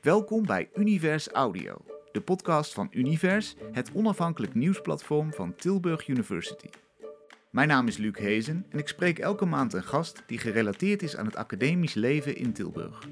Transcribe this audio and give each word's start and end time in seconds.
Welkom 0.00 0.46
bij 0.46 0.68
Univers 0.74 1.28
Audio, 1.28 1.76
de 2.12 2.20
podcast 2.20 2.74
van 2.74 2.88
Univers, 2.92 3.54
het 3.72 3.90
onafhankelijk 3.94 4.54
nieuwsplatform 4.54 5.32
van 5.32 5.54
Tilburg 5.54 6.08
University. 6.08 6.68
Mijn 7.50 7.68
naam 7.68 7.86
is 7.86 7.96
Luc 7.96 8.18
Hezen 8.18 8.66
en 8.68 8.78
ik 8.78 8.88
spreek 8.88 9.18
elke 9.18 9.44
maand 9.44 9.72
een 9.72 9.82
gast 9.82 10.22
die 10.26 10.38
gerelateerd 10.38 11.02
is 11.02 11.16
aan 11.16 11.26
het 11.26 11.36
academisch 11.36 11.94
leven 11.94 12.36
in 12.36 12.52
Tilburg. 12.52 13.08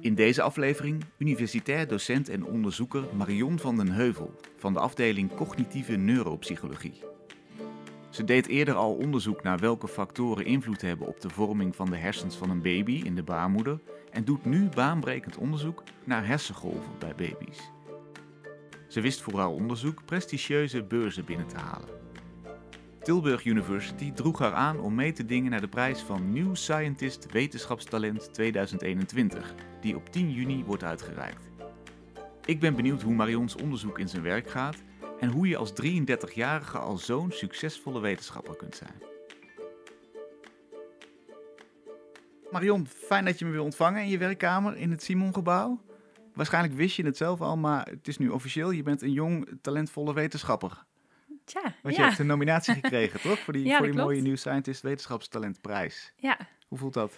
In 0.00 0.14
deze 0.14 0.42
aflevering 0.42 1.04
universitair 1.18 1.88
docent 1.88 2.28
en 2.28 2.44
onderzoeker 2.44 3.04
Marion 3.16 3.58
van 3.58 3.76
den 3.76 3.90
Heuvel 3.90 4.34
van 4.56 4.72
de 4.72 4.80
afdeling 4.80 5.34
Cognitieve 5.34 5.96
Neuropsychologie. 5.96 7.02
Ze 8.10 8.24
deed 8.24 8.46
eerder 8.46 8.74
al 8.74 8.94
onderzoek 8.94 9.42
naar 9.42 9.58
welke 9.58 9.88
factoren 9.88 10.44
invloed 10.44 10.80
hebben 10.80 11.06
op 11.06 11.20
de 11.20 11.30
vorming 11.30 11.76
van 11.76 11.90
de 11.90 11.96
hersens 11.96 12.36
van 12.36 12.50
een 12.50 12.62
baby 12.62 13.02
in 13.04 13.14
de 13.14 13.22
baarmoeder 13.22 13.80
en 14.10 14.24
doet 14.24 14.44
nu 14.44 14.68
baanbrekend 14.68 15.36
onderzoek 15.36 15.82
naar 16.04 16.26
hersengolven 16.26 16.92
bij 16.98 17.14
baby's. 17.16 17.70
Ze 18.88 19.00
wist 19.00 19.20
voor 19.20 19.38
haar 19.38 19.48
onderzoek 19.48 20.04
prestigieuze 20.04 20.82
beurzen 20.82 21.24
binnen 21.24 21.46
te 21.46 21.56
halen. 21.56 21.88
Tilburg 23.02 23.44
University 23.44 24.12
droeg 24.12 24.38
haar 24.38 24.52
aan 24.52 24.80
om 24.80 24.94
mee 24.94 25.12
te 25.12 25.24
dingen 25.24 25.50
naar 25.50 25.60
de 25.60 25.68
prijs 25.68 26.00
van 26.00 26.32
New 26.32 26.54
Scientist 26.54 27.32
Wetenschapstalent 27.32 28.34
2021, 28.34 29.54
die 29.80 29.96
op 29.96 30.12
10 30.12 30.30
juni 30.30 30.64
wordt 30.64 30.84
uitgereikt. 30.84 31.48
Ik 32.44 32.60
ben 32.60 32.76
benieuwd 32.76 33.02
hoe 33.02 33.14
Marions 33.14 33.56
onderzoek 33.56 33.98
in 33.98 34.08
zijn 34.08 34.22
werk 34.22 34.50
gaat 34.50 34.76
en 35.20 35.30
hoe 35.30 35.48
je 35.48 35.56
als 35.56 35.72
33-jarige 35.82 36.78
al 36.78 36.96
zo'n 36.96 37.30
succesvolle 37.30 38.00
wetenschapper 38.00 38.56
kunt 38.56 38.76
zijn. 38.76 39.17
Marion, 42.50 42.86
fijn 42.86 43.24
dat 43.24 43.38
je 43.38 43.44
me 43.44 43.50
wil 43.50 43.64
ontvangen 43.64 44.02
in 44.02 44.08
je 44.08 44.18
werkkamer 44.18 44.76
in 44.76 44.90
het 44.90 45.02
Simongebouw. 45.02 45.80
Waarschijnlijk 46.34 46.74
wist 46.74 46.96
je 46.96 47.04
het 47.04 47.16
zelf 47.16 47.40
al, 47.40 47.56
maar 47.56 47.86
het 47.86 48.08
is 48.08 48.18
nu 48.18 48.28
officieel. 48.28 48.70
Je 48.70 48.82
bent 48.82 49.02
een 49.02 49.12
jong, 49.12 49.58
talentvolle 49.62 50.14
wetenschapper. 50.14 50.84
Tja, 51.44 51.74
Want 51.82 51.96
je 51.96 52.02
hebt 52.02 52.18
een 52.18 52.26
nominatie 52.26 52.74
gekregen, 52.82 53.20
toch? 53.20 53.38
Voor 53.38 53.52
die, 53.52 53.64
Ja, 53.64 53.76
voor 53.76 53.86
die 53.86 53.96
mooie. 53.96 54.20
New 54.20 54.36
Scientist 54.36 54.82
Wetenschapstalentprijs. 54.82 56.12
Ja. 56.16 56.38
Hoe 56.68 56.78
voelt 56.78 56.94
dat? 56.94 57.12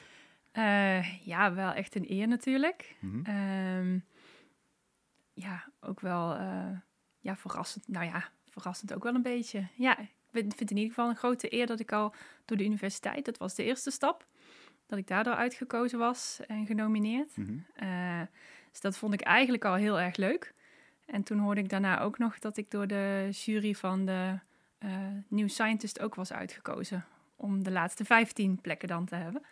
Eh, 0.53 1.27
ja, 1.27 1.55
wel 1.55 1.73
echt 1.73 1.95
een 1.95 2.11
eer 2.11 2.29
natuurlijk. 2.29 2.97
Mhm. 3.01 3.25
Ehm, 3.25 3.99
ja, 5.33 5.69
ook 5.81 6.01
wel 6.01 6.35
eh, 6.35 6.79
ja, 7.21 7.37
verrassend. 7.37 7.89
Nou 7.89 8.05
ja, 8.07 8.29
verrassend 8.49 8.95
ook 8.95 9.03
wel 9.03 9.15
een 9.15 9.23
beetje. 9.23 9.67
Ja, 9.75 9.99
ik 9.99 10.11
vind 10.31 10.59
het 10.59 10.71
in 10.71 10.77
ieder 10.77 10.95
geval 10.95 11.09
een 11.09 11.17
grote 11.17 11.55
eer 11.55 11.67
dat 11.67 11.81
ik 11.81 11.93
al 11.93 12.15
door 12.45 12.57
de 12.57 12.65
universiteit, 12.65 13.25
dat 13.25 13.39
was 13.39 13.55
de 13.55 13.65
eerste 13.65 13.91
stap, 13.91 14.27
dat 14.91 14.99
ik 14.99 15.07
daardoor 15.07 15.35
uitgekozen 15.35 15.99
was 15.99 16.41
en 16.47 16.67
genomineerd. 16.67 17.37
Mhm. 17.37 17.53
Eh, 17.75 18.21
dus 18.71 18.81
dat 18.81 18.97
vond 18.97 19.15
ik 19.15 19.21
eigenlijk 19.21 19.65
al 19.65 19.75
heel 19.75 20.01
erg 20.01 20.17
leuk. 20.17 20.55
En 21.07 21.23
toen 21.23 21.39
hoorde 21.39 21.61
ik 21.61 21.69
daarna 21.69 22.01
ook 22.01 22.19
nog 22.19 22.39
dat 22.39 22.57
ik 22.57 22.71
door 22.71 22.87
de 22.87 23.29
jury 23.31 23.75
van 23.75 24.07
de 24.07 24.39
eh 24.79 24.89
New 25.29 25.49
Scientist 25.49 26.01
ook 26.01 26.15
was 26.15 26.33
uitgekozen. 26.33 27.05
Om 27.37 27.63
de 27.63 27.71
laatste 27.71 28.05
15 28.05 28.61
plekken 28.61 28.89
dan 28.89 29.05
te 29.05 29.15
hebben. 29.15 29.43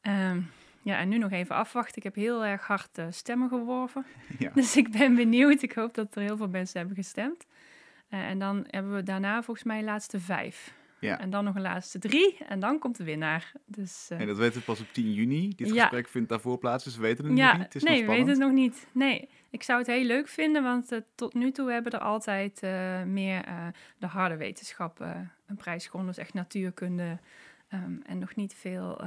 Ehm, 0.00 0.40
ja, 0.82 0.98
en 0.98 1.08
nu 1.08 1.18
nog 1.18 1.30
even 1.30 1.54
afwachten. 1.54 1.96
Ik 1.96 2.02
heb 2.02 2.14
heel 2.14 2.44
erg 2.44 2.66
hard 2.66 3.00
stemmen 3.10 3.48
geworven. 3.48 4.06
Ja. 4.38 4.50
Dus 4.54 4.76
ik 4.76 4.90
ben 4.90 5.14
benieuwd. 5.14 5.62
Ik 5.62 5.72
hoop 5.72 5.94
dat 5.94 6.16
er 6.16 6.22
heel 6.22 6.36
veel 6.36 6.48
mensen 6.48 6.78
hebben 6.78 6.96
gestemd. 6.96 7.46
Eh, 8.08 8.28
en 8.28 8.38
dan 8.38 8.64
hebben 8.70 8.94
we 8.94 9.02
daarna 9.02 9.42
volgens 9.42 9.66
mij 9.66 9.78
de 9.78 9.84
laatste 9.84 10.20
vijf. 10.20 10.74
Ja. 11.06 11.20
En 11.20 11.30
dan 11.30 11.44
nog 11.44 11.54
een 11.54 11.62
laatste 11.62 11.98
drie. 11.98 12.36
En 12.48 12.60
dan 12.60 12.78
komt 12.78 12.96
de 12.96 13.04
winnaar. 13.04 13.52
Dus, 13.66 14.08
eh, 14.10 14.20
En 14.20 14.26
dat 14.26 14.36
weten 14.36 14.58
we 14.58 14.64
pas 14.64 14.80
op 14.80 14.86
10 14.92 15.12
juni. 15.12 15.52
Dit 15.56 15.74
Ja. 15.74 15.80
gesprek 15.80 16.08
vindt 16.08 16.28
daarvoor 16.28 16.58
plaats, 16.58 16.84
dus 16.84 16.96
we 16.96 17.02
weten 17.02 17.24
het 17.24 17.36
ja, 17.38 17.46
nog 17.46 17.56
niet. 17.56 17.64
Het 17.64 17.74
is 17.74 17.82
nee, 17.82 18.00
we 18.00 18.06
weten 18.06 18.28
het 18.28 18.38
nog 18.38 18.52
niet. 18.52 18.86
Nee, 18.92 19.28
ik 19.50 19.62
zou 19.62 19.78
het 19.78 19.86
heel 19.86 20.04
leuk 20.04 20.28
vinden, 20.28 20.62
want 20.62 20.92
eh, 20.92 21.00
tot 21.14 21.34
nu 21.34 21.50
toe 21.50 21.70
hebben 21.70 21.92
er 21.92 21.98
altijd 21.98 22.62
eh, 22.62 23.02
meer 23.02 23.44
de 23.98 24.06
harde 24.06 24.36
wetenschappen 24.36 25.32
een 25.46 25.56
prijs 25.56 25.86
gewonnen. 25.86 26.14
Dus 26.14 26.22
echt 26.22 26.34
natuurkunde 26.34 27.18
ehm, 27.68 27.96
en 28.02 28.18
nog 28.18 28.34
niet 28.34 28.54
veel 28.54 29.00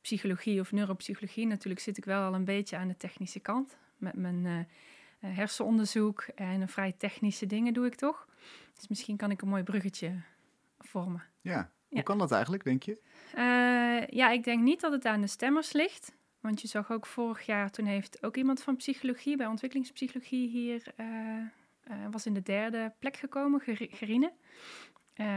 psychologie 0.00 0.60
of 0.60 0.72
neuropsychologie. 0.72 1.46
Natuurlijk 1.46 1.80
zit 1.80 1.96
ik 1.96 2.04
wel 2.04 2.22
al 2.22 2.34
een 2.34 2.44
beetje 2.44 2.76
aan 2.76 2.88
de 2.88 2.96
technische 2.96 3.40
kant. 3.40 3.76
Met 3.96 4.14
mijn 4.14 4.68
hersenonderzoek 5.18 6.26
en 6.34 6.60
een 6.60 6.68
vrij 6.68 6.94
technische 6.98 7.46
dingen 7.46 7.72
doe 7.72 7.86
ik 7.86 7.94
toch. 7.94 8.28
Dus 8.74 8.88
misschien 8.88 9.16
kan 9.16 9.30
ik 9.30 9.42
een 9.42 9.48
mooi 9.48 9.62
bruggetje 9.62 10.12
vormen. 10.88 11.22
Ja. 11.40 11.72
Hoe 11.88 12.02
kan 12.02 12.18
dat 12.18 12.32
eigenlijk, 12.32 12.64
denk 12.64 12.82
je? 12.82 13.00
Eh, 13.34 14.06
ja, 14.16 14.30
ik 14.30 14.44
denk 14.44 14.62
niet 14.62 14.80
dat 14.80 14.92
het 14.92 15.04
aan 15.06 15.20
de 15.20 15.26
stemmers 15.26 15.72
ligt. 15.72 16.16
Want 16.40 16.60
je 16.60 16.68
zag 16.68 16.90
ook 16.90 17.06
vorig 17.06 17.46
jaar, 17.46 17.70
toen 17.70 17.86
heeft 17.86 18.22
ook 18.22 18.36
iemand 18.36 18.62
van 18.62 18.76
psychologie, 18.76 19.36
bij 19.36 19.46
ontwikkelingspsychologie 19.46 20.48
hier, 20.48 20.82
eh, 20.96 21.06
eh, 21.82 21.96
was 22.10 22.26
in 22.26 22.34
de 22.34 22.42
derde 22.42 22.94
plek 22.98 23.16
gekomen, 23.16 23.60
Ger- 23.60 23.88
Gerine. 23.90 24.32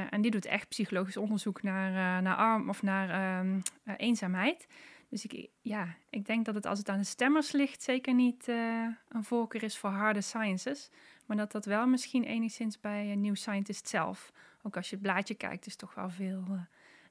En 0.10 0.22
die 0.22 0.32
doet 0.32 0.46
echt 0.46 0.68
psychologisch 0.68 1.18
onderzoek 1.18 1.62
naar, 1.64 2.22
naar 2.22 2.36
arm 2.36 2.70
of 2.70 2.82
naar 2.82 3.10
ehm, 3.10 3.60
eh, 3.84 3.94
eenzaamheid. 3.98 4.68
Dus 5.10 5.26
ik, 5.26 5.50
ja, 5.62 5.96
ik 6.10 6.26
denk 6.26 6.46
dat 6.46 6.56
het 6.56 6.66
als 6.66 6.80
het 6.80 6.90
aan 6.90 6.98
de 6.98 7.04
stemmers 7.04 7.52
ligt, 7.52 7.84
zeker 7.84 8.14
niet 8.14 8.48
een 8.48 9.24
voorkeur 9.24 9.64
is 9.64 9.78
voor 9.78 9.90
harde 9.90 10.22
sciences. 10.22 10.90
Maar 11.26 11.38
dat 11.38 11.52
dat 11.52 11.66
wel 11.66 11.88
misschien 11.88 12.24
enigszins 12.24 12.80
bij 12.80 13.12
een 13.12 13.22
New 13.22 13.36
Scientist 13.36 13.88
zelf. 13.88 14.32
Ook 14.64 14.76
als 14.76 14.90
je 14.90 14.96
het 14.96 15.04
blaadje 15.04 15.34
kijkt, 15.34 15.66
is 15.66 15.76
toch 15.76 15.94
wel 15.94 16.10
veel 16.10 16.44
eh, 16.50 16.62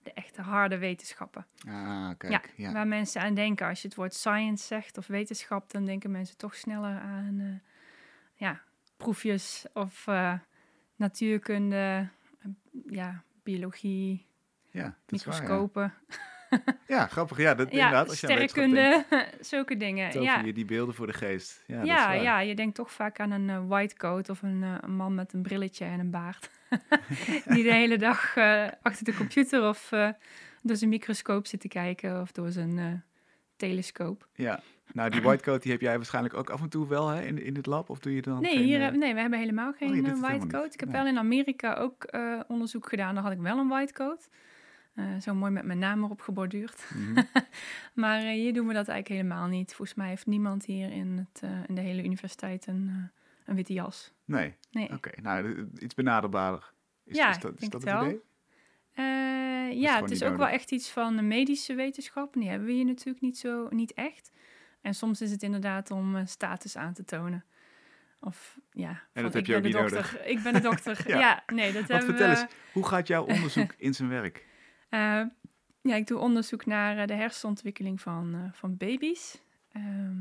de 0.03 0.13
echte 0.13 0.43
harde 0.43 0.79
wetenschappen. 0.79 1.47
Ah, 1.69 2.11
kijk. 2.19 2.53
Ja. 2.57 2.73
Waar 2.73 2.87
mensen 2.87 3.21
aan 3.21 3.35
denken 3.35 3.67
als 3.67 3.83
je 3.83 3.89
het 3.89 3.97
woord 3.97 4.15
science 4.15 4.67
zegt 4.67 4.99
of 4.99 5.07
wetenschap, 5.07 5.71
dan 5.71 5.85
denken 5.85 6.11
mensen 6.11 6.37
toch 6.37 6.55
sneller 6.55 7.01
aan 7.01 7.41
eh, 7.41 7.71
ja, 8.35 8.63
proefjes 8.97 9.67
of 9.73 10.07
eh, 10.07 10.35
natuurkunde, 10.97 12.09
ja, 12.87 13.23
biologie, 13.43 14.27
Ja, 14.71 14.97
waar, 15.25 16.01
ja. 16.87 17.07
grappig. 17.07 17.37
Ja, 17.39 17.55
dat, 17.55 17.67
ja, 17.73 17.77
inderdaad. 17.77 18.09
Als 18.09 18.17
sterrenkunde, 18.17 19.05
zulke 19.41 19.77
dingen. 19.77 20.11
tover 20.11 20.23
Ja. 20.29 20.41
je 20.41 20.53
die 20.53 20.65
beelden 20.65 20.95
voor 20.95 21.07
de 21.07 21.13
geest. 21.13 21.65
Ja, 21.67 21.75
Ja, 21.75 21.81
dat 21.81 21.89
is 21.99 22.05
waar. 22.05 22.23
ja, 22.23 22.41
je 22.41 22.55
denkt 22.55 22.75
toch 22.75 22.93
vaak 22.93 23.21
aan 23.21 23.31
een 23.31 23.51
eh, 23.51 23.67
white 23.69 23.97
coat 23.97 24.29
of 24.29 24.43
een, 24.43 24.63
eh, 24.63 24.75
een 24.81 24.95
man 24.97 25.15
met 25.15 25.33
een 25.33 25.43
brilletje 25.43 25.85
en 25.85 26.01
een 26.01 26.11
baard. 26.11 26.51
Die 27.55 27.63
de 27.63 27.73
hele 27.73 27.99
dag 27.99 28.37
eh, 28.37 28.67
achter 28.83 29.05
de 29.05 29.15
computer 29.15 29.69
of 29.69 29.89
door 30.63 30.77
zijn 30.77 30.91
microscoop 30.91 31.47
zit 31.47 31.61
te 31.61 31.69
kijken 31.69 32.21
of 32.21 32.33
door 32.33 32.51
zijn 32.51 33.05
telescoop. 33.57 34.29
Ja. 34.35 34.61
Nou, 34.93 35.11
die 35.11 35.21
whitecoat 35.29 35.63
die 35.63 35.73
heb 35.73 35.81
jij 35.81 35.97
waarschijnlijk 35.97 36.35
ook 36.35 36.51
af 36.51 36.61
en 36.63 36.69
toe 36.69 36.89
wel 36.89 37.09
hè, 37.09 37.23
in, 37.23 37.43
in 37.45 37.57
het 37.57 37.67
lab? 37.67 37.91
Of 37.91 37.99
doe 37.99 38.15
je 38.15 38.23
dan 38.23 38.41
Nee, 38.41 38.53
geen, 38.57 38.65
hier, 38.65 38.81
heb- 38.83 38.95
nee, 38.95 39.15
we 39.15 39.21
hebben 39.21 39.39
helemaal 39.39 39.73
geen 39.73 39.89
het 39.89 39.97
helemaal 40.07 40.31
white 40.31 40.47
coat. 40.47 40.75
Ik 40.75 40.81
heb 40.81 40.91
wel 40.91 41.07
in 41.07 41.19
Amerika 41.19 41.75
ook 41.75 42.13
onderzoek 42.49 42.89
gedaan. 42.89 43.15
Daar 43.15 43.23
had 43.23 43.33
ik 43.33 43.41
wel 43.41 43.59
een 43.59 43.69
white 43.69 43.93
coat. 43.93 44.29
Eh, 44.99 45.05
zo 45.21 45.35
mooi 45.35 45.53
met 45.53 45.65
mijn 45.65 45.79
naam 45.79 46.05
erop 46.05 46.21
geborduurd. 46.21 46.85
mhm. 46.95 47.23
Maar 47.95 48.21
eh, 48.21 48.29
hier 48.31 48.53
doen 48.53 48.67
we 48.67 48.73
dat 48.75 48.89
eigenlijk 48.89 49.23
helemaal 49.23 49.47
niet. 49.49 49.75
Volgens 49.75 49.97
mij 49.97 50.09
heeft 50.09 50.27
niemand 50.27 50.65
hier 50.65 50.91
in, 50.93 51.29
het, 51.33 51.43
eh, 51.43 51.51
in 51.67 51.75
de 51.75 51.81
hele 51.81 52.05
universiteit 52.05 52.67
een, 52.67 53.11
een 53.45 53.55
witte 53.55 53.73
jas. 53.73 54.13
Nee, 54.25 54.55
Nee. 54.71 54.93
oké. 54.93 55.11
Nou, 55.21 55.69
iets 55.79 55.95
benaderbaarder. 55.95 56.73
Is, 57.05 57.17
Ja, 57.17 57.31
is 57.31 57.39
dat, 57.39 57.53
is 57.55 57.59
denk 57.61 57.73
dat 57.73 57.81
het 57.83 57.91
wel. 57.91 58.03
idee? 58.05 58.21
Ja, 59.81 60.01
het 60.01 60.11
is 60.11 60.23
ook 60.23 60.29
wel 60.29 60.39
nodig. 60.39 60.53
echt 60.55 60.71
iets 60.71 60.91
van 60.91 61.17
de 61.17 61.23
medische 61.23 61.75
wetenschap. 61.75 62.35
En 62.35 62.41
die 62.41 62.49
hebben 62.49 62.67
we 62.69 62.75
hier 62.75 62.85
natuurlijk 62.85 63.21
niet, 63.21 63.39
zo, 63.39 63.67
niet 63.71 63.93
echt. 63.93 64.31
En 64.81 64.95
soms 64.95 65.21
is 65.21 65.31
het 65.31 65.43
inderdaad 65.43 65.91
om 65.91 66.27
status 66.27 66.77
aan 66.77 66.93
te 66.93 67.05
tonen. 67.05 67.45
Of 68.21 68.59
ja, 68.73 69.03
van, 69.13 69.23
dat 69.23 69.33
heb 69.33 69.43
ik 69.43 69.49
je 69.49 69.57
ook 69.57 69.63
niet 69.63 69.73
dokter. 69.73 70.21
Ik 70.27 70.43
ben 70.43 70.53
de 70.53 70.61
dokter. 70.61 71.05
Ja. 71.09 71.19
ja. 71.19 71.43
nee, 71.47 71.73
dat 71.73 71.87
Want 71.87 71.89
hebben 71.89 72.09
vertel 72.17 72.35
we. 72.35 72.41
eens, 72.41 72.53
hoe 72.73 72.87
gaat 72.87 73.07
jouw 73.07 73.25
onderzoek 73.25 73.75
in 73.79 73.95
zijn 73.95 74.09
werk? 74.09 74.47
Eh, 74.89 75.23
ja, 75.83 75.95
ik 75.95 76.07
doe 76.07 76.19
onderzoek 76.19 76.67
naar 76.67 76.99
eh, 76.99 77.07
de 77.07 77.15
hersenontwikkeling 77.15 78.01
van, 78.01 78.35
eh, 78.35 78.53
van 78.53 78.77
baby's. 78.77 79.43
Ehm, 79.73 80.17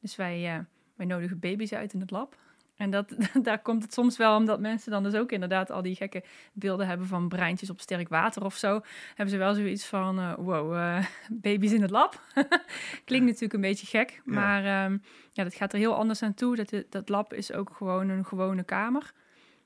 dus 0.00 0.16
wij, 0.16 0.64
wij 0.96 1.06
nodigen 1.06 1.38
baby's 1.38 1.72
uit 1.72 1.92
in 1.92 2.00
het 2.00 2.10
lab. 2.10 2.40
En 2.76 2.90
dat, 2.96 3.16
daar 3.42 3.62
komt 3.62 3.82
het 3.82 3.92
soms 3.92 4.16
wel 4.16 4.36
omdat 4.36 4.60
mensen 4.60 4.90
dan 4.90 5.02
dus 5.02 5.14
ook 5.14 5.32
inderdaad 5.32 5.70
al 5.70 5.82
die 5.82 5.94
gekke 5.94 6.24
beelden 6.52 6.86
hebben 6.86 7.06
van 7.06 7.28
breintjes 7.28 7.70
op 7.70 7.80
sterk 7.80 8.08
water 8.08 8.44
of 8.44 8.54
zo. 8.54 8.80
Hebben 9.08 9.28
ze 9.28 9.36
wel 9.36 9.54
zoiets 9.54 9.86
van, 9.86 10.34
wow, 10.34 10.98
baby's 11.30 11.72
in 11.72 11.82
het 11.82 11.90
lab. 11.90 12.20
Klinkt 13.04 13.26
natuurlijk 13.26 13.52
een 13.52 13.60
beetje 13.60 13.86
gek, 13.86 14.22
Ja. 14.24 14.32
maar 14.32 14.64
ehm, 14.64 14.98
ja, 15.32 15.44
dat 15.44 15.54
gaat 15.54 15.72
er 15.72 15.78
heel 15.78 15.94
anders 15.94 16.22
aan 16.22 16.34
toe. 16.34 16.56
Dat, 16.56 16.84
dat 16.88 17.08
lab 17.08 17.32
is 17.32 17.52
ook 17.52 17.70
gewoon 17.76 18.08
een 18.08 18.24
gewone 18.24 18.64
kamer. 18.64 19.12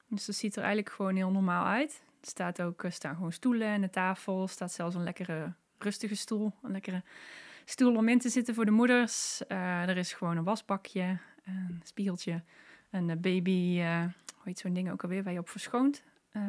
Dus 0.09 0.27
dat 0.27 0.35
ziet 0.35 0.57
er 0.57 0.63
eigenlijk 0.63 0.95
gewoon 0.95 1.17
heel 1.17 1.31
normaal 1.31 1.65
uit. 1.65 2.03
Er 2.27 2.33
staat 2.33 2.63
ook, 2.63 2.85
er 2.85 2.93
staan 2.93 3.15
gewoon 3.15 3.33
stoelen 3.33 3.69
en 3.69 3.83
een 3.83 3.91
tafel. 3.91 4.43
Er 4.43 4.49
staat 4.49 4.73
zelfs 4.73 4.95
een 4.95 5.03
lekkere 5.03 5.53
rustige 5.79 6.15
stoel. 6.17 6.53
Een 6.63 6.73
lekkere 6.73 7.03
stoel 7.65 7.97
om 7.97 8.09
in 8.09 8.19
te 8.19 8.29
zitten 8.29 8.55
voor 8.55 8.65
de 8.65 8.71
moeders. 8.71 9.47
Eh, 9.47 9.89
er 9.89 9.97
is 9.97 10.13
gewoon 10.13 10.37
een 10.37 10.45
wasbakje, 10.45 11.19
een 11.45 11.81
spiegeltje, 11.85 12.43
een 12.91 13.11
eh, 13.11 13.17
baby, 13.17 13.79
eh 13.81 14.01
hoe 14.35 14.45
heet 14.45 14.59
zo'n 14.59 14.73
ding 14.73 14.91
ook 14.91 15.03
alweer, 15.03 15.23
waar 15.23 15.33
je 15.33 15.39
op 15.39 15.49
verschoont. 15.49 16.03
Eh, 16.33 16.43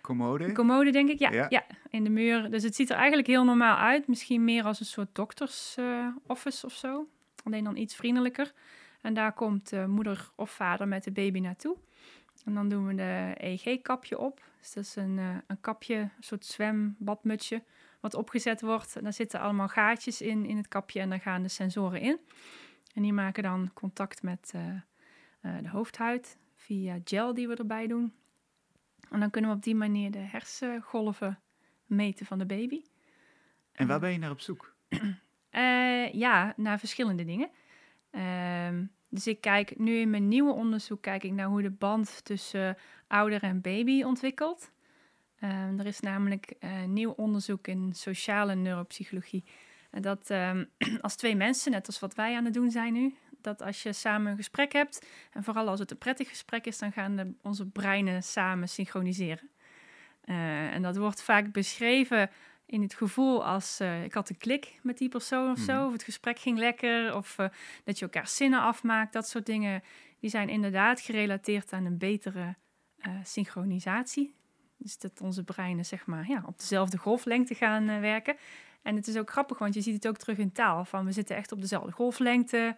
Commode? 0.00 0.44
een 0.44 0.54
commode, 0.54 0.90
denk 0.90 1.08
ik. 1.08 1.18
Ja, 1.18 1.32
Ja. 1.32 1.46
ja. 1.48 1.64
in 1.90 2.04
de 2.04 2.10
muur. 2.10 2.50
Dus 2.50 2.62
het 2.62 2.74
ziet 2.74 2.90
er 2.90 2.96
eigenlijk 2.96 3.26
heel 3.26 3.44
normaal 3.44 3.76
uit. 3.76 4.06
Misschien 4.06 4.44
meer 4.44 4.64
als 4.64 4.80
een 4.80 4.86
soort 4.86 5.14
dokters 5.14 5.74
eh, 5.78 6.06
office 6.26 6.66
of 6.66 6.72
zo. 6.72 7.08
alleen 7.44 7.64
dan 7.64 7.76
iets 7.76 7.96
vriendelijker. 7.96 8.52
En 9.00 9.14
daar 9.14 9.32
komt 9.32 9.72
uh, 9.72 9.84
moeder 9.84 10.30
of 10.34 10.50
vader 10.50 10.88
met 10.88 11.04
de 11.04 11.10
baby 11.10 11.40
naartoe. 11.40 11.76
En 12.44 12.54
dan 12.54 12.68
doen 12.68 12.86
we 12.86 12.94
de 12.94 13.34
EEG-kapje 13.36 14.18
op. 14.18 14.42
Dus 14.58 14.72
dat 14.72 14.84
is 14.84 14.96
een, 14.96 15.18
uh, 15.18 15.36
een 15.46 15.60
kapje, 15.60 15.96
een 15.96 16.10
soort 16.20 16.44
zwembadmutsje, 16.44 17.62
wat 18.00 18.14
opgezet 18.14 18.60
wordt. 18.60 18.96
En 18.96 19.02
daar 19.02 19.12
zitten 19.12 19.40
allemaal 19.40 19.68
gaatjes 19.68 20.20
in, 20.20 20.46
in 20.46 20.56
het 20.56 20.68
kapje 20.68 21.00
en 21.00 21.10
daar 21.10 21.20
gaan 21.20 21.42
de 21.42 21.48
sensoren 21.48 22.00
in. 22.00 22.18
En 22.94 23.02
die 23.02 23.12
maken 23.12 23.42
dan 23.42 23.70
contact 23.74 24.22
met 24.22 24.52
uh, 24.56 25.58
de 25.62 25.68
hoofdhuid 25.68 26.38
via 26.56 26.98
gel 27.04 27.34
die 27.34 27.48
we 27.48 27.56
erbij 27.56 27.86
doen. 27.86 28.14
En 29.10 29.20
dan 29.20 29.30
kunnen 29.30 29.50
we 29.50 29.56
op 29.56 29.62
die 29.62 29.74
manier 29.74 30.10
de 30.10 30.18
hersengolven 30.18 31.38
meten 31.86 32.26
van 32.26 32.38
de 32.38 32.46
baby. 32.46 32.82
En 33.72 33.86
waar 33.86 34.00
ben 34.00 34.12
je 34.12 34.18
naar 34.18 34.30
op 34.30 34.40
zoek? 34.40 34.74
Ja, 36.12 36.54
naar 36.56 36.78
verschillende 36.78 37.24
dingen. 37.24 37.50
Uh, 38.10 38.86
dus 39.10 39.26
ik 39.26 39.40
kijk 39.40 39.78
nu 39.78 39.96
in 39.96 40.10
mijn 40.10 40.28
nieuwe 40.28 40.52
onderzoek 40.52 41.02
kijk 41.02 41.24
ik 41.24 41.32
naar 41.32 41.46
hoe 41.46 41.62
de 41.62 41.70
band 41.70 42.24
tussen 42.24 42.76
ouder 43.06 43.42
en 43.42 43.60
baby 43.60 44.02
ontwikkelt. 44.02 44.70
Uh, 45.40 45.78
er 45.78 45.86
is 45.86 46.00
namelijk 46.00 46.54
nieuw 46.86 47.10
onderzoek 47.10 47.66
in 47.66 47.92
sociale 47.94 48.54
neuropsychologie. 48.54 49.44
En 49.90 50.02
dat 50.02 50.30
ehm, 50.30 50.64
als 51.00 51.16
twee 51.16 51.36
mensen, 51.36 51.72
net 51.72 51.86
als 51.86 52.00
wat 52.00 52.14
wij 52.14 52.36
aan 52.36 52.44
het 52.44 52.54
doen 52.54 52.70
zijn 52.70 52.92
nu, 52.92 53.14
dat 53.40 53.62
als 53.62 53.82
je 53.82 53.92
samen 53.92 54.30
een 54.30 54.36
gesprek 54.36 54.72
hebt, 54.72 55.06
en 55.32 55.44
vooral 55.44 55.68
als 55.68 55.78
het 55.78 55.90
een 55.90 55.98
prettig 55.98 56.28
gesprek 56.28 56.66
is, 56.66 56.78
dan 56.78 56.92
gaan 56.92 57.16
de, 57.16 57.32
onze 57.42 57.66
breinen 57.66 58.22
samen 58.22 58.68
synchroniseren. 58.68 59.50
Uh, 60.24 60.74
en 60.74 60.82
dat 60.82 60.96
wordt 60.96 61.22
vaak 61.22 61.52
beschreven 61.52 62.30
in 62.70 62.82
het 62.82 62.94
gevoel 62.94 63.44
als 63.44 63.80
uh, 63.80 64.04
ik 64.04 64.14
had 64.14 64.28
een 64.28 64.38
klik 64.38 64.78
met 64.82 64.98
die 64.98 65.08
persoon 65.08 65.50
of 65.50 65.58
zo, 65.58 65.74
mhm. 65.74 65.86
of 65.86 65.92
het 65.92 66.02
gesprek 66.02 66.38
ging 66.38 66.58
lekker, 66.58 67.14
of 67.14 67.38
uh, 67.38 67.46
dat 67.84 67.98
je 67.98 68.04
elkaar 68.04 68.28
zinnen 68.28 68.60
afmaakt, 68.60 69.12
dat 69.12 69.28
soort 69.28 69.46
dingen, 69.46 69.82
die 70.20 70.30
zijn 70.30 70.48
inderdaad 70.48 71.00
gerelateerd 71.00 71.72
aan 71.72 71.84
een 71.84 71.98
betere 71.98 72.54
synchronisatie. 73.24 74.34
Dus 74.76 74.98
dat 74.98 75.20
onze 75.20 75.44
breinen 75.44 75.84
zeg 75.84 76.06
maar 76.06 76.28
ja, 76.28 76.42
op 76.46 76.58
dezelfde 76.58 76.98
golflengte 76.98 77.54
gaan 77.54 78.00
werken. 78.00 78.36
En 78.82 78.96
het 78.96 79.06
is 79.06 79.16
ook 79.16 79.30
grappig, 79.30 79.58
want 79.58 79.74
je 79.74 79.80
ziet 79.80 79.94
het 79.94 80.08
ook 80.08 80.16
terug 80.16 80.38
in 80.38 80.52
taal. 80.52 80.84
Van 80.84 81.04
we 81.04 81.12
zitten 81.12 81.36
echt 81.36 81.52
op 81.52 81.60
dezelfde 81.60 81.92
golflengte, 81.92 82.76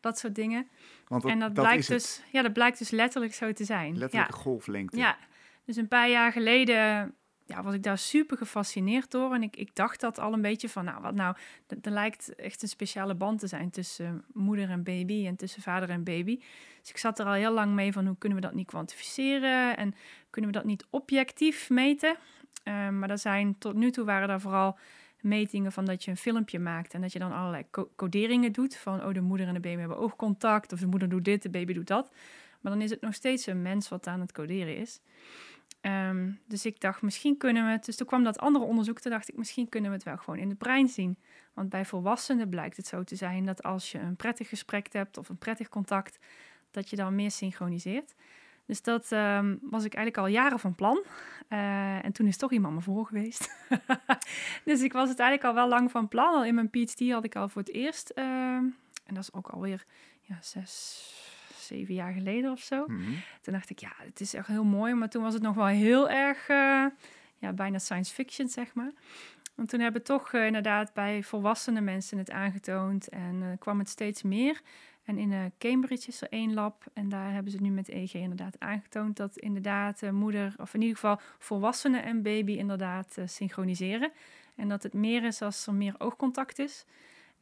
dat 0.00 0.18
soort 0.18 0.34
dingen. 0.34 0.68
Want 1.08 1.22
dat, 1.22 1.30
en 1.30 1.38
dat, 1.38 1.52
blijkt 1.52 1.88
dus, 1.88 2.22
ja, 2.32 2.42
dat 2.42 2.52
blijkt 2.52 2.78
dus 2.78 2.90
letterlijk 2.90 3.34
zo 3.34 3.52
te 3.52 3.64
zijn. 3.64 3.98
Letterlijke 3.98 4.32
golflengte. 4.32 4.96
Ja, 4.96 5.16
dus 5.64 5.76
een 5.76 5.88
paar 5.88 6.08
jaar 6.08 6.32
geleden 6.32 7.14
ja, 7.44 7.62
was 7.62 7.74
ik 7.74 7.82
daar 7.82 7.98
super 7.98 8.36
gefascineerd 8.36 9.10
door. 9.10 9.34
En 9.34 9.42
ik, 9.42 9.56
ik 9.56 9.74
dacht 9.74 10.00
dat 10.00 10.18
al 10.18 10.32
een 10.32 10.42
beetje 10.42 10.68
van, 10.68 10.84
nou, 10.84 11.02
wat 11.02 11.14
nou, 11.14 11.36
er 11.82 11.90
lijkt 11.90 12.34
echt 12.34 12.62
een 12.62 12.68
speciale 12.68 13.14
band 13.14 13.40
te 13.40 13.46
zijn 13.46 13.70
tussen 13.70 14.24
moeder 14.32 14.70
en 14.70 14.82
baby 14.82 15.26
en 15.26 15.36
tussen 15.36 15.62
vader 15.62 15.90
en 15.90 16.04
baby. 16.04 16.38
Dus 16.80 16.90
ik 16.90 16.98
zat 16.98 17.18
er 17.18 17.26
al 17.26 17.32
heel 17.32 17.52
lang 17.52 17.72
mee 17.72 17.92
van, 17.92 18.06
hoe 18.06 18.18
kunnen 18.18 18.38
we 18.38 18.44
dat 18.44 18.54
niet 18.54 18.66
kwantificeren 18.66 19.76
en 19.76 19.94
kunnen 20.30 20.50
we 20.50 20.56
dat 20.56 20.66
niet 20.66 20.86
objectief 20.90 21.70
meten? 21.70 22.16
Uh, 22.64 22.88
maar 22.88 23.10
er 23.10 23.18
zijn, 23.18 23.58
tot 23.58 23.74
nu 23.74 23.90
toe 23.90 24.04
waren 24.04 24.28
daar 24.28 24.40
vooral 24.40 24.78
metingen 25.20 25.72
van 25.72 25.84
dat 25.84 26.04
je 26.04 26.10
een 26.10 26.16
filmpje 26.16 26.58
maakt 26.58 26.94
en 26.94 27.00
dat 27.00 27.12
je 27.12 27.18
dan 27.18 27.32
allerlei 27.32 27.64
coderingen 27.96 28.52
doet 28.52 28.76
van 28.76 29.04
oh 29.04 29.14
de 29.14 29.20
moeder 29.20 29.46
en 29.46 29.54
de 29.54 29.60
baby 29.60 29.78
hebben 29.78 29.98
oogcontact 29.98 30.72
of 30.72 30.78
de 30.78 30.86
moeder 30.86 31.08
doet 31.08 31.24
dit, 31.24 31.42
de 31.42 31.50
baby 31.50 31.72
doet 31.72 31.86
dat. 31.86 32.10
Maar 32.60 32.72
dan 32.72 32.82
is 32.82 32.90
het 32.90 33.00
nog 33.00 33.14
steeds 33.14 33.46
een 33.46 33.62
mens 33.62 33.88
wat 33.88 34.06
aan 34.06 34.20
het 34.20 34.32
coderen 34.32 34.76
is. 34.76 35.00
Ehm, 35.84 36.30
dus 36.46 36.66
ik 36.66 36.80
dacht, 36.80 37.02
misschien 37.02 37.36
kunnen 37.36 37.64
we 37.64 37.70
het. 37.70 37.84
Dus 37.84 37.96
toen 37.96 38.06
kwam 38.06 38.24
dat 38.24 38.38
andere 38.38 38.64
onderzoek, 38.64 39.00
toen 39.00 39.12
dacht 39.12 39.28
ik, 39.28 39.36
misschien 39.36 39.68
kunnen 39.68 39.90
we 39.90 39.96
het 39.96 40.04
wel 40.04 40.16
gewoon 40.16 40.38
in 40.38 40.48
het 40.48 40.58
brein 40.58 40.88
zien. 40.88 41.18
Want 41.54 41.68
bij 41.68 41.84
volwassenen 41.84 42.48
blijkt 42.48 42.76
het 42.76 42.86
zo 42.86 43.02
te 43.02 43.16
zijn 43.16 43.44
dat 43.44 43.62
als 43.62 43.92
je 43.92 43.98
een 43.98 44.16
prettig 44.16 44.48
gesprek 44.48 44.92
hebt 44.92 45.18
of 45.18 45.28
een 45.28 45.38
prettig 45.38 45.68
contact, 45.68 46.18
dat 46.70 46.90
je 46.90 46.96
dan 46.96 47.14
meer 47.14 47.30
synchroniseert. 47.30 48.14
Dus 48.66 48.82
dat 48.82 49.10
um, 49.10 49.58
was 49.62 49.84
ik 49.84 49.94
eigenlijk 49.94 50.26
al 50.26 50.32
jaren 50.32 50.58
van 50.58 50.74
plan. 50.74 51.04
Uh, 51.48 52.04
en 52.04 52.12
toen 52.12 52.26
is 52.26 52.36
toch 52.36 52.52
iemand 52.52 52.74
me 52.74 52.80
voor 52.80 53.06
geweest. 53.06 53.66
dus 54.64 54.82
ik 54.82 54.92
was 54.92 55.08
het 55.08 55.18
eigenlijk 55.18 55.48
al 55.48 55.54
wel 55.54 55.68
lang 55.68 55.90
van 55.90 56.08
plan. 56.08 56.34
Al 56.34 56.44
in 56.44 56.54
mijn 56.54 56.70
PhD 56.70 57.10
had 57.10 57.24
ik 57.24 57.36
al 57.36 57.48
voor 57.48 57.62
het 57.62 57.72
eerst, 57.72 58.12
uh, 58.14 58.24
en 58.24 58.74
dat 59.14 59.22
is 59.22 59.32
ook 59.32 59.48
alweer 59.48 59.84
ja, 60.20 60.38
zes, 60.40 61.23
zeven 61.66 61.94
jaar 61.94 62.12
geleden 62.12 62.50
of 62.50 62.60
zo. 62.60 62.84
Mm 62.86 63.04
-hmm. 63.04 63.16
Toen 63.40 63.52
dacht 63.52 63.70
ik, 63.70 63.78
ja, 63.78 63.92
het 63.96 64.20
is 64.20 64.34
echt 64.34 64.46
heel 64.46 64.64
mooi. 64.64 64.94
Maar 64.94 65.08
toen 65.08 65.22
was 65.22 65.34
het 65.34 65.42
nog 65.42 65.54
wel 65.54 65.66
heel 65.66 66.10
erg, 66.10 66.48
uh, 66.48 66.86
ja, 67.38 67.52
bijna 67.54 67.78
science 67.78 68.14
fiction, 68.14 68.48
zeg 68.48 68.74
maar. 68.74 68.92
Want 69.54 69.68
toen 69.68 69.80
hebben 69.80 70.02
toch 70.02 70.32
uh, 70.32 70.46
inderdaad 70.46 70.92
bij 70.92 71.22
volwassene 71.22 71.80
mensen 71.80 72.18
het 72.18 72.30
aangetoond. 72.30 73.08
En 73.08 73.56
kwam 73.58 73.78
het 73.78 73.88
steeds 73.88 74.22
meer. 74.22 74.60
En 75.04 75.18
in 75.18 75.52
Cambridge 75.58 76.08
is 76.08 76.20
er 76.20 76.28
één 76.28 76.54
lab 76.54 76.84
en 76.92 77.08
daar 77.08 77.32
hebben 77.32 77.52
ze 77.52 77.60
nu 77.60 77.70
met 77.70 77.88
EEG 77.88 78.14
inderdaad 78.14 78.60
aangetoond 78.60 79.16
dat 79.16 79.36
inderdaad 79.36 80.10
moeder, 80.12 80.54
of 80.56 80.74
in 80.74 80.80
ieder 80.80 80.96
geval 80.96 81.20
volwassenen 81.38 82.02
en 82.02 82.22
baby 82.22 82.52
inderdaad 82.52 83.16
synchroniseren. 83.24 84.12
En 84.54 84.68
dat 84.68 84.82
het 84.82 84.92
meer 84.92 85.24
is 85.24 85.42
als 85.42 85.66
er 85.66 85.74
meer 85.74 85.94
oogcontact 85.98 86.58
is. 86.58 86.84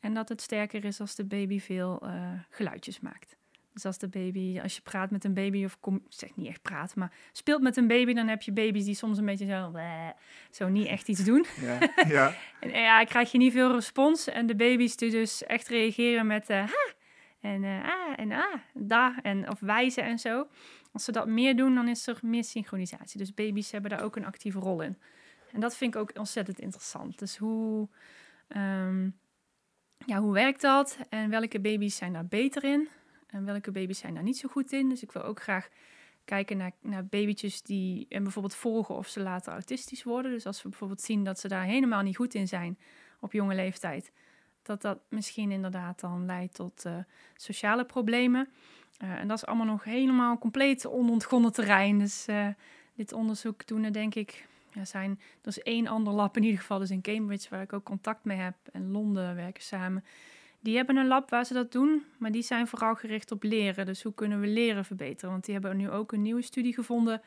En 0.01 0.15
dat 0.15 0.29
het 0.29 0.41
sterker 0.41 0.85
is 0.85 1.01
als 1.01 1.15
de 1.15 1.25
baby 1.25 1.61
veel 1.61 2.03
geluidjes 2.51 3.01
maakt. 3.01 3.37
Dus 3.73 3.85
als 3.85 3.99
de 3.99 4.09
baby, 4.09 4.61
als 4.63 4.75
je 4.75 4.83
praat 4.83 5.11
met 5.11 5.25
een 5.25 5.35
baby, 5.35 5.65
of 5.65 5.81
kom, 5.81 6.03
zeg 6.09 6.37
niet 6.37 6.49
echt 6.49 6.63
praat, 6.63 6.95
maar 6.95 7.13
speelt 7.33 7.63
met 7.63 7.77
een 7.77 7.87
baby, 7.87 8.13
dan 8.13 8.29
heb 8.29 8.43
je 8.43 8.53
baby's 8.53 8.85
die 8.85 8.95
soms 8.95 9.19
een 9.19 9.25
beetje 9.25 9.47
zo, 9.47 9.73
zo 10.51 10.69
niet 10.69 10.87
echt 10.87 11.09
iets 11.09 11.25
doen. 11.25 11.47
Ja, 11.61 11.79
ja. 12.09 12.35
en 12.61 12.71
ja, 12.71 13.05
krijg 13.05 13.33
je 13.33 13.39
niet 13.39 13.53
veel 13.53 13.73
respons. 13.73 14.29
En 14.29 14.47
de 14.47 14.57
baby's 14.57 14.97
die 14.97 15.11
dus 15.11 15.45
echt 15.45 15.69
reageren 15.69 16.27
met, 16.27 16.49
ha, 16.49 16.67
en 17.41 17.63
uh, 17.63 17.85
ah 17.85 18.13
en 18.17 18.33
ah, 18.33 18.55
da 18.75 19.23
en 19.23 19.51
of 19.51 19.61
wijzen 19.61 20.05
en 20.05 20.19
zo. 20.19 20.49
Als 20.93 21.05
ze 21.05 21.13
dat 21.13 21.27
meer 21.27 21.57
doen, 21.57 21.75
dan 21.75 21.89
is 21.89 22.07
er 22.07 22.19
meer 22.23 22.45
synchronisatie. 22.45 23.19
Dus 23.19 23.35
baby's 23.35 23.71
hebben 23.71 23.91
daar 23.91 24.03
ook 24.03 24.17
een 24.17 24.27
actieve 24.27 24.59
rol 24.59 24.83
in. 24.83 24.99
En 25.53 25.61
dat 25.61 25.77
vind 25.77 25.95
ik 25.95 26.01
ook 26.01 26.19
ontzettend 26.19 26.59
interessant. 26.59 27.19
Dus 27.19 27.37
hoe, 27.37 27.89
um, 28.49 29.19
ja, 30.07 30.21
hoe 30.21 30.33
werkt 30.33 30.61
dat? 30.61 30.99
En 31.09 31.31
welke 31.31 31.61
baby's 31.61 31.97
zijn 31.97 32.13
daar 32.13 32.27
beter 32.27 32.65
in? 32.65 32.89
En 33.33 33.45
welke 33.45 33.71
baby's 33.71 33.99
zijn 33.99 34.15
daar 34.15 34.23
niet 34.23 34.39
zo 34.39 34.49
goed 34.49 34.73
in? 34.73 34.89
Dus 34.89 35.03
ik 35.03 35.13
wil 35.13 35.23
ook 35.23 35.43
graag 35.43 35.69
kijken 36.25 36.57
naar, 36.57 36.73
naar 36.81 37.07
babytjes 37.07 37.63
die 37.63 38.07
en 38.09 38.23
bijvoorbeeld 38.23 38.55
volgen 38.55 38.95
of 38.95 39.09
ze 39.09 39.21
later 39.21 39.53
autistisch 39.53 40.03
worden. 40.03 40.31
Dus 40.31 40.47
als 40.47 40.63
we 40.63 40.69
bijvoorbeeld 40.69 41.01
zien 41.01 41.25
dat 41.25 41.39
ze 41.39 41.49
daar 41.49 41.65
helemaal 41.65 42.03
niet 42.03 42.17
goed 42.17 42.35
in 42.35 42.49
zijn 42.49 42.79
op 43.21 43.33
jonge 43.33 43.55
leeftijd, 43.55 44.13
dat 44.63 44.83
dat 44.83 44.99
misschien 45.09 45.51
inderdaad 45.51 46.01
dan 46.01 46.27
leidt 46.27 46.55
tot 46.55 46.85
uh, 46.87 46.97
sociale 47.37 47.85
problemen. 47.85 48.49
Uh, 49.03 49.11
en 49.11 49.29
dat 49.29 49.37
is 49.37 49.47
allemaal 49.47 49.67
nog 49.67 49.85
helemaal 49.85 50.39
compleet 50.39 50.87
onontgonnen 50.87 51.53
terrein. 51.53 51.99
Dus 51.99 52.29
uh, 52.29 52.49
dit 52.95 53.13
onderzoek 53.13 53.67
doen 53.67 53.83
denk 53.83 54.15
ik, 54.15 54.47
zijn, 54.83 55.21
er 55.43 55.49
is 55.49 55.63
één 55.63 55.87
ander 55.87 56.13
lab 56.13 56.37
in 56.37 56.43
ieder 56.43 56.61
geval, 56.61 56.79
dus 56.79 56.91
in 56.91 57.03
Cambridge, 57.03 57.49
waar 57.51 57.63
ik 57.63 57.73
ook 57.73 57.85
contact 57.85 58.25
mee 58.25 58.37
heb. 58.37 58.55
En 58.73 58.91
Londen 58.91 59.35
werken 59.35 59.63
samen. 59.63 60.05
Die 60.63 60.77
hebben 60.77 60.97
een 60.97 61.07
lab 61.07 61.31
waar 61.31 61.45
ze 61.45 61.55
dat 61.55 61.73
doen, 61.73 62.05
maar 62.19 62.33
die 62.33 62.43
zijn 62.43 62.67
vooral 62.67 62.95
gericht 62.95 63.31
op 63.33 63.43
leren. 63.43 63.87
Dus 63.87 64.03
hoe 64.03 64.15
kunnen 64.15 64.41
we 64.41 64.47
leren 64.47 64.85
verbeteren? 64.85 65.31
Want 65.31 65.45
die 65.45 65.55
hebben 65.55 65.77
nu 65.77 65.91
ook 65.91 66.13
een 66.13 66.23
nieuwe 66.23 66.43
studie 66.43 66.75
gevonden 66.75 67.23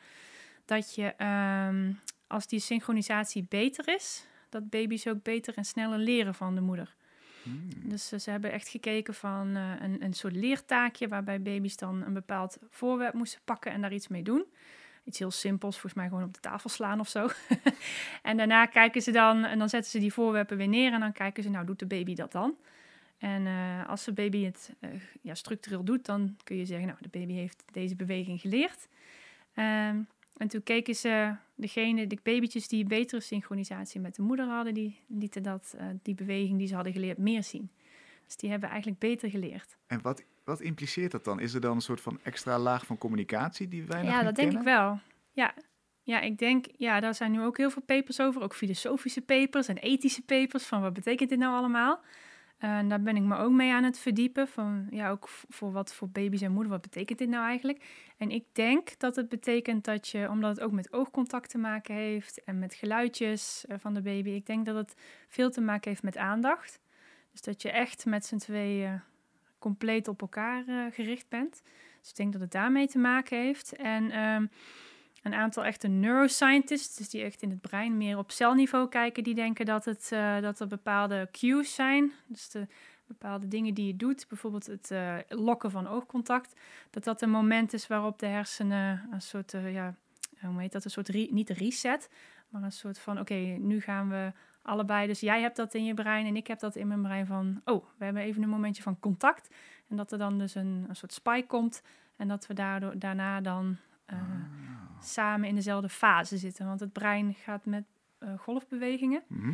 dat 0.64 0.94
je, 0.94 1.24
um, 1.68 2.00
als 2.26 2.46
die 2.46 2.60
synchronisatie 2.60 3.46
beter 3.48 3.88
is, 3.88 4.26
dat 4.48 4.70
baby's 4.70 5.06
ook 5.06 5.22
beter 5.22 5.54
en 5.56 5.64
sneller 5.64 5.98
leren 5.98 6.34
van 6.34 6.54
de 6.54 6.60
moeder. 6.60 6.94
Hmm. 7.42 7.68
Dus 7.82 8.12
uh, 8.12 8.18
ze 8.18 8.30
hebben 8.30 8.52
echt 8.52 8.68
gekeken 8.68 9.14
van 9.14 9.56
uh, 9.56 9.72
een, 9.80 10.02
een 10.02 10.12
soort 10.12 10.34
leertaakje 10.34 11.08
waarbij 11.08 11.42
baby's 11.42 11.76
dan 11.76 12.02
een 12.02 12.12
bepaald 12.12 12.58
voorwerp 12.70 13.14
moesten 13.14 13.40
pakken 13.44 13.72
en 13.72 13.80
daar 13.80 13.92
iets 13.92 14.08
mee 14.08 14.22
doen. 14.22 14.44
Iets 15.04 15.18
heel 15.18 15.30
simpels, 15.30 15.74
volgens 15.74 15.94
mij 15.94 16.08
gewoon 16.08 16.24
op 16.24 16.34
de 16.34 16.40
tafel 16.40 16.70
slaan 16.70 17.00
of 17.00 17.08
zo. 17.08 17.28
en 18.22 18.36
daarna 18.36 18.66
kijken 18.66 19.02
ze 19.02 19.10
dan, 19.10 19.44
en 19.44 19.58
dan 19.58 19.68
zetten 19.68 19.90
ze 19.90 19.98
die 19.98 20.12
voorwerpen 20.12 20.56
weer 20.56 20.68
neer 20.68 20.92
en 20.92 21.00
dan 21.00 21.12
kijken 21.12 21.42
ze, 21.42 21.50
nou 21.50 21.66
doet 21.66 21.78
de 21.78 21.86
baby 21.86 22.14
dat 22.14 22.32
dan? 22.32 22.56
En 23.18 23.46
uh, 23.46 23.88
als 23.88 24.04
de 24.04 24.12
baby 24.12 24.44
het 24.44 24.72
ja, 25.20 25.34
structureel 25.34 25.84
doet, 25.84 26.04
dan 26.04 26.36
kun 26.44 26.56
je 26.56 26.64
zeggen, 26.64 26.86
nou 26.86 26.98
de 27.00 27.18
baby 27.18 27.32
heeft 27.32 27.64
deze 27.72 27.96
beweging 27.96 28.40
geleerd. 28.40 28.88
Ehm, 29.54 29.98
en 30.36 30.48
toen 30.48 30.62
keken 30.62 30.94
ze, 30.94 31.34
degene, 31.54 32.06
de 32.06 32.18
babytjes 32.22 32.68
die 32.68 32.84
betere 32.84 33.20
synchronisatie 33.20 34.00
met 34.00 34.14
de 34.14 34.22
moeder 34.22 34.46
hadden, 34.46 34.74
die 34.74 35.00
lieten 35.06 35.42
dat, 35.42 35.74
uh, 35.76 35.86
die 36.02 36.14
beweging 36.14 36.58
die 36.58 36.66
ze 36.66 36.74
hadden 36.74 36.92
geleerd 36.92 37.18
meer 37.18 37.42
zien. 37.42 37.70
Dus 38.26 38.36
die 38.36 38.50
hebben 38.50 38.68
eigenlijk 38.68 39.00
beter 39.00 39.30
geleerd. 39.30 39.76
En 39.86 40.00
wat, 40.02 40.24
wat 40.44 40.60
impliceert 40.60 41.10
dat 41.10 41.24
dan? 41.24 41.40
Is 41.40 41.54
er 41.54 41.60
dan 41.60 41.74
een 41.74 41.80
soort 41.80 42.00
van 42.00 42.18
extra 42.22 42.58
laag 42.58 42.86
van 42.86 42.98
communicatie 42.98 43.68
die 43.68 43.84
wij 43.84 44.02
nog 44.02 44.10
Ja, 44.10 44.22
dat 44.22 44.34
denk 44.34 44.52
ik 44.52 44.62
wel. 44.62 45.00
Ja. 45.32 45.54
ja, 46.02 46.20
ik 46.20 46.38
denk, 46.38 46.66
ja, 46.76 47.00
daar 47.00 47.14
zijn 47.14 47.32
nu 47.32 47.40
ook 47.40 47.56
heel 47.56 47.70
veel 47.70 47.82
papers 47.82 48.20
over. 48.20 48.42
Ook 48.42 48.54
filosofische 48.54 49.20
papers 49.20 49.68
en 49.68 49.76
ethische 49.76 50.22
papers 50.22 50.64
van 50.64 50.80
wat 50.80 50.92
betekent 50.92 51.28
dit 51.28 51.38
nou 51.38 51.56
allemaal? 51.56 52.00
En 52.58 52.88
daar 52.88 53.02
ben 53.02 53.16
ik 53.16 53.22
me 53.22 53.36
ook 53.36 53.52
mee 53.52 53.72
aan 53.72 53.84
het 53.84 53.98
verdiepen. 53.98 54.48
Van, 54.48 54.86
ja, 54.90 55.10
ook 55.10 55.28
voor 55.28 55.72
wat 55.72 55.94
voor 55.94 56.08
baby's 56.08 56.40
en 56.40 56.52
moeder, 56.52 56.72
wat 56.72 56.80
betekent 56.80 57.18
dit 57.18 57.28
nou 57.28 57.44
eigenlijk? 57.44 57.84
En 58.16 58.30
ik 58.30 58.44
denk 58.52 58.98
dat 58.98 59.16
het 59.16 59.28
betekent 59.28 59.84
dat 59.84 60.08
je, 60.08 60.28
omdat 60.30 60.50
het 60.50 60.60
ook 60.60 60.72
met 60.72 60.92
oogcontact 60.92 61.50
te 61.50 61.58
maken 61.58 61.94
heeft 61.94 62.44
en 62.44 62.58
met 62.58 62.74
geluidjes 62.74 63.64
eh, 63.66 63.76
van 63.78 63.94
de 63.94 64.02
baby, 64.02 64.30
ik 64.30 64.46
denk 64.46 64.66
dat 64.66 64.76
het 64.76 64.94
veel 65.28 65.50
te 65.50 65.60
maken 65.60 65.90
heeft 65.90 66.02
met 66.02 66.16
aandacht. 66.16 66.80
Dus 67.32 67.40
dat 67.40 67.62
je 67.62 67.70
echt 67.70 68.04
met 68.04 68.26
z'n 68.26 68.36
tweeën 68.36 69.02
compleet 69.58 70.08
op 70.08 70.20
elkaar 70.20 70.64
gericht 70.92 71.28
bent. 71.28 71.62
Dus 72.00 72.10
ik 72.10 72.16
denk 72.16 72.32
dat 72.32 72.40
het 72.40 72.50
daarmee 72.50 72.86
te 72.86 72.98
maken 72.98 73.38
heeft. 73.38 73.72
En 73.72 74.10
ehm, 74.10 74.46
een 75.26 75.34
aantal 75.34 75.64
echte 75.64 75.88
neuroscientists, 75.88 76.96
dus 76.96 77.08
die 77.08 77.22
echt 77.22 77.42
in 77.42 77.50
het 77.50 77.60
brein 77.60 77.96
meer 77.96 78.18
op 78.18 78.30
celniveau 78.30 78.88
kijken, 78.88 79.22
die 79.22 79.34
denken 79.34 79.66
dat, 79.66 79.84
het, 79.84 80.08
dat 80.40 80.60
er 80.60 80.66
bepaalde 80.66 81.28
cues 81.32 81.74
zijn. 81.74 82.12
Dus 82.26 82.48
de 82.48 82.66
bepaalde 83.06 83.48
dingen 83.48 83.74
die 83.74 83.86
je 83.86 83.96
doet, 83.96 84.28
bijvoorbeeld 84.28 84.66
het 84.66 84.92
lokken 85.28 85.70
van 85.70 85.88
oogcontact, 85.88 86.60
dat 86.90 87.04
dat 87.04 87.22
een 87.22 87.30
moment 87.30 87.72
is 87.72 87.86
waarop 87.86 88.18
de 88.18 88.26
hersenen 88.26 89.08
een 89.10 89.22
soort, 89.22 89.52
ja, 89.52 89.94
hoe 90.40 90.60
heet 90.60 90.72
dat, 90.72 90.84
een 90.84 90.90
soort, 90.90 91.30
niet 91.30 91.50
reset, 91.50 92.10
maar 92.48 92.62
een 92.62 92.72
soort 92.72 92.98
van, 92.98 93.20
oké, 93.20 93.34
nu 93.58 93.80
gaan 93.80 94.08
we 94.08 94.32
allebei, 94.62 95.06
dus 95.06 95.20
jij 95.20 95.40
hebt 95.40 95.56
dat 95.56 95.74
in 95.74 95.84
je 95.84 95.94
brein 95.94 96.26
en 96.26 96.36
ik 96.36 96.46
heb 96.46 96.58
dat 96.58 96.76
in 96.76 96.88
mijn 96.88 97.02
brein 97.02 97.26
van, 97.26 97.60
oh, 97.64 97.84
we 97.98 98.04
hebben 98.04 98.22
even 98.22 98.42
een 98.42 98.48
momentje 98.48 98.82
van 98.82 99.00
contact. 99.00 99.54
En 99.88 99.96
dat 99.96 100.12
er 100.12 100.18
dan 100.18 100.38
dus 100.38 100.54
een, 100.54 100.84
een 100.88 100.96
soort 100.96 101.12
spike 101.12 101.46
komt 101.46 101.82
en 102.16 102.28
dat 102.28 102.46
we 102.46 102.54
daardoor, 102.54 102.98
daarna 102.98 103.40
dan 103.40 103.76
uh, 104.12 104.18
samen 105.00 105.48
in 105.48 105.54
dezelfde 105.54 105.88
fase 105.88 106.36
zitten. 106.36 106.66
Want 106.66 106.80
het 106.80 106.92
brein 106.92 107.34
gaat 107.34 107.64
met 107.64 107.84
uh, 108.20 108.38
golfbewegingen. 108.38 109.22
Mhm. 109.26 109.48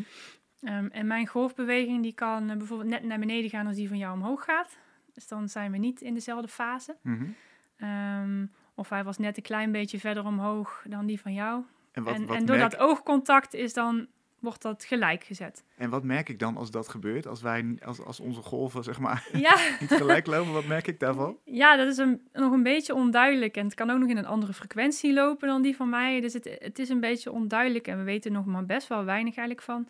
um, 0.61 0.89
en 0.91 1.07
mijn 1.07 1.27
golfbeweging 1.27 2.03
die 2.03 2.15
kan 2.15 2.51
uh, 2.51 2.57
bijvoorbeeld 2.57 2.91
net 2.91 3.03
naar 3.03 3.19
beneden 3.19 3.51
gaan 3.51 3.67
als 3.67 3.77
die 3.77 3.89
van 3.89 3.99
jou 3.99 4.15
omhoog 4.15 4.45
gaat. 4.45 4.79
Dus 5.15 5.29
dan 5.29 5.49
zijn 5.49 5.73
we 5.73 5.79
niet 5.79 6.01
in 6.01 6.15
dezelfde 6.15 6.49
fase. 6.49 6.97
Mm 7.03 7.35
um, 7.83 8.51
of 8.75 8.89
hij 8.89 9.05
was 9.05 9.19
net 9.19 9.37
een 9.37 9.43
klein 9.43 9.73
beetje 9.73 9.99
verder 9.99 10.25
omhoog 10.25 10.85
dan 10.89 11.07
die 11.07 11.21
van 11.21 11.33
jou. 11.33 11.65
En, 11.93 12.03
wat, 12.03 12.15
en, 12.15 12.27
wat 12.27 12.37
en 12.37 12.47
door 12.47 12.57
merk- 12.57 12.71
dat 12.71 12.81
oogcontact 12.81 13.55
is 13.55 13.73
dan, 13.73 14.07
wordt 14.43 14.63
dat 14.63 14.85
gelijk 14.85 15.25
gezet. 15.25 15.65
en 15.77 15.91
wat 15.91 16.05
merk 16.05 16.29
ik 16.29 16.39
dan 16.39 16.57
als 16.57 16.71
dat 16.71 16.89
gebeurt? 16.89 17.27
Als, 17.27 17.43
wij, 17.43 17.79
als, 17.85 18.01
als 18.01 18.21
onze 18.21 18.43
golven 18.43 18.85
zeg 18.85 18.99
maar 18.99 19.29
Ja, 19.33 19.57
niet 19.81 19.93
gelijk 19.93 20.27
lopen, 20.27 20.53
wat 20.53 20.67
merk 20.67 20.87
ik 20.87 21.01
daarvan? 21.01 21.37
ja 21.45 21.77
dat 21.77 21.89
is 21.89 21.97
een, 21.97 22.21
nog 22.33 22.53
een 22.53 22.63
beetje 22.63 22.95
onduidelijk. 22.95 23.57
En 23.57 23.65
het 23.65 23.75
kan 23.75 23.91
ook 23.91 23.99
nog 23.99 24.09
in 24.09 24.17
een 24.17 24.27
andere 24.27 24.53
frequentie 24.53 25.13
lopen 25.13 25.49
dan 25.49 25.63
die 25.63 25.77
van 25.77 25.89
mij. 25.89 26.21
Dus 26.21 26.33
het, 26.33 26.57
het 26.59 26.79
is 26.79 26.89
een 26.89 27.01
beetje 27.01 27.33
onduidelijk. 27.33 27.87
En 27.87 27.99
we 27.99 28.05
weten 28.05 28.33
nog 28.33 28.45
maar 28.45 28.67
best 28.67 28.89
wel 28.89 29.05
weinig 29.05 29.37
eigenlijk 29.37 29.67
van, 29.67 29.89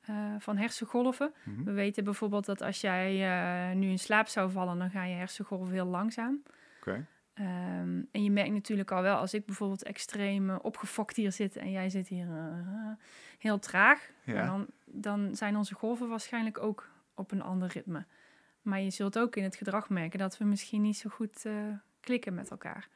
eh, 0.00 0.14
van 0.38 0.56
hersengolven. 0.56 1.32
Mhm. 1.42 1.64
We 1.64 1.72
weten 1.72 2.04
bijvoorbeeld 2.04 2.46
dat 2.46 2.62
als 2.62 2.80
jij 2.80 3.22
eh, 3.22 3.76
nu 3.76 3.88
in 3.88 3.98
slaap 3.98 4.26
zou 4.28 4.50
vallen, 4.50 4.78
dan 4.78 4.90
ga 4.90 5.04
je 5.04 5.14
hersengolven 5.14 5.72
heel 5.72 5.86
langzaam. 5.86 6.42
Oké. 6.80 7.06
Ehm, 7.36 8.02
en 8.10 8.22
je 8.22 8.30
merkt 8.30 8.52
natuurlijk 8.52 8.90
al 8.90 9.02
wel, 9.02 9.16
als 9.16 9.34
ik 9.34 9.46
bijvoorbeeld 9.46 9.82
extreem 9.82 10.50
eh, 10.50 10.56
opgefokt 10.62 11.16
hier 11.16 11.32
zit 11.32 11.56
en 11.56 11.70
jij 11.70 11.90
zit 11.90 12.08
hier 12.08 12.28
eh, 12.28 12.92
heel 13.38 13.58
traag, 13.58 14.10
Ja. 14.24 14.46
dan, 14.46 14.66
dan 14.84 15.34
zijn 15.34 15.56
onze 15.56 15.74
golven 15.74 16.08
waarschijnlijk 16.08 16.58
ook 16.62 16.88
op 17.14 17.30
een 17.32 17.42
ander 17.42 17.68
ritme. 17.68 18.04
Maar 18.62 18.80
je 18.80 18.90
zult 18.90 19.18
ook 19.18 19.36
in 19.36 19.42
het 19.42 19.56
gedrag 19.56 19.88
merken 19.88 20.18
dat 20.18 20.38
we 20.38 20.44
misschien 20.44 20.82
niet 20.82 20.96
zo 20.96 21.10
goed 21.10 21.44
eh, 21.44 21.52
klikken 22.00 22.34
met 22.34 22.50
elkaar. 22.50 22.88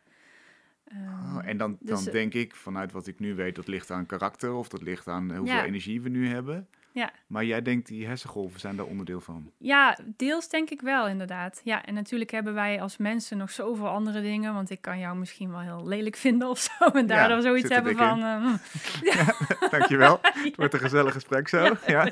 Ehm, 0.85 1.37
Oh, 1.37 1.39
en 1.45 1.57
dan, 1.57 1.77
dan 1.81 1.97
dus, 1.97 2.07
eh, 2.07 2.13
denk 2.13 2.35
ik, 2.35 2.55
vanuit 2.57 2.93
wat 2.93 3.07
ik 3.07 3.19
nu 3.19 3.35
weet, 3.35 3.55
dat 3.55 3.67
ligt 3.69 3.91
aan 3.91 4.07
karakter 4.07 4.53
of 4.53 4.69
dat 4.69 4.83
ligt 4.83 5.09
aan 5.09 5.37
hoeveel 5.37 5.57
Ja. 5.57 5.65
energie 5.65 6.01
we 6.01 6.09
nu 6.09 6.29
hebben. 6.29 6.69
Ja. 6.93 7.11
Maar 7.27 7.45
jij 7.45 7.63
denkt, 7.63 7.87
die 7.89 8.07
hersengolven 8.07 8.61
zijn 8.61 8.77
daar 8.77 8.87
onderdeel 8.87 9.21
van. 9.21 9.51
Ja, 9.59 9.99
deels 10.17 10.49
denk 10.49 10.71
ik 10.71 10.81
wel, 10.81 11.09
inderdaad. 11.09 11.61
Ja, 11.65 11.85
en 11.85 11.95
natuurlijk 11.95 12.31
hebben 12.31 12.55
wij 12.55 12.81
als 12.81 12.97
mensen 12.97 13.37
nog 13.39 13.51
zoveel 13.51 13.89
andere 13.89 14.21
dingen. 14.23 14.55
Want 14.55 14.71
ik 14.71 14.81
kan 14.81 14.99
jou 14.99 15.17
misschien 15.17 15.51
wel 15.51 15.61
heel 15.61 15.87
lelijk 15.87 16.17
vinden 16.27 16.49
of 16.49 16.59
zo. 16.59 16.85
En 16.85 17.07
daardoor 17.07 17.43
zoiets 17.43 17.69
zit 17.69 17.77
er 17.77 17.85
hebben 17.85 17.97
van... 17.97 18.23
eh, 18.25 18.37
hm. 18.43 19.71
Dankjewel. 19.71 20.21
Het 20.45 20.57
wordt 20.57 20.75
een 20.75 20.81
gezellig 20.81 21.13
gesprek 21.13 21.49
zo. 21.49 21.63
Ja, 21.65 21.77
ja. 21.87 22.11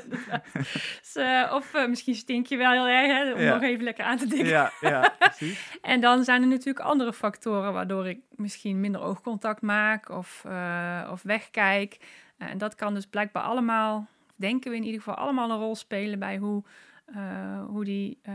Dus, 0.53 1.15
eh, 1.15 1.51
of 1.53 1.73
eh, 1.73 1.87
misschien 1.87 2.15
stink 2.15 2.45
je 2.45 2.57
wel 2.57 2.71
heel 2.71 2.87
erg, 2.87 3.07
hè, 3.07 3.33
om 3.33 3.39
Ja. 3.39 3.53
nog 3.53 3.63
even 3.63 3.83
lekker 3.83 4.03
aan 4.03 4.17
te 4.17 4.27
denken. 4.27 4.71
ja, 4.81 5.13
precies. 5.19 5.77
En 5.81 6.01
dan 6.01 6.23
zijn 6.23 6.41
er 6.41 6.47
natuurlijk 6.47 6.85
andere 6.85 7.13
factoren 7.13 7.73
waardoor 7.73 8.07
ik 8.07 8.19
misschien 8.35 8.79
minder 8.79 9.01
oogcontact 9.01 9.61
maak 9.61 10.09
of, 10.09 10.43
eh, 10.47 11.09
of 11.11 11.21
wegkijk. 11.21 11.97
En 12.37 12.57
dat 12.57 12.75
kan 12.75 12.93
dus 12.93 13.05
blijkbaar 13.07 13.43
allemaal, 13.43 14.07
denken 14.39 14.71
we 14.71 14.77
in 14.77 14.83
ieder 14.83 15.01
geval, 15.01 15.15
allemaal 15.15 15.51
een 15.51 15.57
rol 15.57 15.75
spelen 15.75 16.19
bij 16.19 16.37
hoe, 16.37 16.63
eh, 17.05 17.65
hoe 17.65 17.85
die 17.85 18.19
eh, 18.21 18.33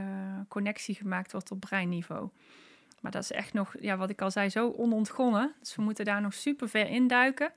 connectie 0.49 0.95
gemaakt 0.95 1.33
wordt 1.33 1.51
op 1.51 1.61
breinniveau. 1.61 2.29
Maar 3.01 3.13
dat 3.13 3.23
is 3.23 3.33
echt 3.33 3.53
nog, 3.53 3.75
ja, 3.81 3.97
wat 3.97 4.11
ik 4.11 4.23
al 4.23 4.31
zei, 4.31 4.49
zo 4.49 4.71
onontgonnen. 4.71 5.55
Dus 5.61 5.77
we 5.77 5.83
moeten 5.83 6.05
daar 6.05 6.21
nog 6.21 6.35
super 6.35 6.69
ver 6.69 6.89
induiken. 6.89 7.53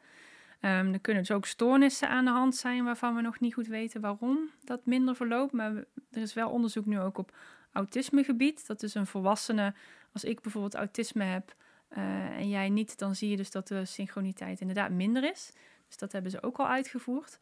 Ehm 0.60 0.94
er 0.94 1.00
kunnen 1.00 1.24
dus 1.24 1.36
ook 1.36 1.46
stoornissen 1.46 2.10
aan 2.10 2.26
de 2.26 2.32
hand 2.32 2.56
zijn 2.56 2.84
waarvan 2.84 3.16
we 3.16 3.22
nog 3.22 3.40
niet 3.40 3.54
goed 3.54 3.68
weten 3.68 4.02
waarom 4.02 4.50
dat 4.64 4.86
minder 4.86 5.16
verloopt. 5.16 5.52
Maar 5.52 5.72
er 6.12 6.22
is 6.22 6.34
wel 6.34 6.50
onderzoek 6.50 6.86
nu 6.86 7.00
ook 7.00 7.18
op 7.18 7.36
autismegebied. 7.72 8.68
Dat 8.68 8.84
is 8.84 8.94
een 8.94 9.06
volwassene, 9.06 9.74
als 10.14 10.24
ik 10.24 10.42
bijvoorbeeld 10.42 10.76
autisme 10.76 11.24
heb 11.24 11.56
eh, 11.88 12.38
en 12.38 12.50
jij 12.50 12.70
niet, 12.70 12.98
dan 12.98 13.16
zie 13.16 13.30
je 13.30 13.38
dus 13.38 13.52
dat 13.52 13.68
de 13.68 13.86
synchroniteit 13.86 14.60
inderdaad 14.60 14.92
minder 14.92 15.32
is. 15.32 15.54
Dus 15.88 15.98
dat 15.98 16.12
hebben 16.12 16.32
ze 16.32 16.44
ook 16.44 16.58
al 16.58 16.68
uitgevoerd. 16.68 17.40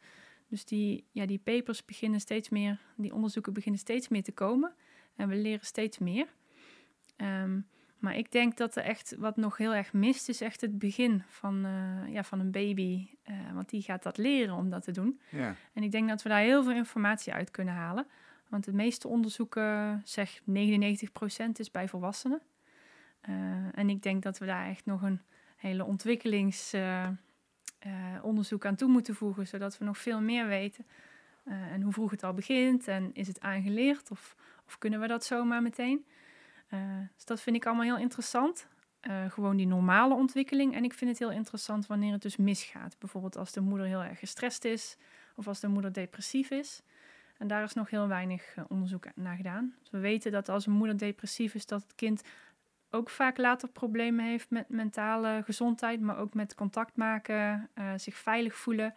Dus 0.48 0.64
die, 0.64 1.04
ja, 1.10 1.26
die 1.26 1.38
papers 1.38 1.84
beginnen 1.84 2.20
steeds 2.20 2.48
meer, 2.48 2.80
die 2.96 3.14
onderzoeken 3.14 3.52
beginnen 3.52 3.80
steeds 3.80 4.08
meer 4.08 4.22
te 4.22 4.32
komen. 4.32 4.74
En 5.16 5.28
we 5.28 5.34
leren 5.34 5.66
steeds 5.66 5.98
meer. 5.98 6.26
Ehm, 7.16 7.60
maar 7.98 8.16
ik 8.16 8.32
denk 8.32 8.56
dat 8.56 8.76
er 8.76 8.82
echt 8.82 9.14
wat 9.18 9.36
nog 9.36 9.56
heel 9.56 9.74
erg 9.74 9.92
mist, 9.92 10.28
is 10.28 10.40
echt 10.40 10.60
het 10.60 10.78
begin 10.78 11.22
van, 11.28 11.64
eh, 11.64 12.12
ja, 12.12 12.24
van 12.24 12.40
een 12.40 12.50
baby. 12.50 13.08
Eh, 13.22 13.34
want 13.54 13.68
die 13.68 13.82
gaat 13.82 14.02
dat 14.02 14.16
leren 14.16 14.54
om 14.54 14.70
dat 14.70 14.82
te 14.82 14.92
doen. 14.92 15.20
Ja. 15.30 15.54
En 15.72 15.82
ik 15.82 15.90
denk 15.90 16.08
dat 16.08 16.22
we 16.22 16.28
daar 16.28 16.40
heel 16.40 16.62
veel 16.62 16.72
informatie 16.72 17.32
uit 17.32 17.50
kunnen 17.50 17.74
halen. 17.74 18.06
Want 18.48 18.64
de 18.64 18.72
meeste 18.72 19.08
onderzoeken 19.08 20.00
zeggen 20.04 20.42
99% 20.44 21.58
is 21.58 21.70
bij 21.70 21.88
volwassenen. 21.88 22.42
Eh, 23.20 23.78
en 23.78 23.90
ik 23.90 24.02
denk 24.02 24.22
dat 24.22 24.38
we 24.38 24.46
daar 24.46 24.66
echt 24.66 24.86
nog 24.86 25.02
een 25.02 25.20
hele 25.56 25.84
ontwikkelingsonderzoek 25.84 27.25
onderzoek 28.22 28.66
aan 28.66 28.74
toe 28.74 28.88
moeten 28.88 29.14
voegen, 29.14 29.46
zodat 29.46 29.78
we 29.78 29.84
nog 29.84 29.98
veel 29.98 30.20
meer 30.20 30.46
weten. 30.46 30.86
Eh, 31.44 31.72
en 31.72 31.82
hoe 31.82 31.92
vroeg 31.92 32.10
het 32.10 32.22
al 32.22 32.32
begint 32.32 32.88
en 32.88 33.10
is 33.12 33.26
het 33.26 33.40
aangeleerd 33.40 34.10
of, 34.10 34.36
of 34.66 34.78
kunnen 34.78 35.00
we 35.00 35.06
dat 35.06 35.24
zomaar 35.24 35.62
meteen? 35.62 36.06
Eh, 36.68 36.80
dus 37.14 37.24
dat 37.24 37.40
vind 37.40 37.56
ik 37.56 37.66
allemaal 37.66 37.84
heel 37.84 37.98
interessant. 37.98 38.68
Eh, 39.00 39.30
gewoon 39.30 39.56
die 39.56 39.66
normale 39.66 40.14
ontwikkeling. 40.14 40.74
En 40.74 40.84
ik 40.84 40.94
vind 40.94 41.10
het 41.10 41.18
heel 41.18 41.30
interessant 41.30 41.86
wanneer 41.86 42.12
het 42.12 42.22
dus 42.22 42.36
misgaat. 42.36 42.98
Bijvoorbeeld 42.98 43.36
als 43.36 43.52
de 43.52 43.60
moeder 43.60 43.86
heel 43.86 44.02
erg 44.02 44.18
gestrest 44.18 44.64
is 44.64 44.96
of 45.34 45.48
als 45.48 45.60
de 45.60 45.68
moeder 45.68 45.92
depressief 45.92 46.50
is. 46.50 46.82
En 47.38 47.46
daar 47.46 47.62
is 47.62 47.74
nog 47.74 47.90
heel 47.90 48.08
weinig 48.08 48.54
eh, 48.54 48.64
onderzoek 48.68 49.06
naar 49.14 49.36
gedaan. 49.36 49.74
Dus 49.80 49.90
we 49.90 49.98
weten 49.98 50.32
dat 50.32 50.48
als 50.48 50.66
een 50.66 50.72
moeder 50.72 50.98
depressief 50.98 51.54
is, 51.54 51.66
dat 51.66 51.82
het 51.82 51.94
kind 51.94 52.22
ook 52.96 53.10
vaak 53.10 53.36
later 53.36 53.68
problemen 53.68 54.24
heeft 54.24 54.50
met 54.50 54.68
mentale 54.68 55.42
gezondheid, 55.44 56.00
maar 56.00 56.18
ook 56.18 56.34
met 56.34 56.54
contact 56.54 56.96
maken, 56.96 57.68
eh, 57.74 57.92
zich 57.96 58.16
veilig 58.16 58.56
voelen. 58.56 58.94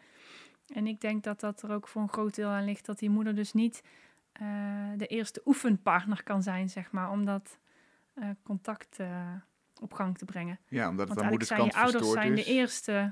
En 0.67 0.87
ik 0.87 1.01
denk 1.01 1.23
dat 1.23 1.39
dat 1.39 1.61
er 1.61 1.71
ook 1.71 1.87
voor 1.87 2.01
een 2.01 2.09
groot 2.09 2.35
deel 2.35 2.49
aan 2.49 2.65
ligt 2.65 2.85
dat 2.85 2.99
die 2.99 3.09
moeder 3.09 3.35
dus 3.35 3.53
niet 3.53 3.83
eh, 4.31 4.47
de 4.95 5.07
eerste 5.07 5.41
oefenpartner 5.45 6.23
kan 6.23 6.43
zijn, 6.43 6.69
zeg 6.69 6.91
maar, 6.91 7.11
om 7.11 7.25
dat 7.25 7.59
eh, 8.13 8.29
contact 8.43 8.97
op 9.81 9.93
gang 9.93 10.17
te 10.17 10.25
brengen. 10.25 10.59
ja, 10.67 10.89
omdat 10.89 11.07
het 11.07 11.17
Want 11.17 11.31
aan 11.31 11.31
eigenlijk 11.31 11.51
moeders 11.51 11.73
zijn 11.73 11.85
je 11.85 12.01
ouders 12.01 12.11
zijn 12.11 12.37
is. 12.37 12.45
de 12.45 12.51
eerste 12.51 13.11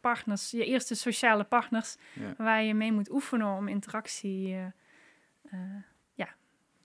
partners, 0.00 0.50
je 0.50 0.64
eerste 0.64 0.94
sociale 0.94 1.44
partners 1.44 1.96
Ja. 2.12 2.34
waar 2.36 2.62
je 2.62 2.74
mee 2.74 2.92
moet 2.92 3.10
oefenen 3.10 3.56
om 3.56 3.68
interactie, 3.68 4.56
ja, 6.14 6.28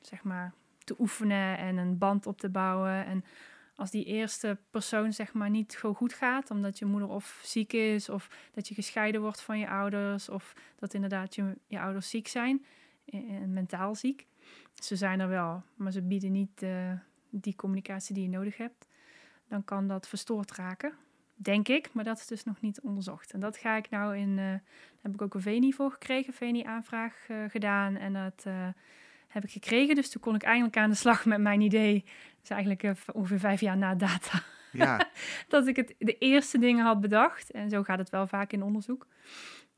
zeg 0.01 0.23
maar, 0.23 0.53
te 0.83 0.95
oefenen 0.99 1.57
en 1.57 1.77
een 1.77 1.97
band 1.97 2.25
op 2.27 2.39
te 2.39 2.49
bouwen. 2.49 3.05
En 3.05 3.23
als 3.75 3.91
die 3.91 4.05
eerste 4.05 4.57
persoon, 4.69 5.13
zeg 5.13 5.33
maar, 5.33 5.49
niet 5.49 5.73
zo 5.73 5.93
goed 5.93 6.13
gaat, 6.13 6.51
omdat 6.51 6.79
je 6.79 6.85
moeder 6.85 7.09
of 7.09 7.41
ziek 7.43 7.73
is, 7.73 8.09
of 8.09 8.49
dat 8.51 8.67
je 8.67 8.73
gescheiden 8.73 9.21
wordt 9.21 9.41
van 9.41 9.59
je 9.59 9.69
ouders, 9.69 10.29
of 10.29 10.53
dat 10.75 10.93
inderdaad 10.93 11.35
je, 11.35 11.57
je 11.67 11.79
ouders 11.79 12.09
ziek 12.09 12.27
zijn, 12.27 12.65
eh, 13.05 13.19
en 13.29 13.53
mentaal 13.53 13.95
ziek. 13.95 14.27
Ze 14.73 14.95
zijn 14.95 15.19
er 15.19 15.27
wel, 15.27 15.63
maar 15.75 15.91
ze 15.91 16.01
bieden 16.01 16.31
niet 16.31 16.61
eh, 16.61 16.91
die 17.29 17.55
communicatie 17.55 18.13
die 18.13 18.23
je 18.23 18.29
nodig 18.29 18.57
hebt. 18.57 18.87
Dan 19.47 19.63
kan 19.63 19.87
dat 19.87 20.07
verstoord 20.07 20.51
raken, 20.51 20.93
denk 21.35 21.67
ik, 21.67 21.93
maar 21.93 22.03
dat 22.03 22.17
is 22.19 22.27
dus 22.27 22.43
nog 22.43 22.61
niet 22.61 22.81
onderzocht. 22.81 23.31
En 23.31 23.39
dat 23.39 23.57
ga 23.57 23.75
ik 23.75 23.89
nou 23.89 24.17
in, 24.17 24.29
eh, 24.29 24.45
daar 24.45 24.61
heb 25.01 25.13
ik 25.13 25.21
ook 25.21 25.33
een 25.33 25.41
VENI 25.41 25.73
voor 25.73 25.91
gekregen, 25.91 26.33
VENI-aanvraag 26.33 27.25
eh, 27.27 27.37
gedaan. 27.47 27.95
En 27.95 28.13
dat 28.13 28.43
eh, 28.43 28.67
heb 29.31 29.43
ik 29.43 29.51
gekregen, 29.51 29.95
dus 29.95 30.09
toen 30.09 30.21
kon 30.21 30.35
ik 30.35 30.43
eindelijk 30.43 30.77
aan 30.77 30.89
de 30.89 30.95
slag 30.95 31.25
met 31.25 31.39
mijn 31.39 31.61
idee. 31.61 32.03
Is 32.43 32.49
eigenlijk 32.49 32.83
eh, 32.83 32.91
ongeveer 33.13 33.39
vijf 33.39 33.61
jaar 33.61 33.77
na 33.77 33.95
data 33.95 34.43
Ja, 34.71 35.09
dat 35.47 35.67
ik 35.67 35.75
het, 35.75 35.95
de 35.97 36.17
eerste 36.17 36.57
dingen 36.57 36.85
had 36.85 37.01
bedacht. 37.01 37.51
En 37.51 37.69
zo 37.69 37.83
gaat 37.83 37.97
het 37.99 38.09
wel 38.09 38.27
vaak 38.27 38.51
in 38.51 38.63
onderzoek. 38.63 39.07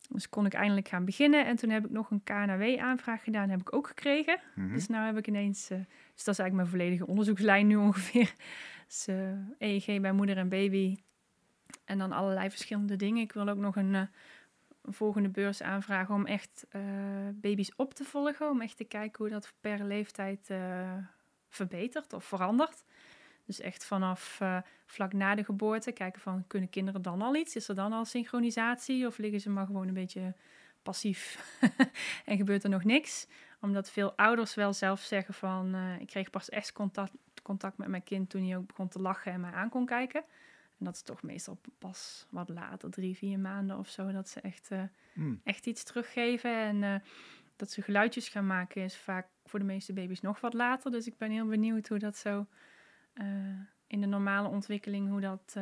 Dus 0.09 0.29
kon 0.29 0.45
ik 0.45 0.53
eindelijk 0.53 0.87
gaan 0.87 1.05
beginnen. 1.05 1.45
En 1.45 1.55
toen 1.55 1.69
heb 1.69 1.85
ik 1.85 1.91
nog 1.91 2.11
een 2.11 2.23
KNW-aanvraag 2.23 3.23
gedaan. 3.23 3.49
Heb 3.49 3.59
ik 3.59 3.75
ook 3.75 3.87
gekregen. 3.87 4.39
mhm. 4.55 4.73
Dus 4.73 4.87
nou 4.87 5.05
heb 5.05 5.17
ik 5.17 5.27
ineens... 5.27 5.69
eh, 5.69 5.77
dus 6.13 6.23
dat 6.23 6.33
is 6.33 6.39
eigenlijk 6.39 6.53
mijn 6.53 6.67
volledige 6.67 7.07
onderzoekslijn 7.07 7.67
nu 7.67 7.75
ongeveer. 7.87 8.33
Dus 8.87 9.07
eh, 9.07 9.67
EEG 9.69 10.01
bij 10.01 10.11
moeder 10.11 10.37
en 10.37 10.49
baby. 10.49 10.97
En 11.85 11.97
dan 11.97 12.11
allerlei 12.11 12.49
verschillende 12.49 12.95
dingen. 12.95 13.21
Ik 13.21 13.31
wil 13.31 13.49
ook 13.49 13.57
nog 13.57 13.75
een, 13.75 13.95
eh, 13.95 14.01
een 14.83 14.93
volgende 14.93 15.29
beurs 15.29 15.61
aanvragen 15.61 16.15
om 16.15 16.25
echt 16.25 16.65
eh, 16.69 16.81
baby's 17.33 17.71
op 17.75 17.93
te 17.93 18.03
volgen. 18.03 18.49
Om 18.49 18.61
echt 18.61 18.77
te 18.77 18.83
kijken 18.83 19.17
hoe 19.17 19.29
dat 19.29 19.53
per 19.61 19.83
leeftijd 19.83 20.49
eh, 20.49 20.97
verbeterd 21.49 22.13
of 22.13 22.23
veranderd. 22.23 22.83
Dus 23.45 23.59
echt 23.59 23.85
vanaf 23.85 24.39
uh, 24.41 24.57
vlak 24.85 25.13
na 25.13 25.35
de 25.35 25.43
geboorte 25.43 25.91
kijken 25.91 26.21
van 26.21 26.47
kunnen 26.47 26.69
kinderen 26.69 27.01
dan 27.01 27.21
al 27.21 27.35
iets? 27.35 27.55
Is 27.55 27.67
er 27.67 27.75
dan 27.75 27.93
al 27.93 28.05
synchronisatie 28.05 29.07
of 29.07 29.17
liggen 29.17 29.41
ze 29.41 29.49
maar 29.49 29.65
gewoon 29.65 29.87
een 29.87 29.93
beetje 29.93 30.33
passief 30.83 31.39
en 32.25 32.37
gebeurt 32.37 32.63
er 32.63 32.69
nog 32.69 32.83
niks? 32.83 33.27
Omdat 33.61 33.89
veel 33.89 34.13
ouders 34.17 34.55
wel 34.55 34.73
zelf 34.73 34.99
zeggen 34.99 35.33
van 35.33 35.75
ik 35.99 36.07
kreeg 36.07 36.29
pas 36.29 36.49
echt 36.49 36.71
contact, 36.71 37.11
contact 37.41 37.77
met 37.77 37.87
mijn 37.87 38.03
kind 38.03 38.29
toen 38.29 38.47
hij 38.47 38.57
ook 38.57 38.67
begon 38.67 38.87
te 38.87 38.99
lachen 38.99 39.31
en 39.31 39.41
mij 39.41 39.51
aan 39.51 39.69
kon 39.69 39.85
kijken. 39.85 40.23
En 40.79 40.85
dat 40.85 40.95
is 40.95 41.01
toch 41.01 41.23
meestal 41.23 41.59
pas 41.77 42.27
wat 42.29 42.49
later, 42.49 42.89
drie, 42.89 43.17
vier 43.17 43.39
maanden 43.39 43.77
of 43.77 43.87
zo, 43.89 44.11
dat 44.11 44.29
ze 44.29 44.39
echt, 44.39 44.71
uh, 44.71 44.83
mm. 45.13 45.41
echt 45.43 45.65
iets 45.65 45.83
teruggeven. 45.83 46.57
En 46.57 47.03
dat 47.55 47.71
ze 47.71 47.81
geluidjes 47.81 48.29
gaan 48.29 48.47
maken 48.47 48.83
is 48.83 48.97
vaak 48.97 49.27
voor 49.45 49.59
de 49.59 49.65
meeste 49.65 49.93
baby's 49.93 50.21
nog 50.21 50.41
wat 50.41 50.53
later. 50.53 50.91
Dus 50.91 51.07
ik 51.07 51.17
ben 51.17 51.31
heel 51.31 51.47
benieuwd 51.47 51.87
hoe 51.87 51.99
dat 51.99 52.17
zo 52.17 52.45
uh, 53.13 53.25
in 53.87 54.01
de 54.01 54.07
normale 54.07 54.47
ontwikkeling, 54.47 55.09
hoe 55.09 55.21
dat 55.21 55.55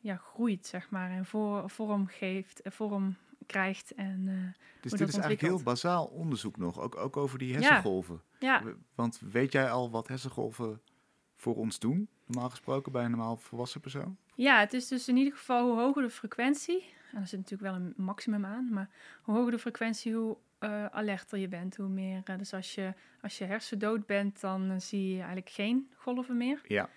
ja, 0.00 0.16
groeit, 0.16 0.66
zeg 0.66 0.90
maar. 0.90 1.10
En 1.10 1.26
voor, 1.26 1.70
vorm 1.70 2.06
geeft, 2.06 2.60
vorm 2.64 3.16
krijgt. 3.46 3.94
En, 3.94 4.24
dus 4.80 4.90
dit 4.90 5.08
is 5.08 5.14
eigenlijk 5.14 5.40
heel 5.40 5.62
bazaal 5.62 6.06
onderzoek 6.06 6.56
nog, 6.56 6.80
ook, 6.80 6.96
ook 6.96 7.16
over 7.16 7.38
die 7.38 7.54
hersengolven. 7.54 8.22
Ja. 8.38 8.62
Want 8.94 9.20
weet 9.30 9.52
jij 9.52 9.70
al 9.70 9.90
wat 9.90 10.08
hersengolven 10.08 10.80
voor 11.36 11.56
ons 11.56 11.78
doen, 11.78 12.08
normaal 12.26 12.50
gesproken 12.50 12.92
bij 12.92 13.04
een 13.04 13.10
normaal 13.10 13.36
volwassen 13.36 13.80
persoon? 13.80 14.16
Ja, 14.34 14.58
het 14.58 14.72
is 14.72 14.88
dus 14.88 15.08
in 15.08 15.16
ieder 15.16 15.32
geval 15.32 15.68
hoe 15.70 15.80
hoger 15.80 16.02
de 16.02 16.10
frequentie, 16.10 16.84
en 17.12 17.20
er 17.20 17.26
zit 17.26 17.38
natuurlijk 17.38 17.70
wel 17.70 17.80
een 17.80 17.94
maximum 17.96 18.44
aan, 18.44 18.68
maar 18.72 18.88
hoe 19.22 19.34
hoger 19.34 19.50
de 19.50 19.58
frequentie, 19.58 20.14
hoe 20.14 20.36
uh, 20.60 20.86
alerter 20.86 21.38
je 21.38 21.48
bent, 21.48 21.76
hoe 21.76 21.88
meer. 21.88 22.22
Uh, 22.24 22.38
dus 22.38 22.52
als 22.52 22.74
je, 22.74 22.94
als 23.22 23.38
je 23.38 23.44
hersendood 23.44 24.06
bent, 24.06 24.40
dan 24.40 24.70
uh, 24.70 24.78
zie 24.78 25.08
je 25.08 25.16
eigenlijk 25.16 25.50
geen 25.50 25.90
golven 25.94 26.36
meer. 26.36 26.60
Ja. 26.64 26.88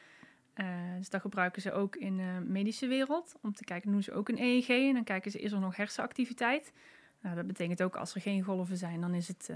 dus 0.97 1.09
dat 1.09 1.21
gebruiken 1.21 1.61
ze 1.61 1.71
ook 1.71 1.95
in 1.95 2.17
de 2.17 2.43
medische 2.45 2.87
wereld. 2.87 3.35
Om 3.41 3.53
te 3.53 3.63
kijken, 3.63 3.91
doen 3.91 4.03
ze 4.03 4.13
ook 4.13 4.29
een 4.29 4.39
EEG 4.39 4.67
en 4.67 4.93
dan 4.93 5.03
kijken 5.03 5.31
ze, 5.31 5.39
is 5.39 5.51
er 5.51 5.59
nog 5.59 5.75
hersenactiviteit? 5.75 6.73
Nou, 7.21 7.35
dat 7.35 7.47
betekent 7.47 7.83
ook 7.83 7.95
als 7.95 8.15
er 8.15 8.21
geen 8.21 8.43
golven 8.43 8.77
zijn, 8.77 9.01
dan 9.01 9.13
is 9.13 9.27
het 9.27 9.51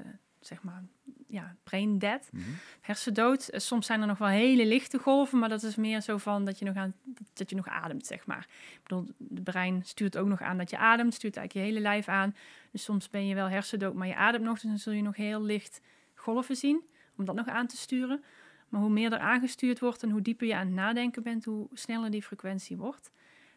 zeg 0.45 0.63
maar, 0.63 0.83
ja, 1.27 1.55
brain 1.63 1.99
dead, 1.99 2.29
mm 2.31 2.41
-hmm. 2.41 2.55
hersendood. 2.81 3.47
Eh, 3.47 3.59
soms 3.59 3.85
zijn 3.85 4.01
er 4.01 4.07
nog 4.07 4.17
wel 4.17 4.27
hele 4.27 4.65
lichte 4.65 4.99
golven, 4.99 5.39
maar 5.39 5.49
dat 5.49 5.63
is 5.63 5.75
meer 5.75 6.01
zo 6.01 6.17
van 6.17 6.45
dat 6.45 6.59
je 6.59 6.65
nog, 6.65 6.75
aan, 6.75 6.93
dat 7.33 7.49
je 7.49 7.55
nog 7.55 7.67
ademt, 7.67 8.05
zeg 8.05 8.25
maar. 8.25 8.47
Ik 8.73 8.79
bedoel, 8.83 9.07
het 9.29 9.43
brein 9.43 9.81
stuurt 9.85 10.17
ook 10.17 10.27
nog 10.27 10.41
aan 10.41 10.57
dat 10.57 10.69
je 10.69 10.77
ademt, 10.77 11.13
stuurt 11.13 11.37
eigenlijk 11.37 11.67
je 11.67 11.73
hele 11.73 11.87
lijf 11.87 12.07
aan. 12.07 12.35
Dus 12.71 12.83
soms 12.83 13.09
ben 13.09 13.27
je 13.27 13.35
wel 13.35 13.49
hersendood, 13.49 13.93
maar 13.93 14.07
je 14.07 14.15
ademt 14.15 14.43
nog, 14.43 14.59
dus 14.59 14.69
dan 14.69 14.77
zul 14.77 14.93
je 14.93 15.01
nog 15.01 15.15
heel 15.15 15.41
licht 15.41 15.81
golven 16.15 16.55
zien, 16.55 16.81
om 17.17 17.25
dat 17.25 17.35
nog 17.35 17.47
aan 17.47 17.67
te 17.67 17.77
sturen. 17.77 18.23
Maar 18.69 18.81
hoe 18.81 18.89
meer 18.89 19.13
er 19.13 19.19
aangestuurd 19.19 19.79
wordt 19.79 20.03
en 20.03 20.09
hoe 20.09 20.21
dieper 20.21 20.47
je 20.47 20.55
aan 20.55 20.65
het 20.65 20.75
nadenken 20.75 21.23
bent, 21.23 21.45
hoe 21.45 21.67
sneller 21.73 22.11
die 22.11 22.23
frequentie 22.23 22.77
wordt. 22.77 23.11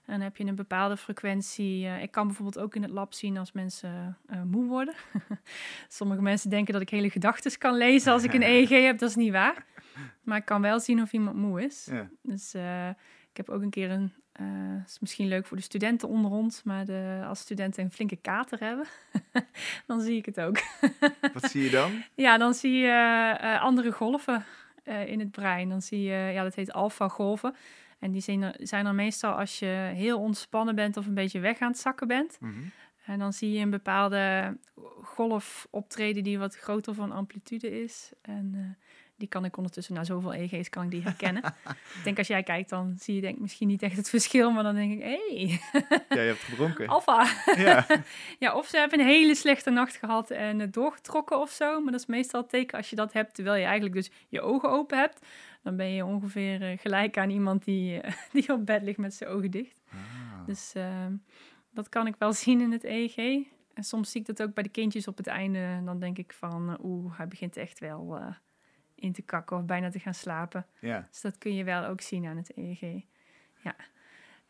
En 0.07 0.13
dan 0.13 0.21
heb 0.21 0.37
je 0.37 0.45
een 0.45 0.55
bepaalde 0.55 0.97
frequentie. 0.97 1.85
Uh, 1.85 2.03
ik 2.03 2.11
kan 2.11 2.27
bijvoorbeeld 2.27 2.59
ook 2.59 2.75
in 2.75 2.83
het 2.83 2.91
lab 2.91 3.15
zien 3.15 3.39
als 3.39 3.53
mensen 3.53 4.19
uh, 4.31 4.43
moe 4.43 4.67
worden. 4.67 4.95
Sommige 5.89 6.23
mensen 6.23 6.51
denken 6.51 6.73
dat 6.73 6.83
ik 6.83 6.91
hele 6.91 7.11
gedachten 7.11 7.59
kan 7.59 7.77
lezen 7.77 8.13
als 8.13 8.23
ik 8.23 8.33
een 8.33 8.43
EEG 8.53 8.69
heb. 8.69 8.99
Dat 8.99 9.09
is 9.09 9.17
niet 9.17 9.33
waar. 9.33 9.65
Maar 10.23 10.39
ik 10.39 10.45
kan 10.45 10.63
wel 10.63 10.81
zien 10.81 11.03
of 11.03 11.13
iemand 11.13 11.37
moe 11.37 11.65
is. 11.65 11.89
Ja. 11.91 12.09
Dus 12.23 12.55
uh, 12.55 12.89
ik 13.31 13.37
heb 13.37 13.49
ook 13.49 13.63
een 13.63 13.71
keer 13.71 13.91
een. 13.91 14.13
is 14.87 14.99
misschien 14.99 15.29
leuk 15.29 15.47
voor 15.47 15.57
de 15.57 15.63
studenten 15.63 16.09
onder 16.09 16.31
ons, 16.31 16.63
maar 16.63 16.85
de, 16.85 17.25
als 17.27 17.41
studenten 17.41 17.85
een 17.85 17.93
flinke 17.93 18.17
kater 18.17 18.59
hebben, 18.61 18.87
dan 19.87 20.01
zie 20.01 20.17
ik 20.17 20.27
het 20.27 20.41
ook. 20.41 20.59
Wat 21.33 21.51
zie 21.51 21.63
je 21.63 21.71
dan? 21.71 22.03
Ja, 22.15 22.39
dan 22.39 22.55
zie 22.55 22.73
je 22.73 23.59
andere 23.61 23.93
golven 23.93 24.45
in 24.85 25.19
het 25.19 25.31
brein. 25.31 25.69
Dan 25.69 25.83
zie 25.83 26.03
je, 26.03 26.31
ja, 26.33 26.43
dat 26.43 26.55
heet 26.55 26.73
alfa-golven. 26.73 27.54
En 27.99 28.13
die 28.13 28.21
zijn 28.21 28.43
er, 28.43 28.54
zijn 28.59 28.87
er 28.87 28.95
meestal 28.95 29.32
als 29.32 29.59
je 29.59 29.91
heel 29.95 30.21
ontspannen 30.21 30.75
bent 30.75 30.97
of 30.97 31.06
een 31.06 31.15
beetje 31.15 31.41
weg 31.41 31.59
aan 31.59 31.71
het 31.71 31.78
zakken 31.78 32.06
bent. 32.06 32.37
Mhm. 32.41 32.52
En 33.06 33.19
dan 33.19 33.32
zie 33.32 33.52
je 33.52 33.61
een 33.61 33.71
bepaalde 33.71 34.56
golf 35.02 35.67
optreden 35.71 36.25
die 36.25 36.39
wat 36.39 36.56
groter 36.56 36.95
van 36.95 37.13
amplitude 37.13 37.82
is. 37.82 38.13
En 38.23 38.52
uh, 38.54 38.87
die 39.17 39.28
kan 39.28 39.45
ik 39.45 39.56
ondertussen, 39.56 39.95
na 39.95 40.04
zoveel 40.04 40.32
EG's 40.32 40.69
kan 40.69 40.85
ik 40.85 40.91
die 40.91 41.02
herkennen. 41.02 41.43
ik 41.99 42.00
denk 42.04 42.19
als 42.19 42.26
jij 42.26 42.43
kijkt, 42.43 42.69
dan 42.69 42.95
zie 42.99 43.15
je 43.15 43.21
denk 43.21 43.39
misschien 43.39 43.69
niet 43.69 43.82
echt 43.82 43.97
het 43.97 44.09
verschil. 44.09 44.50
Maar 44.50 44.63
dan 44.63 44.75
denk 44.75 44.93
ik, 44.93 45.02
hé. 45.02 45.19
Hey. 45.28 45.61
ja, 46.09 46.21
je 46.23 46.28
hebt 46.28 46.43
gedronken. 46.43 46.87
Alpha. 46.87 47.26
ja. 47.56 47.87
ja, 48.39 48.54
of 48.54 48.67
ze 48.67 48.76
hebben 48.76 49.00
een 49.00 49.06
hele 49.06 49.35
slechte 49.35 49.71
nacht 49.71 49.97
gehad 49.97 50.30
en 50.30 50.71
doorgetrokken 50.71 51.41
of 51.41 51.50
zo. 51.50 51.80
Maar 51.80 51.93
dat 51.93 52.00
is 52.00 52.06
meestal 52.06 52.41
het 52.41 52.50
teken 52.50 52.76
als 52.76 52.91
je 52.91 52.97
dat 52.97 53.13
hebt, 53.13 53.35
terwijl 53.35 53.56
je 53.56 53.65
eigenlijk 53.65 53.95
dus 53.95 54.11
je 54.28 54.41
ogen 54.41 54.71
open 54.71 54.99
hebt 54.99 55.26
dan 55.67 55.76
ben 55.76 55.93
je 55.93 56.05
ongeveer 56.05 56.63
eh, 56.63 56.79
gelijk 56.79 57.19
aan 57.19 57.31
iemand 57.31 57.65
die, 57.65 58.00
eh, 58.00 58.13
die 58.33 58.52
op 58.52 58.67
bed 58.67 58.83
ligt 58.83 58.99
met 58.99 59.15
zijn 59.15 59.31
ogen 59.31 59.50
dicht. 59.50 59.83
Ah. 59.91 60.47
Dus 60.47 60.73
ehm, 60.75 61.17
dat 61.71 61.89
kan 61.89 62.07
ik 62.07 62.15
wel 62.19 62.33
zien 62.45 62.61
in 62.61 62.73
het 62.73 62.85
EEG. 62.85 63.47
En 63.75 63.85
soms 63.85 64.11
zie 64.11 64.21
ik 64.21 64.26
dat 64.26 64.43
ook 64.43 64.55
bij 64.55 64.63
de 64.63 64.69
kindjes 64.69 65.09
op 65.09 65.17
het 65.17 65.26
einde. 65.26 65.81
Dan 65.85 65.99
denk 65.99 66.19
ik 66.19 66.33
van, 66.33 66.71
uh, 66.71 66.85
oeh, 66.85 67.17
hij 67.17 67.29
begint 67.29 67.57
echt 67.57 67.79
wel 67.79 68.19
in 68.95 69.13
te 69.13 69.23
kakken 69.23 69.57
of 69.57 69.65
bijna 69.65 69.91
te 69.91 69.99
gaan 69.99 70.15
slapen. 70.15 70.67
Ja. 70.81 71.07
Dus 71.11 71.21
dat 71.21 71.39
kun 71.39 71.55
je 71.55 71.65
wel 71.65 71.85
ook 71.85 72.00
zien 72.00 72.26
aan 72.26 72.37
het 72.37 72.57
EEG. 72.57 73.05
Ja. 73.63 73.76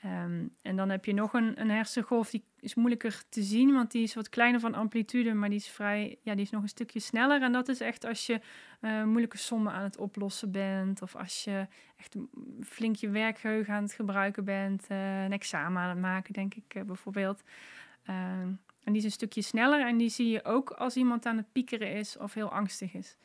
Um, 0.05 0.57
en 0.63 0.77
dan 0.77 0.89
heb 0.89 1.05
je 1.05 1.15
nog 1.15 1.33
een, 1.33 1.61
een 1.61 1.71
hersengolf, 1.71 2.31
die 2.31 2.45
is 2.67 2.75
moeilijker 2.75 3.23
te 3.29 3.43
zien, 3.43 3.73
want 3.73 3.91
die 3.91 4.03
is 4.03 4.15
wat 4.15 4.29
kleiner 4.29 4.61
van 4.61 4.75
amplitude, 4.75 5.35
maar 5.35 5.49
die 5.49 5.59
is 5.59 5.69
vrij, 5.69 6.19
ja, 6.23 6.35
die 6.35 6.45
is 6.45 6.51
nog 6.51 6.63
een 6.63 6.69
stukje 6.69 7.01
sneller. 7.01 7.43
En 7.43 7.53
dat 7.53 7.69
is 7.69 7.81
echt 7.81 8.05
als 8.05 8.27
je 8.27 8.41
uh, 8.81 9.05
moeilijke 9.05 9.37
sommen 9.37 9.73
aan 9.73 9.83
het 9.83 9.97
oplossen 9.97 10.51
bent, 10.51 11.03
of 11.03 11.17
als 11.17 11.45
je 11.45 11.67
echt 11.97 12.17
flink 12.63 12.97
je 12.97 13.09
werkgeheugen 13.09 13.75
aan 13.75 13.83
het 13.83 13.93
gebruiken 13.93 14.45
bent, 14.45 14.87
uh, 14.91 15.25
een 15.25 15.33
examen 15.33 15.83
aan 15.83 15.89
het 15.89 15.99
maken, 15.99 16.33
denk 16.33 16.55
ik 16.55 16.75
uh, 16.75 16.83
bijvoorbeeld. 16.83 17.43
Ehm, 18.05 18.53
en 18.85 18.93
die 18.93 18.97
is 18.97 19.05
een 19.05 19.11
stukje 19.11 19.43
sneller 19.43 19.87
en 19.87 19.97
die 19.97 20.09
zie 20.09 20.29
je 20.29 20.45
ook 20.45 20.71
als 20.71 20.97
iemand 20.97 21.27
aan 21.27 21.37
het 21.37 21.53
piekeren 21.53 21.93
is 21.93 22.19
of 22.19 22.35
heel 22.35 22.53
angstig 22.53 22.95
is. 22.95 23.17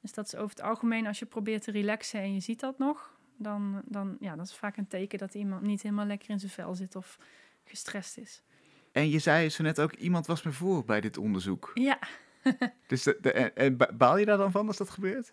Dus 0.00 0.12
dat 0.12 0.26
is 0.26 0.34
over 0.34 0.56
het 0.56 0.64
algemeen 0.64 1.06
als 1.06 1.18
je 1.18 1.26
probeert 1.26 1.62
te 1.62 1.70
relaxen 1.70 2.20
en 2.20 2.34
je 2.34 2.40
ziet 2.40 2.60
dat 2.60 2.78
nog, 2.78 3.18
dan, 3.36 3.82
dan 3.84 4.16
ja, 4.20 4.36
dat 4.36 4.46
is 4.46 4.54
vaak 4.54 4.76
een 4.76 4.86
teken 4.86 5.18
dat 5.18 5.34
iemand 5.34 5.62
niet 5.62 5.82
helemaal 5.82 6.06
lekker 6.06 6.30
in 6.30 6.38
zijn 6.38 6.52
vel 6.52 6.74
zit 6.74 6.96
of 6.96 7.18
gestrest 7.64 8.18
is. 8.18 8.42
En 8.92 9.10
je 9.10 9.18
zei 9.18 9.48
zo 9.48 9.62
net 9.62 9.80
ook, 9.80 9.92
iemand 9.92 10.26
was 10.26 10.42
me 10.42 10.52
voor 10.52 10.84
bij 10.84 11.00
dit 11.00 11.16
onderzoek. 11.16 11.70
Ja. 11.74 11.98
dus 12.86 13.02
de, 13.02 13.18
de, 13.20 13.32
en, 13.32 13.76
baal 13.96 14.18
je 14.18 14.24
daar 14.24 14.36
dan 14.36 14.50
van 14.50 14.66
als 14.66 14.76
dat 14.76 14.90
gebeurt? 14.90 15.32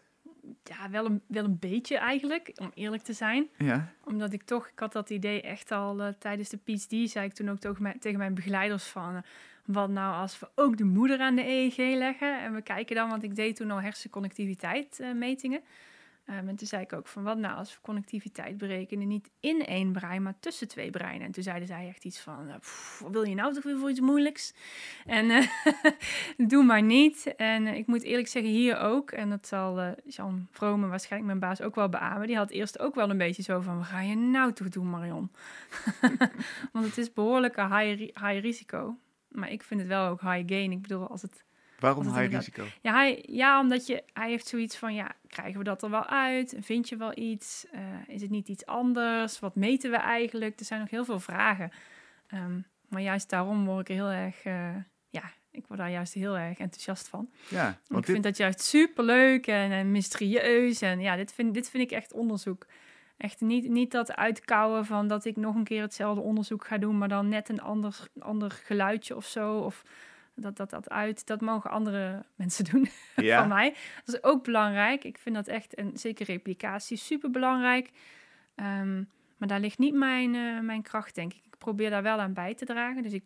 Ja, 0.64 0.90
wel 0.90 1.06
een, 1.06 1.22
wel 1.28 1.44
een 1.44 1.60
beetje 1.60 1.98
eigenlijk, 1.98 2.52
om 2.56 2.72
eerlijk 2.74 3.04
te 3.04 3.14
zijn. 3.14 3.50
Ja. 3.58 3.94
Omdat 4.04 4.34
ik 4.34 4.44
toch, 4.44 4.68
ik 4.68 4.80
had 4.80 4.92
dat 4.92 5.10
idee 5.10 5.42
echt 5.42 5.72
al 5.72 6.00
uh, 6.00 6.08
tijdens 6.20 6.50
de 6.50 6.58
PhD, 6.58 7.10
zei 7.12 7.26
ik 7.26 7.34
toen 7.34 7.50
ook 7.50 7.60
tegen 7.60 7.82
mijn, 7.84 8.00
tegen 8.00 8.20
mijn 8.20 8.34
begeleiders 8.34 8.84
van... 8.84 9.16
Uh, 9.16 9.22
wat 9.66 9.90
nou 9.90 10.16
als 10.16 10.40
we 10.40 10.50
ook 10.56 10.78
de 10.78 10.84
moeder 10.84 11.20
aan 11.20 11.36
de 11.36 11.48
EEG 11.48 11.78
leggen 11.78 12.42
en 12.42 12.54
we 12.54 12.62
kijken 12.62 12.96
dan, 12.96 13.10
want 13.10 13.24
ik 13.24 13.36
deed 13.36 13.56
toen 13.56 13.72
al 13.72 13.82
hersenconnectiviteit 13.82 15.00
uh, 15.02 15.14
metingen. 15.14 15.62
Um, 16.30 16.48
en 16.48 16.56
toen 16.56 16.68
zei 16.68 16.82
ik 16.82 16.94
ook 16.94 17.08
van 17.08 17.24
wat 17.24 17.38
nou 17.38 17.58
als 17.58 17.74
we 17.74 17.82
connectiviteit 17.82 18.58
berekenen 18.58 19.08
niet 19.08 19.30
in 19.40 19.66
één 19.66 19.92
brein, 19.92 20.24
maar 20.24 20.40
tussen 20.40 20.68
twee 20.68 20.90
breinen. 20.90 21.26
En 21.26 21.32
toen 21.32 21.44
zeiden 21.44 21.68
zij 21.68 21.88
echt 21.88 22.06
iets 22.06 22.20
van, 22.20 22.48
uh, 22.48 22.56
wil 23.12 23.24
je 23.24 23.36
nou 23.36 23.54
toch 23.54 23.64
weer 23.64 23.78
voor 23.78 23.90
iets 23.90 24.00
moeilijks? 24.00 24.54
En 25.06 25.26
uh, 25.26 25.48
doe 26.50 26.64
maar 26.64 26.82
niet. 26.82 27.36
En 27.36 27.66
uh, 27.66 27.76
ik 27.76 27.88
moet 27.88 28.04
eerlijk 28.04 28.28
zeggen, 28.28 28.52
hier 28.52 28.78
ook, 28.78 29.12
en 29.12 29.30
dat 29.30 29.48
zal 29.48 29.96
Jan 30.06 30.48
Vrome 30.52 30.88
waarschijnlijk 30.88 31.32
mijn 31.32 31.50
baas 31.50 31.62
ook 31.62 31.76
wel 31.76 31.90
beamen, 31.90 32.28
die 32.28 32.38
had 32.38 32.50
eerst 32.50 32.80
ook 32.80 32.96
wel 32.96 33.10
een 33.10 33.18
beetje 33.18 33.44
zo 33.44 33.60
van, 33.60 33.78
wat 33.78 33.86
ga 33.86 34.02
je 34.02 34.16
nou 34.16 34.54
toch 34.54 34.70
doen 34.70 34.90
Marion? 34.90 35.32
Want 36.74 36.86
het 36.86 36.98
is 36.98 37.14
behoorlijk 37.14 37.56
high, 37.56 38.00
high 38.00 38.40
risico. 38.40 38.98
Maar 39.28 39.52
ik 39.52 39.64
vind 39.64 39.80
het 39.80 39.90
wel 39.90 40.08
ook 40.08 40.22
high 40.22 40.44
gain. 40.46 40.72
Ik 40.72 40.82
bedoel, 40.82 41.08
als 41.08 41.22
het 41.22 41.45
Waarom 41.80 42.16
high 42.16 42.36
risico? 42.36 42.64
Ja, 42.82 42.94
hij, 42.94 43.24
ja, 43.28 43.60
omdat 43.60 43.88
je, 43.88 44.04
hij 44.14 44.30
heeft 44.30 44.48
zoiets 44.48 44.78
van, 44.78 44.94
ja, 44.94 45.12
krijgen 45.28 45.58
we 45.58 45.64
dat 45.64 45.84
er 45.84 45.90
wel 45.90 46.06
uit? 46.06 46.56
Vind 46.60 46.90
je 46.90 46.96
wel 46.96 47.18
iets? 47.18 47.66
Uh, 47.74 47.80
is 48.08 48.22
het 48.22 48.30
niet 48.30 48.48
iets 48.48 48.66
anders? 48.66 49.40
Wat 49.40 49.56
meten 49.56 49.92
we 49.92 49.98
eigenlijk? 49.98 50.60
Er 50.60 50.66
zijn 50.66 50.80
nog 50.80 50.90
heel 50.90 51.06
veel 51.06 51.20
vragen. 51.20 51.72
Um, 52.34 52.66
maar 52.90 53.02
juist 53.02 53.30
daarom 53.30 53.66
word 53.66 53.80
ik 53.80 53.90
er 53.90 54.04
heel 54.04 54.12
erg, 54.12 54.46
uh, 54.46 54.76
ja, 55.10 55.24
ik 55.52 55.68
word 55.68 55.80
daar 55.80 55.92
juist 55.92 56.14
heel 56.14 56.38
erg 56.38 56.58
enthousiast 56.58 57.08
van. 57.08 57.30
Ja, 57.50 57.80
want 57.88 58.04
ik 58.04 58.12
vind 58.12 58.24
dat 58.24 58.38
juist 58.38 58.62
superleuk 58.62 59.48
en, 59.48 59.72
en 59.72 59.92
mysterieus. 59.92 60.82
En 60.82 61.00
ja, 61.00 61.16
dit 61.16 61.34
vind, 61.34 61.54
dit 61.54 61.70
vind 61.70 61.84
ik 61.84 61.92
echt 61.92 62.14
onderzoek. 62.14 62.66
Echt 63.18 63.42
niet, 63.42 63.70
niet 63.70 63.92
dat 63.92 64.16
uitkouwen 64.16 64.86
van 64.86 65.08
dat 65.08 65.26
ik 65.26 65.36
nog 65.36 65.56
een 65.56 65.64
keer 65.64 65.82
hetzelfde 65.82 66.22
onderzoek 66.22 66.66
ga 66.66 66.78
doen, 66.78 66.98
maar 66.98 67.08
dan 67.08 67.30
net 67.30 67.50
een 67.50 67.62
ander, 67.62 67.96
ander 68.20 68.52
geluidje 68.52 69.16
of 69.16 69.26
zo. 69.26 69.58
Of 69.58 69.84
dat, 70.36 70.58
dat, 70.58 70.70
dat 70.70 70.90
uit, 70.90 71.28
dat 71.28 71.42
mogen 71.42 71.70
andere 71.70 72.26
mensen 72.36 72.66
doen 72.66 72.88
ja. 73.16 73.40
van 73.40 73.48
mij. 73.48 73.76
Dat 74.06 74.16
is 74.16 74.24
ook 74.24 74.44
belangrijk. 74.44 75.04
Ik 75.04 75.18
vind 75.18 75.36
dat 75.36 75.48
echt, 75.48 75.74
en 75.74 75.98
zeker 75.98 76.26
replicatie, 76.26 76.98
super 76.98 77.32
belangrijk. 77.32 77.92
Um, 78.56 79.10
maar 79.38 79.48
daar 79.48 79.60
ligt 79.60 79.78
niet 79.78 79.94
mijn, 79.94 80.34
uh, 80.34 80.60
mijn 80.60 80.82
kracht, 80.82 81.16
denk 81.16 81.34
ik. 81.34 81.46
Ik 81.46 81.58
probeer 81.58 81.90
daar 81.90 82.04
wel 82.04 82.20
aan 82.20 82.34
bij 82.34 82.56
te 82.56 82.66
dragen. 82.66 83.04
Dus 83.04 83.14
ik, 83.14 83.24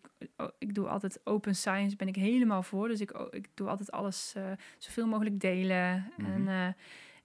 ik 0.57 0.73
doe 0.73 0.87
altijd 0.87 1.19
open 1.23 1.55
science, 1.55 1.95
ben 1.95 2.07
ik 2.07 2.15
helemaal 2.15 2.63
voor. 2.63 2.87
Dus 2.87 3.01
ik, 3.01 3.11
ik 3.29 3.47
doe 3.53 3.67
altijd 3.67 3.91
alles 3.91 4.33
uh, 4.37 4.43
zoveel 4.77 5.07
mogelijk 5.07 5.39
delen. 5.39 6.11
En 6.17 6.41
uh, 6.41 6.67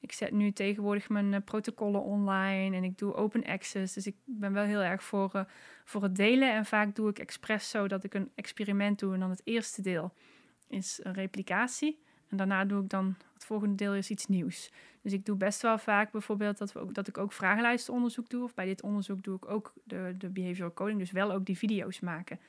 ik 0.04 0.12
zet 0.12 0.30
nu 0.30 0.52
tegenwoordig 0.52 1.08
mijn 1.08 1.32
uh, 1.32 1.38
protocollen 1.44 2.02
online 2.02 2.76
en 2.76 2.84
ik 2.84 2.98
doe 2.98 3.14
open 3.14 3.44
access. 3.44 3.94
Dus 3.94 4.06
ik 4.06 4.16
ben 4.24 4.52
wel 4.52 4.64
heel 4.64 4.82
erg 4.82 5.02
voor, 5.02 5.46
voor 5.84 6.02
het 6.02 6.16
delen. 6.16 6.52
En 6.52 6.66
vaak 6.66 6.94
doe 6.94 7.08
ik 7.08 7.18
expres 7.18 7.70
zo 7.70 7.88
dat 7.88 8.04
ik 8.04 8.14
een 8.14 8.30
experiment 8.34 8.98
doe 8.98 9.14
en 9.14 9.20
dan 9.20 9.30
het 9.30 9.40
eerste 9.44 9.82
deel 9.82 10.12
is 10.68 11.00
een 11.02 11.12
replicatie. 11.12 12.02
En 12.28 12.36
daarna 12.36 12.64
doe 12.64 12.82
ik 12.82 12.88
dan 12.88 13.16
het 13.34 13.44
volgende 13.44 13.74
deel 13.74 13.94
is 13.94 14.10
iets 14.10 14.26
nieuws. 14.26 14.72
Dus 15.02 15.12
ik 15.12 15.24
doe 15.24 15.36
best 15.36 15.62
wel 15.62 15.78
vaak 15.78 16.12
bijvoorbeeld 16.12 16.58
dat, 16.58 16.72
we 16.72 16.78
ook, 16.78 16.94
dat 16.94 17.08
ik 17.08 17.18
ook 17.18 17.32
vragenlijstenonderzoek 17.32 18.28
doe. 18.28 18.44
Of 18.44 18.54
bij 18.54 18.66
dit 18.66 18.82
onderzoek 18.82 19.22
doe 19.22 19.36
ik 19.36 19.48
ook 19.48 19.72
de, 19.84 20.14
de 20.18 20.28
behavioral 20.28 20.72
coding. 20.72 20.98
Dus 20.98 21.10
wel 21.10 21.32
ook 21.32 21.44
die 21.44 21.58
video's 21.58 22.00
maken. 22.00 22.40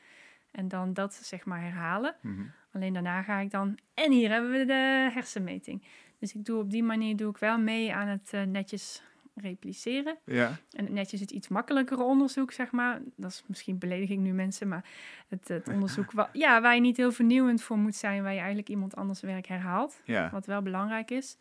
En 0.51 0.67
dan 0.67 0.93
dat 0.93 1.13
zeg 1.13 1.45
maar 1.45 1.61
herhalen. 1.61 2.15
Mhm. 2.21 2.43
Alleen 2.71 2.93
daarna 2.93 3.21
ga 3.21 3.39
ik 3.39 3.51
dan... 3.51 3.77
En 3.93 4.11
hier 4.11 4.29
hebben 4.29 4.51
we 4.51 4.65
de 4.65 5.09
hersenmeting. 5.13 5.83
Dus 6.19 6.33
ik 6.33 6.45
doe 6.45 6.59
op 6.59 6.71
die 6.71 6.83
manier 6.83 7.15
doe 7.15 7.29
ik 7.29 7.37
wel 7.37 7.57
mee 7.57 7.93
aan 7.93 8.07
het 8.07 8.31
uh, 8.33 8.41
netjes 8.41 9.03
repliceren. 9.35 10.17
Ja. 10.25 10.57
En 10.71 10.93
netjes 10.93 11.19
het 11.19 11.31
iets 11.31 11.47
makkelijkere 11.47 12.03
onderzoek, 12.03 12.51
zeg 12.51 12.71
maar. 12.71 13.01
Dat 13.15 13.31
is 13.31 13.43
misschien 13.47 13.77
beledig 13.77 14.09
ik 14.09 14.19
nu 14.19 14.33
mensen, 14.33 14.67
maar 14.67 14.85
het, 15.27 15.47
het 15.47 15.67
onderzoek 15.67 16.11
wa 16.11 16.29
ja, 16.33 16.61
waar 16.61 16.75
je 16.75 16.81
niet 16.81 16.97
heel 16.97 17.11
vernieuwend 17.11 17.61
voor 17.61 17.77
moet 17.77 17.95
zijn, 17.95 18.23
waar 18.23 18.31
je 18.31 18.37
eigenlijk 18.37 18.69
iemand 18.69 18.95
anders 18.95 19.21
werk 19.21 19.47
herhaalt. 19.47 20.01
Ja. 20.05 20.29
Wat 20.31 20.45
wel 20.45 20.61
belangrijk 20.61 21.11
is. 21.11 21.37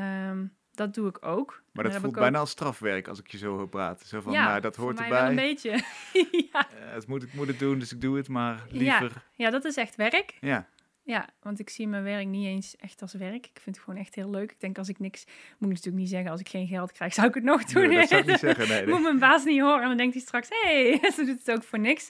Um, 0.00 0.52
dat 0.74 0.94
doe 0.94 1.08
ik 1.08 1.26
ook. 1.26 1.62
Maar 1.72 1.84
dat 1.84 1.94
voelt 1.94 2.14
bijna 2.14 2.38
als 2.38 2.50
strafwerk 2.50 3.08
als 3.08 3.18
ik 3.18 3.30
je 3.30 3.38
zo 3.38 3.56
hoor 3.56 3.68
praten. 3.68 4.06
Zo 4.06 4.20
van, 4.20 4.32
ja, 4.32 4.44
nou, 4.44 4.60
dat 4.60 4.76
hoort 4.76 5.00
erbij. 5.00 5.28
Een 5.28 5.34
beetje. 5.34 5.70
ja. 6.52 6.68
Uh, 6.72 6.92
het 6.92 7.06
moet, 7.06 7.22
ik 7.22 7.34
moet 7.34 7.46
het 7.46 7.58
doen, 7.58 7.78
dus 7.78 7.92
ik 7.92 8.00
doe 8.00 8.16
het 8.16 8.28
maar 8.28 8.64
liever. 8.70 9.12
Ja, 9.12 9.44
ja 9.44 9.50
dat 9.50 9.64
is 9.64 9.76
echt 9.76 9.96
werk. 9.96 10.36
Ja. 10.40 10.68
Ja, 11.06 11.28
want 11.42 11.58
ik 11.58 11.70
zie 11.70 11.88
mijn 11.88 12.02
werk 12.02 12.26
niet 12.26 12.46
eens 12.46 12.76
echt 12.76 13.02
als 13.02 13.12
werk. 13.14 13.46
Ik 13.46 13.58
vind 13.60 13.76
het 13.76 13.84
gewoon 13.84 14.00
echt 14.00 14.14
heel 14.14 14.30
leuk. 14.30 14.50
Ik 14.50 14.60
denk 14.60 14.78
als 14.78 14.88
ik 14.88 14.98
niks, 14.98 15.24
moet 15.24 15.34
ik 15.70 15.74
natuurlijk 15.76 15.96
niet 15.96 16.08
zeggen, 16.08 16.30
als 16.30 16.40
ik 16.40 16.48
geen 16.48 16.66
geld 16.66 16.92
krijg, 16.92 17.14
zou 17.14 17.28
ik 17.28 17.34
het 17.34 17.44
nog 17.44 17.64
doen. 17.64 17.88
Nee, 17.88 17.98
dat 17.98 18.08
zou 18.08 18.20
ik 18.20 18.26
niet 18.26 18.38
zeggen, 18.48 18.68
nee. 18.68 18.86
Moet 18.86 19.02
mijn 19.02 19.18
baas 19.18 19.44
niet 19.44 19.60
horen 19.60 19.82
en 19.82 19.88
dan 19.88 19.96
denkt 19.96 20.14
hij 20.14 20.22
straks, 20.22 20.48
hé, 20.48 20.90
hey, 21.00 21.10
ze 21.16 21.24
doet 21.24 21.38
het 21.38 21.50
ook 21.50 21.62
voor 21.62 21.78
niks. 21.78 22.08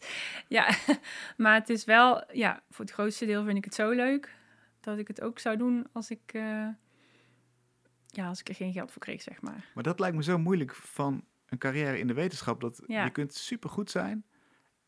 Ja, 0.48 0.68
maar 1.36 1.54
het 1.54 1.68
is 1.68 1.84
wel, 1.84 2.24
ja, 2.32 2.62
voor 2.70 2.84
het 2.84 2.94
grootste 2.94 3.26
deel 3.26 3.44
vind 3.44 3.56
ik 3.56 3.64
het 3.64 3.74
zo 3.74 3.90
leuk 3.90 4.34
dat 4.80 4.98
ik 4.98 5.08
het 5.08 5.20
ook 5.20 5.38
zou 5.38 5.56
doen 5.56 5.86
als 5.92 6.10
ik, 6.10 6.32
uh, 6.32 6.68
ja, 8.06 8.28
als 8.28 8.40
ik 8.40 8.48
er 8.48 8.54
geen 8.54 8.72
geld 8.72 8.92
voor 8.92 9.02
kreeg, 9.02 9.22
zeg 9.22 9.40
maar. 9.40 9.70
Maar 9.74 9.84
dat 9.84 9.98
lijkt 10.00 10.16
me 10.16 10.22
zo 10.22 10.38
moeilijk 10.38 10.74
van 10.74 11.24
een 11.48 11.58
carrière 11.58 11.98
in 11.98 12.06
de 12.06 12.14
wetenschap, 12.14 12.60
dat 12.60 12.82
Ja. 12.86 13.04
je 13.04 13.10
kunt 13.10 13.34
supergoed 13.34 13.90
zijn 13.90 14.24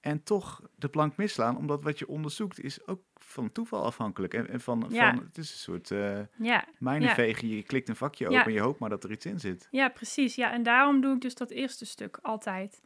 en 0.01 0.23
toch 0.23 0.63
de 0.75 0.89
plank 0.89 1.17
misslaan, 1.17 1.57
omdat 1.57 1.83
wat 1.83 1.99
je 1.99 2.09
onderzoekt 2.09 2.61
is 2.61 2.87
ook 2.87 3.01
van 3.15 3.53
toeval 3.53 3.85
afhankelijk. 3.85 4.35
En, 4.35 4.49
en 4.49 4.61
van, 4.61 4.87
Ja. 4.89 5.15
van, 5.15 5.25
het 5.25 5.39
is 5.39 5.53
een 5.53 5.59
soort 5.59 5.91
uh, 5.91 6.19
Ja, 6.37 6.65
mijnenvegen. 6.79 7.49
Je 7.49 7.63
klikt 7.63 7.89
een 7.89 7.97
vakje 7.97 8.27
open 8.29 8.45
en 8.45 8.53
je 8.53 8.61
hoopt 8.61 8.79
maar 8.79 8.89
dat 8.91 9.05
er 9.05 9.11
iets 9.11 9.27
in 9.27 9.41
zit. 9.41 9.69
Ja, 9.71 9.89
precies. 9.89 10.35
Ja, 10.35 10.53
en 10.53 10.63
daarom 10.63 11.01
doe 11.01 11.15
ik 11.15 11.21
dus 11.21 11.35
dat 11.35 11.51
eerste 11.51 11.87
stuk 11.87 12.19
altijd. 12.23 12.83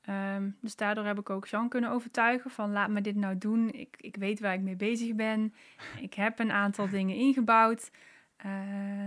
Ehm, 0.00 0.50
dus 0.60 0.76
daardoor 0.76 1.04
heb 1.04 1.18
ik 1.18 1.30
ook 1.30 1.46
Jean 1.46 1.68
kunnen 1.68 1.90
overtuigen 1.90 2.50
van 2.50 2.72
laat 2.72 2.90
me 2.90 3.00
dit 3.00 3.16
nou 3.16 3.38
doen. 3.38 3.70
Ik, 3.72 3.96
ik 4.00 4.16
weet 4.16 4.40
waar 4.40 4.54
ik 4.54 4.60
mee 4.60 4.76
bezig 4.76 5.14
ben. 5.14 5.54
Ik 6.00 6.14
heb 6.14 6.38
een 6.38 6.52
aantal 6.52 6.88
dingen 6.98 7.16
ingebouwd. 7.16 7.90
Eh, 8.36 8.50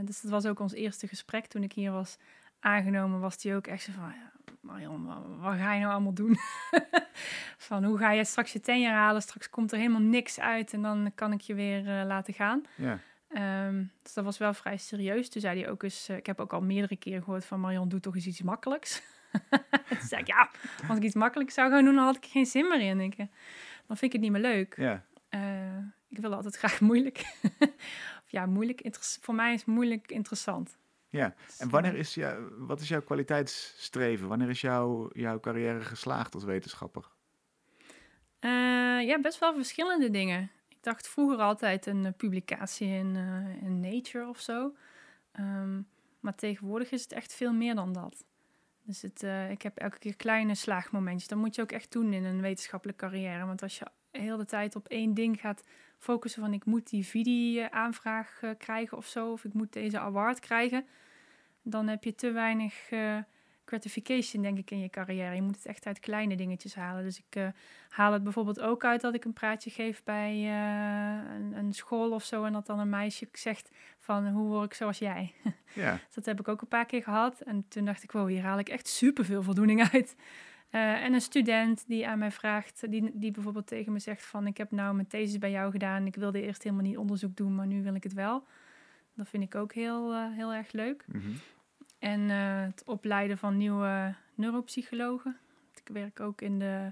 dus 0.06 0.22
dat 0.22 0.32
was 0.32 0.46
ook 0.46 0.60
ons 0.60 0.74
eerste 0.74 1.08
gesprek 1.08 1.46
toen 1.46 1.64
ik 1.64 1.74
hier 1.74 1.92
was 1.92 2.18
aangenomen. 2.60 3.20
Was 3.20 3.38
die 3.38 3.56
ook 3.56 3.68
echt 3.68 3.84
zo 3.84 3.92
van, 3.92 4.04
ja, 4.04 4.31
Marion, 4.62 5.06
wat, 5.06 5.24
wat 5.40 5.58
ga 5.58 5.74
je 5.74 5.80
nou 5.80 5.92
allemaal 5.92 6.14
doen? 6.14 6.38
van 7.68 7.84
hoe 7.84 7.98
ga 7.98 8.12
je 8.12 8.26
straks 8.26 8.54
je 8.54 8.60
tenjer 8.60 8.92
halen? 8.92 9.22
Straks 9.22 9.50
komt 9.50 9.72
er 9.72 9.78
helemaal 9.78 10.02
niks 10.02 10.40
uit 10.40 10.74
en 10.74 10.82
dan 10.82 11.12
kan 11.16 11.32
ik 11.32 11.42
je 11.42 11.54
weer 11.54 12.00
eh, 12.00 12.06
laten 12.06 12.34
gaan. 12.34 12.64
Ja. 12.76 13.00
Ehm, 13.28 13.84
dus 14.02 14.14
dat 14.14 14.24
was 14.24 14.38
wel 14.38 14.54
vrij 14.54 14.78
serieus. 14.78 15.30
Toen 15.30 15.42
zei 15.42 15.62
hij 15.62 15.70
ook 15.70 15.84
eens, 15.84 16.10
eh, 16.10 16.18
ik 16.18 16.26
heb 16.26 16.40
ook 16.40 16.54
al 16.54 16.62
meerdere 16.62 16.96
keren 16.96 17.24
gehoord 17.24 17.46
van 17.46 17.60
Marion, 17.60 17.90
doe 17.90 18.00
toch 18.00 18.16
eens 18.16 18.28
iets 18.28 18.42
makkelijks. 18.42 19.02
Toen 19.90 20.08
zei 20.08 20.22
ik, 20.22 20.28
ja, 20.28 20.50
als 20.88 20.98
ik 20.98 21.04
iets 21.04 21.16
makkelijks 21.16 21.54
zou 21.54 21.72
gaan 21.72 21.86
doen, 21.86 21.96
dan 21.96 22.06
had 22.06 22.16
ik 22.16 22.24
er 22.24 22.30
geen 22.30 22.46
zin 22.46 22.68
meer 22.68 22.82
in. 22.82 22.98
Denk 22.98 23.16
ik. 23.16 23.30
Dan 23.88 23.98
vind 23.98 24.04
ik 24.04 24.12
het 24.12 24.22
niet 24.22 24.32
meer 24.32 24.42
leuk. 24.42 24.74
ja. 24.78 25.04
Eh, 25.30 25.78
ik 26.10 26.18
wil 26.18 26.34
altijd 26.34 26.56
graag 26.56 26.80
moeilijk. 26.80 27.18
of 28.24 28.28
ja, 28.28 28.46
moeilijk. 28.46 28.98
Voor 29.22 29.36
mij 29.36 29.54
is 29.54 29.66
moeilijk 29.66 30.12
interessant. 30.12 30.78
Ja. 31.12 31.36
En 31.58 31.70
wanneer 31.70 31.96
is 31.96 32.14
jou, 32.14 32.54
wat 32.58 32.82
is 32.82 32.88
jouw 32.88 33.02
kwaliteitsstreven? 33.02 34.28
Wanneer 34.28 34.50
is 34.50 34.62
jouw, 34.62 35.10
jouw 35.14 35.40
carrière 35.40 35.82
geslaagd 35.82 36.34
als 36.34 36.44
wetenschapper? 36.44 37.10
eh, 39.02 39.08
ja, 39.08 39.20
best 39.22 39.40
wel 39.40 39.54
verschillende 39.54 40.10
dingen. 40.10 40.52
Ik 40.68 40.78
dacht 40.82 41.08
vroeger 41.08 41.38
altijd 41.38 41.86
een 41.86 42.06
eh, 42.06 42.14
publicatie 42.18 42.88
in, 42.88 43.16
eh, 43.16 43.64
in 43.64 43.80
Nature 43.80 44.28
of 44.28 44.40
zo. 44.40 44.76
Ehm, 45.32 45.82
maar 46.20 46.36
tegenwoordig 46.36 46.92
is 46.92 47.02
het 47.02 47.12
echt 47.12 47.34
veel 47.34 47.54
meer 47.54 47.76
dan 47.76 47.94
dat. 47.94 48.26
Dus 48.84 49.02
het, 49.02 49.24
ik 49.50 49.62
heb 49.62 49.78
elke 49.78 49.98
keer 49.98 50.16
kleine 50.16 50.56
slaagmomentjes. 50.56 51.28
Dat 51.28 51.38
moet 51.38 51.56
je 51.56 51.62
ook 51.62 51.72
echt 51.72 51.92
doen 51.92 52.14
in 52.14 52.24
een 52.24 52.42
wetenschappelijke 52.42 53.06
carrière. 53.06 53.46
Want 53.46 53.62
als 53.62 53.80
je 53.80 53.86
heel 54.12 54.38
de 54.38 54.46
tijd 54.46 54.76
op 54.76 54.88
één 54.88 55.14
ding 55.14 55.40
gaat 55.40 55.64
focussen 55.98 56.42
van 56.42 56.54
ik 56.54 56.66
moet 56.66 56.90
die 56.90 57.06
video-aanvraag 57.06 58.40
eh, 58.42 58.50
krijgen 58.58 58.98
of 58.98 59.06
zo, 59.06 59.32
of 59.32 59.44
ik 59.44 59.54
moet 59.54 59.74
deze 59.74 60.00
award 60.00 60.40
krijgen, 60.40 60.86
dan 61.62 61.88
heb 61.88 62.04
je 62.04 62.16
te 62.16 62.32
weinig 62.32 62.92
eh, 62.92 63.18
gratification, 63.72 64.42
denk 64.42 64.58
ik, 64.58 64.72
in 64.72 64.80
je 64.80 64.90
carrière. 64.90 65.36
Je 65.36 65.42
moet 65.42 65.56
het 65.56 65.66
echt 65.66 65.86
uit 65.86 66.00
kleine 66.00 66.36
dingetjes 66.36 66.76
halen. 66.76 67.04
Dus 67.04 67.18
ik 67.18 67.36
eh, 67.36 67.48
haal 67.90 68.14
het 68.14 68.24
bijvoorbeeld 68.24 68.60
ook 68.60 68.86
uit 68.86 69.02
dat 69.02 69.14
ik 69.14 69.26
een 69.26 69.34
praatje 69.34 69.70
geef 69.70 70.04
bij 70.04 70.32
eh, 70.32 71.34
een, 71.36 71.54
een 71.58 71.74
school 71.74 72.12
of 72.12 72.24
zo 72.24 72.44
en 72.44 72.54
dat 72.54 72.66
dan 72.66 72.80
een 72.80 72.90
meisje 72.90 73.28
zegt 73.32 73.70
van 74.00 74.28
hoe 74.28 74.48
word 74.48 74.66
ik 74.66 74.74
zoals 74.74 74.98
jij? 74.98 75.34
Ja. 75.74 76.00
Dat 76.16 76.26
heb 76.26 76.40
ik 76.40 76.48
ook 76.48 76.62
een 76.62 76.68
paar 76.68 76.86
keer 76.86 77.04
gehad. 77.04 77.42
En 77.42 77.66
toen 77.68 77.86
dacht 77.86 78.04
ik, 78.04 78.12
wow, 78.12 78.28
hier 78.28 78.44
haal 78.44 78.60
ik 78.60 78.70
echt 78.70 78.88
superveel 78.88 79.44
voldoening 79.44 79.90
uit. 79.92 80.16
Eh, 80.72 81.04
en 81.04 81.14
een 81.14 81.22
student 81.22 81.84
die 81.88 82.08
aan 82.08 82.20
mij 82.20 82.32
vraagt, 82.32 82.92
die, 82.92 83.12
die 83.14 83.32
bijvoorbeeld 83.32 83.68
tegen 83.68 83.92
me 83.92 84.00
zegt 84.00 84.26
van... 84.26 84.48
ik 84.48 84.58
heb 84.58 84.72
nou 84.72 84.96
mijn 84.96 85.08
thesis 85.08 85.38
bij 85.38 85.52
jou 85.52 85.72
gedaan. 85.72 86.06
Ik 86.06 86.16
wilde 86.16 86.42
eerst 86.42 86.64
helemaal 86.64 86.86
niet 86.86 86.98
onderzoek 86.98 87.36
doen, 87.36 87.56
maar 87.56 87.68
nu 87.68 87.84
wil 87.84 87.96
ik 87.96 88.04
het 88.04 88.14
wel. 88.14 88.48
Dat 89.14 89.30
vind 89.30 89.44
ik 89.44 89.56
ook 89.56 89.74
heel, 89.74 90.14
eh, 90.14 90.32
heel 90.32 90.54
erg 90.54 90.72
leuk. 90.72 91.06
Mhm. 91.08 91.32
En 92.00 92.30
eh, 92.30 92.62
het 92.62 92.84
opleiden 92.86 93.38
van 93.38 93.58
nieuwe 93.58 94.16
neuropsychologen. 94.36 95.38
Ik 95.84 95.94
werk 95.94 96.20
ook 96.20 96.42
in 96.42 96.60
de, 96.60 96.92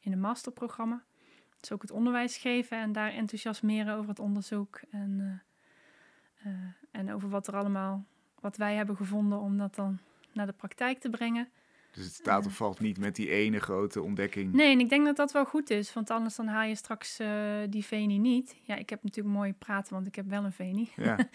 in 0.00 0.12
een 0.12 0.20
masterprogramma. 0.20 1.02
Dus 1.60 1.72
ook 1.72 1.82
het 1.82 1.90
onderwijs 1.90 2.36
geven 2.36 2.78
en 2.78 2.92
daar 2.92 3.12
enthousiasmeren 3.12 3.94
over 3.94 4.08
het 4.08 4.18
onderzoek. 4.18 4.80
En, 4.90 5.42
en 6.90 7.12
over 7.12 7.28
wat 7.28 7.46
er 7.46 7.56
allemaal, 7.56 8.04
wat 8.40 8.56
wij 8.56 8.74
hebben 8.74 8.96
gevonden 8.96 9.38
om 9.38 9.58
dat 9.58 9.74
dan 9.74 9.98
naar 10.32 10.46
de 10.46 10.52
praktijk 10.52 10.98
te 10.98 11.10
brengen. 11.10 11.48
Dus 11.98 12.06
het 12.06 12.16
staat 12.16 12.46
of 12.46 12.56
valt 12.56 12.80
niet 12.80 12.98
met 12.98 13.16
die 13.16 13.30
ene 13.30 13.58
grote 13.58 14.02
ontdekking. 14.02 14.52
Nee, 14.52 14.72
en 14.72 14.80
ik 14.80 14.88
denk 14.88 15.04
dat 15.04 15.16
dat 15.16 15.32
wel 15.32 15.44
goed 15.44 15.70
is, 15.70 15.92
want 15.92 16.10
anders 16.10 16.36
dan 16.36 16.46
haal 16.46 16.68
je 16.68 16.74
straks 16.74 17.18
eh, 17.18 17.28
die 17.68 17.84
veni 17.84 18.18
niet. 18.18 18.56
Ja, 18.62 18.74
ik 18.74 18.90
heb 18.90 19.02
natuurlijk 19.02 19.36
mooi 19.36 19.52
praten, 19.52 19.94
want 19.94 20.06
ik 20.06 20.14
heb 20.14 20.28
wel 20.28 20.44
een 20.44 20.52
veni. 20.52 20.90
Ja. 20.96 21.18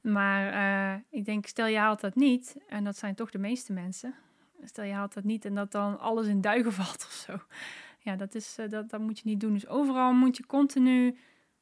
Maar 0.00 0.52
eh, 0.52 1.00
ik 1.10 1.24
denk, 1.24 1.46
stel 1.46 1.66
je 1.66 1.78
haalt 1.78 2.00
dat 2.00 2.14
niet, 2.14 2.56
en 2.68 2.84
dat 2.84 2.96
zijn 2.96 3.14
toch 3.14 3.30
de 3.30 3.38
meeste 3.38 3.72
mensen. 3.72 4.14
Stel 4.64 4.84
je 4.84 4.92
haalt 4.92 5.14
dat 5.14 5.24
niet 5.24 5.44
en 5.44 5.54
dat 5.54 5.72
dan 5.72 5.98
alles 5.98 6.26
in 6.26 6.40
duigen 6.40 6.72
valt 6.82 7.04
of 7.06 7.12
zo. 7.12 7.38
Ja, 7.98 8.16
dat, 8.16 8.34
is, 8.34 8.58
eh, 8.58 8.68
dat, 8.70 8.90
dat 8.90 9.00
moet 9.00 9.18
je 9.18 9.28
niet 9.28 9.40
doen. 9.40 9.52
Dus 9.52 9.66
overal 9.66 10.12
moet 10.12 10.36
je 10.36 10.46
continu 10.46 11.16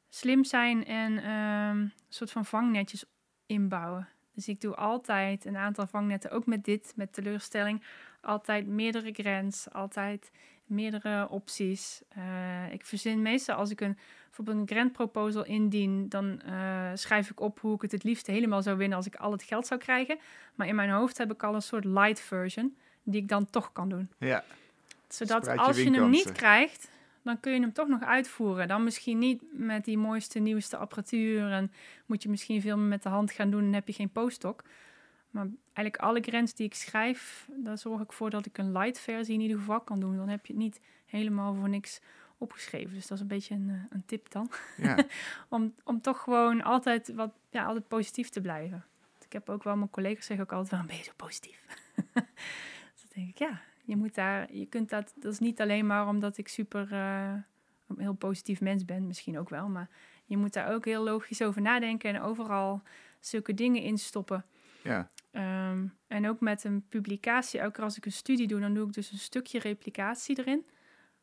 slim 0.09 0.43
zijn 0.43 0.85
en 0.85 1.17
ehm, 1.17 1.77
een 1.77 1.93
soort 2.09 2.31
van 2.31 2.45
vangnetjes 2.45 3.05
inbouwen. 3.45 4.07
Dus 4.33 4.47
ik 4.47 4.61
doe 4.61 4.75
altijd 4.75 5.45
een 5.45 5.57
aantal 5.57 5.87
vangnetten, 5.87 6.31
ook 6.31 6.45
met 6.45 6.63
dit, 6.63 6.93
met 6.95 7.13
teleurstelling. 7.13 7.83
Altijd 8.23 8.67
meerdere 8.67 9.11
grens, 9.13 9.67
altijd 9.71 10.31
meerdere 10.65 11.29
opties. 11.29 12.01
Eh, 12.09 12.71
ik 12.71 12.85
verzin 12.85 13.21
meestal 13.21 13.55
als 13.55 13.69
ik 13.69 13.81
een, 13.81 13.97
bijvoorbeeld 14.25 14.57
een 14.57 14.75
grant 14.75 14.91
proposal 14.91 15.45
indien, 15.45 16.09
dan 16.09 16.41
eh, 16.41 16.91
schrijf 16.93 17.29
ik 17.29 17.39
op 17.39 17.59
hoe 17.59 17.75
ik 17.75 17.81
het 17.81 17.91
het 17.91 18.03
liefst 18.03 18.27
helemaal 18.27 18.61
zou 18.61 18.77
winnen 18.77 18.97
als 18.97 19.07
ik 19.07 19.15
al 19.15 19.31
het 19.31 19.43
geld 19.43 19.67
zou 19.67 19.79
krijgen. 19.79 20.17
Maar 20.55 20.67
in 20.67 20.75
mijn 20.75 20.89
hoofd 20.89 21.17
heb 21.17 21.31
ik 21.31 21.43
al 21.43 21.55
een 21.55 21.61
soort 21.61 21.85
light 21.85 22.19
version 22.19 22.75
die 23.03 23.21
ik 23.21 23.27
dan 23.27 23.49
toch 23.49 23.71
kan 23.71 23.89
doen. 23.89 24.09
ja. 24.17 24.43
Zodat 25.07 25.45
je 25.45 25.55
als 25.55 25.77
je 25.77 25.91
hem 25.91 26.09
niet 26.09 26.31
krijgt, 26.31 26.89
dan 27.21 27.39
kun 27.39 27.53
je 27.53 27.59
hem 27.59 27.73
toch 27.73 27.87
nog 27.87 28.01
uitvoeren. 28.01 28.67
Dan 28.67 28.83
misschien 28.83 29.17
niet 29.17 29.43
met 29.51 29.85
die 29.85 29.97
mooiste, 29.97 30.39
nieuwste 30.39 30.77
apparatuur. 30.77 31.51
En 31.51 31.71
moet 32.05 32.23
je 32.23 32.29
misschien 32.29 32.61
veel 32.61 32.77
meer 32.77 32.87
met 32.87 33.03
de 33.03 33.09
hand 33.09 33.31
gaan 33.31 33.49
doen 33.49 33.63
en 33.63 33.73
heb 33.73 33.87
je 33.87 33.93
geen 33.93 34.09
postdoc. 34.09 34.63
Maar 35.33 35.47
eigenlijk 35.73 35.97
alle 35.97 36.21
grens 36.21 36.53
die 36.53 36.65
ik 36.65 36.73
schrijf, 36.73 37.47
daar 37.55 37.77
zorg 37.77 38.01
ik 38.01 38.11
voor 38.11 38.29
dat 38.29 38.45
ik 38.45 38.57
een 38.57 38.71
light 38.71 38.99
versie 38.99 39.33
in 39.33 39.41
ieder 39.41 39.57
geval 39.57 39.81
kan 39.81 39.99
doen. 39.99 40.17
Dan 40.17 40.29
heb 40.29 40.45
je 40.45 40.53
het 40.53 40.61
niet 40.61 40.81
helemaal 41.05 41.55
voor 41.55 41.69
niks 41.69 42.01
opgeschreven. 42.37 42.93
Dus 42.93 43.07
dat 43.07 43.17
is 43.17 43.21
een 43.21 43.29
beetje 43.29 43.55
een, 43.55 43.69
eh, 43.69 43.75
een 43.89 44.05
tip 44.05 44.31
dan. 44.31 44.51
ja. 44.77 45.05
Om, 45.49 45.73
om 45.83 46.01
toch 46.01 46.21
gewoon 46.21 46.63
altijd, 46.63 47.13
wat, 47.13 47.31
ja, 47.49 47.65
altijd 47.65 47.87
positief 47.87 48.29
te 48.29 48.41
blijven. 48.41 48.85
Ik 49.25 49.33
heb 49.33 49.49
ook 49.49 49.63
wel, 49.63 49.75
mijn 49.75 49.89
collega's 49.89 50.25
zeggen 50.25 50.45
ook 50.45 50.51
altijd, 50.51 50.71
waarom 50.71 50.87
ben 50.87 50.97
je 50.97 51.03
zo 51.03 51.11
positief? 51.15 51.65
dus 52.93 53.01
dan 53.01 53.09
denk 53.13 53.29
ik, 53.29 53.37
ja, 53.37 53.61
Je 53.83 53.95
moet 53.95 54.15
daar, 54.15 54.53
je 54.53 54.65
kunt 54.65 54.89
dat, 54.89 55.13
dat 55.15 55.31
is 55.31 55.39
niet 55.39 55.61
alleen 55.61 55.85
maar 55.85 56.07
omdat 56.07 56.37
ik 56.37 56.47
super, 56.47 56.91
uh, 56.91 57.33
een 57.87 57.99
heel 57.99 58.13
positief 58.13 58.61
mens 58.61 58.85
ben, 58.85 59.07
misschien 59.07 59.39
ook 59.39 59.49
wel, 59.49 59.67
maar 59.67 59.89
je 60.25 60.37
moet 60.37 60.53
daar 60.53 60.73
ook 60.73 60.85
heel 60.85 61.03
logisch 61.03 61.41
over 61.41 61.61
nadenken 61.61 62.13
en 62.13 62.21
overal 62.21 62.81
zulke 63.19 63.53
dingen 63.53 63.81
in 63.81 63.97
stoppen. 63.97 64.45
Ja. 64.83 65.09
Ehm, 65.31 65.87
en 66.07 66.27
ook 66.29 66.39
met 66.39 66.63
een 66.63 66.87
publicatie, 66.89 67.63
ook 67.63 67.79
als 67.79 67.97
ik 67.97 68.05
een 68.05 68.11
studie 68.11 68.47
doe, 68.47 68.59
dan 68.59 68.73
doe 68.73 68.87
ik 68.87 68.93
dus 68.93 69.11
een 69.11 69.17
stukje 69.17 69.59
replicatie 69.59 70.39
erin. 70.39 70.65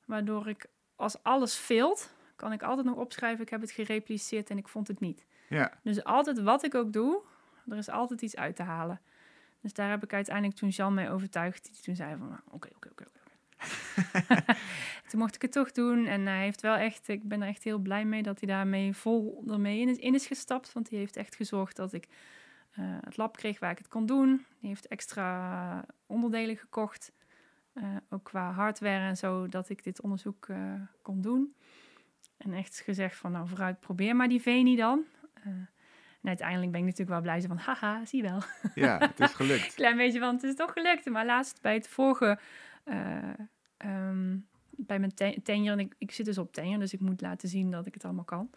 Waardoor 0.04 0.48
ik, 0.48 0.66
als 0.96 1.22
alles 1.22 1.56
veelt, 1.56 2.14
kan 2.36 2.52
ik 2.52 2.62
altijd 2.62 2.86
nog 2.86 2.96
opschrijven, 2.96 3.42
ik 3.42 3.50
heb 3.50 3.60
het 3.60 3.70
gerepliceerd 3.70 4.50
en 4.50 4.58
ik 4.58 4.68
vond 4.68 4.88
het 4.88 5.00
niet. 5.00 5.26
Ja. 5.48 5.72
Dus 5.82 6.04
altijd 6.04 6.40
wat 6.40 6.64
ik 6.64 6.74
ook 6.74 6.92
doe, 6.92 7.22
er 7.68 7.76
is 7.76 7.88
altijd 7.88 8.22
iets 8.22 8.36
uit 8.36 8.56
te 8.56 8.62
halen. 8.62 9.00
Dus 9.60 9.72
daar 9.72 9.90
heb 9.90 10.04
ik 10.04 10.12
uiteindelijk 10.12 10.56
toen 10.56 10.68
Jan 10.68 10.94
mee 10.94 11.10
overtuigd. 11.10 11.64
Die 11.72 11.82
toen 11.82 11.96
zei 11.96 12.16
van, 12.16 12.40
oké, 12.50 12.68
oké, 12.74 12.88
oké, 12.90 13.04
oké. 13.06 13.20
Toen 15.08 15.20
mocht 15.20 15.34
ik 15.34 15.42
het 15.42 15.52
toch 15.52 15.72
doen. 15.72 16.06
En 16.06 16.26
hij 16.26 16.42
heeft 16.42 16.60
wel 16.60 16.74
echt, 16.74 17.08
ik 17.08 17.28
ben 17.28 17.42
er 17.42 17.48
echt 17.48 17.62
heel 17.62 17.78
blij 17.78 18.04
mee 18.04 18.22
dat 18.22 18.40
hij 18.40 18.48
daarmee 18.48 18.94
vol 18.94 19.44
ermee 19.46 19.80
in 19.80 19.88
is, 19.88 19.96
in 19.96 20.14
is 20.14 20.26
gestapt. 20.26 20.72
Want 20.72 20.90
hij 20.90 20.98
heeft 20.98 21.16
echt 21.16 21.36
gezorgd 21.36 21.76
dat 21.76 21.92
ik 21.92 22.06
uh, 22.78 22.96
het 23.00 23.16
lab 23.16 23.36
kreeg 23.36 23.58
waar 23.58 23.70
ik 23.70 23.78
het 23.78 23.88
kon 23.88 24.06
doen. 24.06 24.28
Hij 24.60 24.68
heeft 24.68 24.88
extra 24.88 25.84
onderdelen 26.06 26.56
gekocht. 26.56 27.12
Uh, 27.74 27.84
ook 28.08 28.24
qua 28.24 28.52
hardware 28.52 29.08
en 29.08 29.16
zo, 29.16 29.46
dat 29.46 29.68
ik 29.68 29.84
dit 29.84 30.00
onderzoek 30.00 30.46
uh, 30.46 30.72
kon 31.02 31.20
doen. 31.20 31.54
En 32.36 32.52
echt 32.52 32.80
gezegd 32.80 33.16
van, 33.16 33.32
nou 33.32 33.48
vooruit, 33.48 33.80
probeer 33.80 34.16
maar 34.16 34.28
die 34.28 34.40
Veni 34.40 34.76
dan. 34.76 35.04
En 36.22 36.28
uiteindelijk 36.28 36.70
ben 36.70 36.80
ik 36.80 36.86
natuurlijk 36.86 37.10
wel 37.10 37.20
blij 37.20 37.42
van, 37.42 37.56
haha, 37.56 38.04
zie 38.04 38.22
wel. 38.22 38.42
Ja, 38.74 38.98
het 38.98 39.20
is 39.20 39.34
gelukt. 39.34 39.74
Klein 39.80 39.96
beetje 39.96 40.18
van, 40.18 40.34
het 40.34 40.42
is 40.42 40.54
toch 40.54 40.72
gelukt. 40.72 41.10
Maar 41.10 41.26
laatst 41.26 41.62
bij 41.62 41.74
het 41.74 41.88
vorige, 41.88 42.38
um, 43.78 44.46
bij 44.70 44.98
mijn 44.98 45.14
tenure, 45.42 45.72
en 45.72 45.78
ik, 45.78 45.94
ik 45.98 46.12
zit 46.12 46.26
dus 46.26 46.38
op 46.38 46.52
tenure, 46.52 46.78
dus 46.78 46.92
ik 46.92 47.00
moet 47.00 47.20
laten 47.20 47.48
zien 47.48 47.70
dat 47.70 47.86
ik 47.86 47.94
het 47.94 48.04
allemaal 48.04 48.24
kan. 48.24 48.50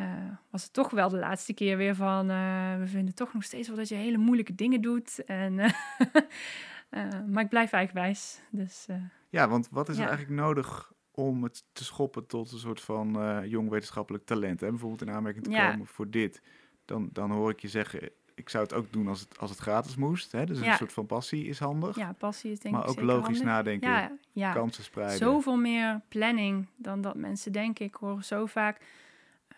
Uh, 0.00 0.06
was 0.50 0.62
het 0.62 0.72
toch 0.72 0.90
wel 0.90 1.08
de 1.08 1.18
laatste 1.18 1.52
keer 1.52 1.76
weer 1.76 1.94
van, 1.94 2.30
uh, 2.30 2.78
we 2.78 2.86
vinden 2.86 3.14
toch 3.14 3.34
nog 3.34 3.42
steeds 3.42 3.68
wel 3.68 3.76
dat 3.76 3.88
je 3.88 3.94
hele 3.94 4.18
moeilijke 4.18 4.54
dingen 4.54 4.80
doet. 4.80 5.24
En, 5.24 5.54
maar 7.32 7.42
ik 7.42 7.48
blijf 7.48 7.72
eigenwijs. 7.72 8.40
Dus, 8.50 8.86
ja, 9.28 9.48
want 9.48 9.68
wat 9.70 9.88
is 9.88 9.96
er 9.98 10.06
eigenlijk 10.06 10.40
nodig 10.40 10.92
om 11.10 11.42
het 11.42 11.64
te 11.72 11.84
schoppen 11.84 12.26
tot 12.26 12.52
een 12.52 12.58
soort 12.58 12.80
van 12.80 13.42
jong 13.48 13.70
wetenschappelijk 13.70 14.24
talent? 14.24 14.60
Hè? 14.60 14.68
Bijvoorbeeld 14.70 15.02
in 15.02 15.10
aanmerking 15.10 15.44
te 15.44 15.50
komen 15.50 15.86
voor 15.86 16.10
dit 16.10 16.42
dan, 16.84 17.08
dan 17.12 17.30
hoor 17.30 17.50
ik 17.50 17.60
je 17.60 17.68
zeggen, 17.68 18.10
ik 18.34 18.48
zou 18.48 18.64
het 18.64 18.74
ook 18.74 18.92
doen 18.92 19.08
als 19.08 19.20
het, 19.20 19.38
als 19.38 19.50
het 19.50 19.58
gratis 19.58 19.96
moest. 19.96 20.32
Hè? 20.32 20.46
Dus 20.46 20.60
een 20.60 20.74
soort 20.74 20.92
van 20.92 21.06
passie 21.06 21.46
is 21.46 21.58
handig. 21.58 21.96
Ja, 21.96 22.12
passie 22.12 22.50
is 22.52 22.60
denk 22.60 22.74
maar 22.74 22.88
ik 22.88 22.94
Maar 22.94 23.04
ook 23.04 23.10
logisch 23.10 23.38
handig. 23.38 23.54
nadenken, 23.54 23.90
ja, 23.90 24.12
ja. 24.32 24.52
kansen 24.52 24.84
spreiden. 24.84 25.18
Zoveel 25.18 25.56
meer 25.56 26.00
planning 26.08 26.66
dan 26.76 27.00
dat 27.00 27.14
mensen 27.14 27.52
denken. 27.52 27.84
Ik 27.84 27.94
hoor 27.94 28.22
zo 28.22 28.46
vaak... 28.46 28.80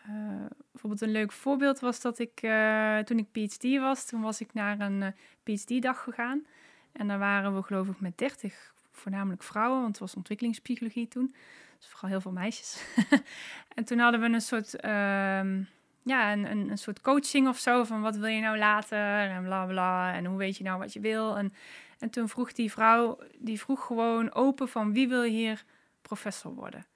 Uh, 0.09 0.47
bijvoorbeeld 0.73 1.01
een 1.01 1.13
leuk 1.13 1.33
voorbeeld 1.33 1.81
was 1.81 2.01
dat 2.01 2.19
ik, 2.19 2.43
uh, 2.43 2.99
toen 2.99 3.19
ik 3.19 3.31
PhD 3.33 3.79
was, 3.79 4.05
toen 4.07 4.21
was 4.21 4.41
ik 4.41 4.55
naar 4.55 4.81
een 4.81 5.01
uh, 5.01 5.09
PhD-dag 5.43 6.03
gegaan. 6.03 6.47
En 6.93 7.09
daar 7.09 7.19
waren 7.19 7.55
we 7.55 7.63
geloof 7.63 7.89
ik 7.89 8.01
met 8.01 8.19
30, 8.19 8.75
voornamelijk 8.91 9.43
vrouwen, 9.43 9.81
want 9.81 9.91
het 9.91 10.01
was 10.01 10.15
ontwikkelingspsychologie 10.15 11.09
toen. 11.09 11.35
Dus 11.79 11.89
vooral 11.89 12.11
heel 12.11 12.21
veel 12.21 12.33
meisjes. 12.33 12.85
en 13.77 13.85
toen 13.85 13.99
hadden 13.99 14.21
we 14.21 14.27
een 14.27 14.41
soort 14.41 14.77
ehm, 14.77 15.63
ja, 16.03 16.33
een, 16.33 16.51
een, 16.51 16.71
een 16.71 16.79
soort 16.79 17.01
coaching 17.01 17.49
of 17.49 17.59
zo. 17.59 17.85
Van 17.85 18.01
wat 18.01 18.17
wil 18.17 18.29
je 18.29 18.41
nou 18.41 18.59
later 18.59 19.31
en 19.31 19.43
bla 19.45 19.67
bla. 19.67 20.15
En 20.15 20.25
hoe 20.25 20.39
weet 20.39 20.57
je 20.57 20.65
nou 20.65 20.79
wat 20.79 20.93
je 20.93 21.01
wil. 21.01 21.37
En, 21.37 21.53
en 21.99 22.11
toen 22.11 22.29
vroeg 22.29 22.53
die 22.53 22.71
vrouw, 22.71 23.19
die 23.39 23.61
vroeg 23.61 23.87
gewoon 23.87 24.35
open 24.35 24.69
van 24.69 24.93
wie 24.93 25.09
wil 25.09 25.23
hier 25.23 25.65
professor 26.03 26.55
worden. 26.55 26.87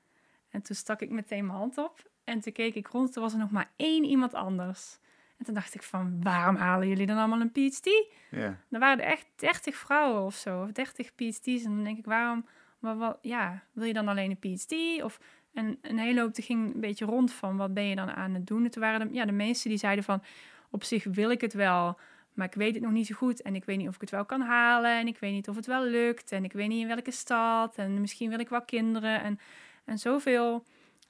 En 0.51 0.62
toen 0.62 0.77
stak 0.77 1.01
ik 1.01 1.11
meteen 1.11 1.47
mijn 1.47 1.59
hand 1.59 1.79
op. 1.79 2.11
En 2.29 2.41
toen 2.41 2.53
keek 2.53 2.75
ik 2.75 2.87
rond, 2.87 3.12
toen 3.12 3.23
was 3.23 3.33
er 3.33 3.38
nog 3.38 3.51
maar 3.51 3.71
één 3.77 4.05
iemand 4.05 4.35
anders. 4.35 4.99
En 5.38 5.45
toen 5.45 5.55
dacht 5.55 5.75
ik 5.75 5.83
van, 5.83 6.23
waarom 6.23 6.57
halen 6.57 6.88
jullie 6.88 7.07
dan 7.07 7.19
allemaal 7.19 7.41
een 7.41 7.53
PhD? 7.53 8.07
Ja. 8.31 8.59
Er 8.71 8.79
waren 8.79 9.05
er 9.05 9.11
echt 9.11 9.27
30 9.37 9.77
vrouwen 9.77 10.23
of 10.23 10.35
zo, 10.35 10.62
of 10.62 10.73
30 10.73 11.14
PhD's. 11.14 11.64
En 11.64 11.75
dan 11.75 11.85
denk 11.85 11.99
ik, 11.99 12.05
waarom, 12.05 12.47
maar 12.79 12.97
wat, 12.97 13.19
ja, 13.23 13.62
wil 13.73 13.87
je 13.87 13.93
dan 13.93 14.09
alleen 14.09 14.37
een 14.41 14.57
PhD? 14.57 15.03
Of 15.03 15.21
en 15.53 15.79
een 15.83 15.99
hele 15.99 16.21
hoop 16.21 16.31
ging 16.35 16.75
een 16.75 16.81
beetje 16.81 17.05
rond 17.05 17.33
van 17.33 17.57
wat 17.57 17.75
ben 17.75 17.85
je 17.85 17.95
dan 17.95 18.11
aan 18.11 18.35
het 18.35 18.47
doen. 18.47 18.64
En 18.64 18.71
toen 18.71 18.83
waren 18.83 19.09
de, 19.09 19.14
ja, 19.14 19.25
de 19.25 19.33
meesten 19.33 19.71
die 19.71 19.79
zeiden 19.79 20.05
van 20.05 20.23
op 20.71 20.85
zich 20.85 21.05
wil 21.05 21.31
ik 21.31 21.41
het 21.41 21.53
wel, 21.53 21.99
maar 22.35 22.47
ik 22.47 22.55
weet 22.55 22.75
het 22.75 22.83
nog 22.83 22.93
niet 22.93 23.07
zo 23.07 23.14
goed. 23.14 23.43
En 23.43 23.55
ik 23.55 23.64
weet 23.64 23.79
niet 23.79 23.88
of 23.88 23.95
ik 23.95 24.01
het 24.01 24.11
wel 24.11 24.25
kan 24.25 24.41
halen. 24.41 24.99
En 24.99 25.07
ik 25.07 25.19
weet 25.19 25.33
niet 25.33 25.49
of 25.49 25.57
het 25.57 25.67
wel 25.67 25.85
lukt. 25.85 26.33
En 26.33 26.45
ik 26.45 26.53
weet 26.53 26.69
niet 26.69 26.81
in 26.81 26.87
welke 26.87 27.11
stad. 27.11 27.77
En 27.77 28.01
misschien 28.01 28.31
wil 28.31 28.38
ik 28.38 28.49
wel 28.49 28.62
kinderen. 28.62 29.23
En, 29.23 29.38
en 29.85 29.99
zoveel 29.99 30.64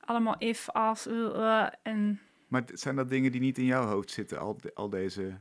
allemaal 0.08 0.34
if, 0.38 0.70
als, 0.70 1.06
uh, 1.06 1.66
en... 1.82 2.20
Maar 2.48 2.62
zijn 2.72 2.96
dat 2.96 3.08
dingen 3.08 3.32
die 3.32 3.40
niet 3.40 3.58
in 3.58 3.64
jouw 3.64 3.86
hoofd 3.86 4.10
zitten, 4.10 4.38
al, 4.38 4.56
al 4.74 4.88
deze 4.88 5.38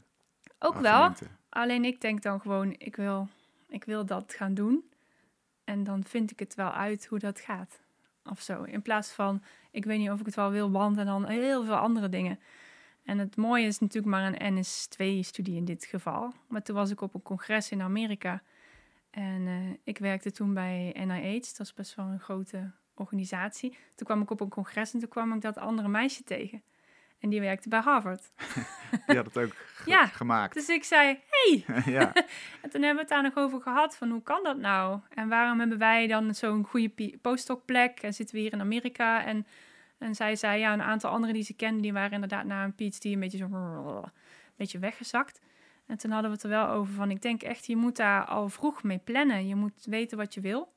Ook 0.60 0.76
argumenten? 0.76 1.28
wel. 1.28 1.38
Alleen 1.50 1.86
ik 1.86 2.02
denk 2.02 2.22
dan 2.22 2.42
gewoon, 2.42 2.76
ik 2.78 2.96
wil, 2.96 3.28
ik 3.70 3.84
wil 3.84 4.06
dat 4.06 4.34
gaan 4.34 4.54
doen. 4.54 4.90
En 5.64 5.84
dan 5.84 6.04
vind 6.04 6.32
ik 6.32 6.40
het 6.40 6.56
wel 6.56 6.72
uit 6.72 7.06
hoe 7.06 7.20
dat 7.20 7.40
gaat 7.40 7.80
of 8.24 8.42
zo. 8.42 8.64
In 8.64 8.82
plaats 8.82 9.12
van, 9.12 9.44
ik 9.72 9.86
weet 9.86 10.00
niet 10.00 10.10
of 10.10 10.20
ik 10.20 10.26
het 10.26 10.36
wel 10.36 10.52
wil, 10.52 10.72
want 10.72 10.98
en 10.98 11.06
dan 11.06 11.26
heel 11.26 11.66
veel 11.66 11.76
andere 11.76 12.10
dingen. 12.10 12.40
En 13.04 13.18
het 13.18 13.36
mooie 13.36 13.66
is 13.66 13.80
natuurlijk 13.80 14.16
maar 14.16 14.34
een 14.34 14.58
NS2-studie 14.58 15.56
in 15.56 15.66
dit 15.66 15.86
geval. 15.86 16.34
Maar 16.48 16.62
toen 16.64 16.76
was 16.76 16.92
ik 16.92 17.02
op 17.02 17.14
een 17.14 17.22
congres 17.22 17.72
in 17.72 17.82
Amerika. 17.82 18.42
En 19.10 19.42
uh, 19.42 19.74
ik 19.84 19.98
werkte 19.98 20.32
toen 20.32 20.54
bij 20.54 20.96
NIH, 21.06 21.42
dat 21.42 21.60
is 21.60 21.74
best 21.74 21.96
wel 21.96 22.06
een 22.06 22.20
grote 22.20 22.72
organisatie. 23.00 23.78
Toen 23.96 24.08
kwam 24.08 24.22
ik 24.22 24.30
op 24.30 24.40
een 24.40 24.50
congres 24.50 24.94
en 24.94 25.00
toen 25.00 25.10
kwam 25.10 25.34
ik 25.34 25.42
dat 25.42 25.58
andere 25.58 25.88
meisje 25.88 26.24
tegen. 26.24 26.64
En 27.20 27.30
die 27.30 27.42
werkte 27.42 27.70
bij 27.70 27.80
Harvard. 27.80 28.32
Die 29.08 29.16
had 29.16 29.26
het 29.26 29.38
ook 29.38 29.54
ge 29.76 29.90
ja, 29.90 30.06
gemaakt. 30.06 30.54
Dus 30.54 30.70
ik 30.70 30.84
zei, 30.84 31.20
hey! 31.30 31.66
ja. 31.94 32.14
en 32.62 32.70
toen 32.70 32.82
hebben 32.82 32.94
we 32.94 33.00
het 33.00 33.10
daar 33.10 33.24
nog 33.24 33.36
over 33.36 33.62
gehad, 33.62 33.96
van 33.96 34.10
hoe 34.10 34.24
kan 34.24 34.44
dat 34.44 34.58
nou? 34.58 35.00
En 35.10 35.30
waarom 35.30 35.60
hebben 35.60 35.78
wij 35.78 36.08
dan 36.08 36.36
zo'n 36.36 36.64
goede 36.64 37.18
postdoc 37.22 37.66
plek 37.66 38.00
en 38.00 38.14
zitten 38.14 38.36
we 38.36 38.42
hier 38.42 38.54
in 38.54 38.62
Amerika? 38.62 39.26
En, 39.26 39.48
en 39.98 40.16
zij 40.16 40.36
zei, 40.36 40.60
ja, 40.60 40.74
een 40.74 40.82
aantal 40.82 41.12
anderen 41.12 41.36
die 41.36 41.44
ze 41.44 41.54
kenden, 41.54 41.82
die 41.82 41.94
waren 41.94 42.12
inderdaad 42.12 42.46
na 42.46 42.64
een 42.64 42.76
PhD 42.76 43.06
een 43.06 43.20
beetje 43.20 43.38
zo... 43.38 43.46
een 43.46 44.12
beetje 44.56 44.80
weggezakt. 44.80 45.42
En 45.88 45.98
toen 45.98 46.12
hadden 46.12 46.30
we 46.30 46.36
het 46.36 46.46
er 46.46 46.52
wel 46.52 46.68
over 46.68 46.94
van, 46.94 47.12
ik 47.12 47.22
denk 47.22 47.44
echt, 47.44 47.66
je 47.66 47.76
moet 47.76 47.96
daar 47.96 48.26
al 48.26 48.50
vroeg 48.50 48.84
mee 48.84 48.98
plannen. 48.98 49.48
Je 49.48 49.56
moet 49.56 49.86
weten 49.86 50.18
wat 50.18 50.34
je 50.34 50.42
wil. 50.42 50.74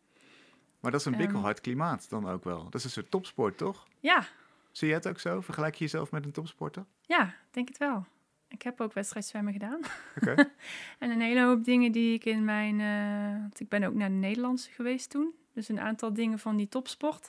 Maar 0.81 0.91
dat 0.91 1.01
is 1.01 1.07
een 1.07 1.17
bikkelhard 1.17 1.61
klimaat 1.61 2.11
dan 2.11 2.29
ook 2.29 2.45
wel. 2.45 2.65
Dat 2.65 2.75
is 2.75 2.85
een 2.85 2.91
soort 2.91 3.11
topsport, 3.11 3.59
toch? 3.59 3.87
Ja, 4.01 4.27
Zie 4.73 4.89
je 4.89 4.95
het 4.95 5.09
ook 5.09 5.19
zo? 5.19 5.41
Vergelijk 5.41 5.75
je 5.75 5.85
jezelf 5.85 6.11
met 6.11 6.25
een 6.25 6.33
topsporter? 6.33 6.85
Ja, 7.07 7.35
denk 7.51 7.69
het 7.69 7.79
wel. 7.79 8.07
Ik 8.49 8.63
heb 8.63 8.81
ook 8.81 8.93
wedstrijdzwemmen 8.93 9.53
gedaan. 9.53 9.81
Oké. 10.17 10.35
en 10.99 11.11
een 11.11 11.21
hele 11.21 11.43
hoop 11.43 11.65
dingen 11.65 11.93
die 11.93 12.15
ik 12.15 12.25
in 12.25 12.45
mijn... 12.45 12.81
Uh, 12.81 13.41
want 13.41 13.61
ik 13.61 13.69
ben 13.69 13.85
ook 13.85 13.95
naar 13.95 14.09
de 14.09 14.15
Nederlandse 14.15 14.71
geweest 14.71 15.11
toen. 15.11 15.35
Dus 15.53 15.69
een 15.69 15.81
aantal 15.81 16.13
dingen 16.13 16.39
van 16.39 16.57
die 16.57 16.69
topsport, 16.69 17.29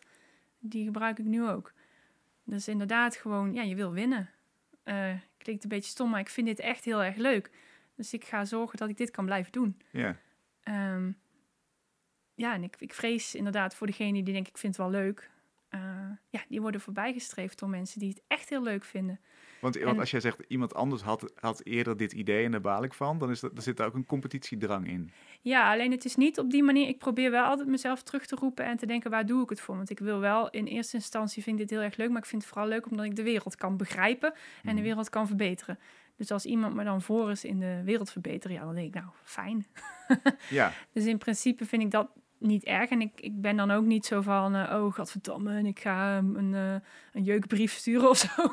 die 0.59 0.85
gebruik 0.85 1.19
ik 1.19 1.25
nu 1.25 1.47
ook. 1.47 1.73
Dus 2.43 2.67
inderdaad 2.67 3.15
gewoon, 3.15 3.53
ja, 3.53 3.61
je 3.61 3.75
wil 3.75 3.91
winnen. 3.91 4.29
Uh, 4.85 5.13
klinkt 5.37 5.63
een 5.63 5.69
beetje 5.69 5.89
stom, 5.89 6.09
maar 6.09 6.19
ik 6.19 6.29
vind 6.29 6.47
dit 6.47 6.59
echt 6.59 6.83
heel 6.83 7.03
erg 7.03 7.15
leuk. 7.15 7.49
Dus 7.95 8.13
ik 8.13 8.25
ga 8.25 8.45
zorgen 8.45 8.77
dat 8.77 8.89
ik 8.89 8.97
dit 8.97 9.11
kan 9.11 9.25
blijven 9.25 9.51
doen. 9.51 9.81
Ja. 9.91 10.17
Um, 10.93 11.17
ja, 12.35 12.53
en 12.53 12.63
ik, 12.63 12.75
ik 12.79 12.93
vrees 12.93 13.35
inderdaad 13.35 13.75
voor 13.75 13.87
degene 13.87 14.23
die 14.23 14.33
denkt, 14.33 14.49
ik 14.49 14.57
vind 14.57 14.77
het 14.77 14.85
wel 14.85 15.01
leuk 15.01 15.29
uh, 15.75 15.81
ja, 16.29 16.41
die 16.47 16.61
worden 16.61 16.81
voorbijgestreefd 16.81 17.59
door 17.59 17.69
mensen 17.69 17.99
die 17.99 18.09
het 18.09 18.21
echt 18.27 18.49
heel 18.49 18.63
leuk 18.63 18.83
vinden. 18.83 19.19
Want, 19.61 19.77
En- 19.77 19.85
want 19.85 19.99
als 19.99 20.11
jij 20.11 20.19
zegt, 20.19 20.37
iemand 20.47 20.73
anders 20.73 21.01
had, 21.01 21.31
had 21.35 21.65
eerder 21.65 21.97
dit 21.97 22.13
idee 22.13 22.45
en 22.45 22.51
daar 22.51 22.61
baal 22.61 22.83
ik 22.83 22.93
van, 22.93 23.17
dan 23.17 23.29
is 23.29 23.39
dat, 23.39 23.51
er 23.55 23.61
zit 23.61 23.77
daar 23.77 23.87
ook 23.87 23.93
een 23.93 24.05
competitiedrang 24.05 24.87
in. 24.87 25.11
Ja, 25.41 25.71
alleen 25.71 25.91
het 25.91 26.05
is 26.05 26.15
niet 26.15 26.39
op 26.39 26.49
die 26.51 26.63
manier. 26.63 26.87
Ik 26.87 26.97
probeer 26.97 27.31
wel 27.31 27.43
altijd 27.45 27.67
mezelf 27.67 28.03
terug 28.03 28.25
te 28.25 28.35
roepen 28.35 28.65
en 28.65 28.77
te 28.77 28.85
denken, 28.85 29.11
waar 29.11 29.25
doe 29.25 29.43
ik 29.43 29.49
het 29.49 29.61
voor? 29.61 29.75
Want 29.75 29.89
ik 29.89 29.99
wil 29.99 30.19
wel, 30.19 30.49
in 30.49 30.65
eerste 30.65 30.95
instantie 30.95 31.43
vind 31.43 31.59
ik 31.59 31.67
dit 31.67 31.77
heel 31.77 31.85
erg 31.87 31.97
leuk, 31.97 32.09
maar 32.09 32.21
ik 32.21 32.25
vind 32.25 32.41
het 32.41 32.51
vooral 32.51 32.69
leuk 32.69 32.89
omdat 32.89 33.05
ik 33.05 33.15
de 33.15 33.23
wereld 33.23 33.55
kan 33.55 33.77
begrijpen 33.77 34.31
en 34.33 34.39
de 34.69 34.71
Mhm. 34.73 34.81
wereld 34.83 35.09
kan 35.09 35.27
verbeteren. 35.27 35.79
Dus 36.15 36.31
als 36.31 36.45
iemand 36.45 36.75
me 36.75 36.83
dan 36.83 37.01
voor 37.01 37.31
is 37.31 37.43
in 37.43 37.59
de 37.59 37.81
wereld 37.85 38.11
verbeteren, 38.11 38.55
ja, 38.57 38.63
dan 38.65 38.75
denk 38.75 38.87
ik, 38.87 39.01
nou, 39.01 39.07
fijn. 39.23 39.65
Ja, 40.49 40.73
Dus 40.93 41.05
in 41.05 41.17
principe 41.17 41.65
vind 41.65 41.81
ik 41.81 41.91
dat 41.91 42.09
niet 42.41 42.63
erg. 42.63 42.89
En 42.89 43.01
ik, 43.01 43.21
ik 43.21 43.41
ben 43.41 43.55
dan 43.55 43.71
ook 43.71 43.85
niet 43.85 44.05
zo 44.05 44.21
van, 44.21 44.55
eh, 44.55 44.83
oh, 44.83 44.93
godverdomme, 44.93 45.57
en 45.57 45.65
ik 45.65 45.79
ga 45.79 46.13
hem 46.13 46.35
een, 46.35 46.53
eh, 46.53 46.87
een 47.13 47.23
jeukbrief 47.23 47.73
sturen 47.73 48.09
of 48.09 48.17
zo. 48.17 48.43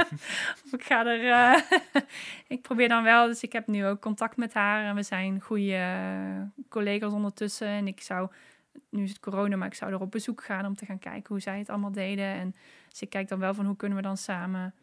ik 0.76 0.84
ga 0.84 1.06
er... 1.06 1.30
eh, 1.30 1.80
ik 2.56 2.62
probeer 2.62 2.88
dan 2.88 3.02
wel, 3.02 3.26
dus 3.26 3.42
ik 3.42 3.52
heb 3.52 3.66
nu 3.66 3.86
ook 3.86 4.00
contact 4.00 4.36
met 4.36 4.54
haar. 4.54 4.84
En 4.84 4.94
we 4.94 5.02
zijn 5.02 5.40
goede 5.40 5.74
eh, 5.74 6.64
collega's 6.68 7.12
ondertussen. 7.12 7.68
En 7.68 7.86
ik 7.86 8.00
zou, 8.00 8.28
nu 8.88 9.02
is 9.02 9.10
het 9.10 9.20
corona, 9.20 9.56
maar 9.56 9.68
ik 9.68 9.74
zou 9.74 9.92
er 9.92 10.00
op 10.00 10.10
bezoek 10.10 10.44
gaan 10.44 10.66
om 10.66 10.76
te 10.76 10.86
gaan 10.86 10.98
kijken 10.98 11.28
hoe 11.28 11.40
zij 11.40 11.58
het 11.58 11.68
allemaal 11.68 11.92
deden. 11.92 12.24
En 12.24 12.54
dus 12.88 13.02
ik 13.02 13.10
kijk 13.10 13.28
dan 13.28 13.38
wel 13.38 13.54
van, 13.54 13.66
hoe 13.66 13.76
kunnen 13.76 13.98
we 13.98 14.04
dan 14.04 14.16
samen 14.16 14.74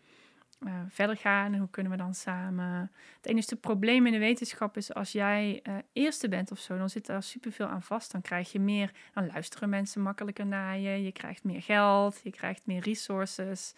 eh, 0.60 0.74
verder 0.90 1.18
gaan 1.18 1.54
en 1.54 1.60
hoe 1.60 1.70
kunnen 1.70 1.92
we 1.92 1.98
dan 1.98 2.14
samen. 2.14 2.92
Het 3.16 3.26
enige 3.26 3.56
probleem 3.56 4.06
in 4.06 4.12
de 4.12 4.18
wetenschap 4.18 4.78
is 4.78 4.94
als 4.94 5.12
jij 5.12 5.60
eh, 5.64 5.76
eerste 5.94 6.30
bent 6.30 6.52
of 6.52 6.60
zo, 6.60 6.78
dan 6.78 6.90
zit 6.90 7.06
daar 7.06 7.24
superveel 7.24 7.68
aan 7.68 7.84
vast. 7.84 8.12
Dan 8.12 8.22
krijg 8.22 8.52
je 8.52 8.60
meer, 8.60 8.92
dan 9.14 9.28
luisteren 9.28 9.70
mensen 9.70 10.02
makkelijker 10.02 10.46
naar 10.46 10.78
je. 10.78 11.04
Je 11.04 11.12
krijgt 11.12 11.44
meer 11.44 11.62
geld, 11.62 12.20
je 12.24 12.32
krijgt 12.32 12.66
meer 12.66 12.82
resources. 12.82 13.74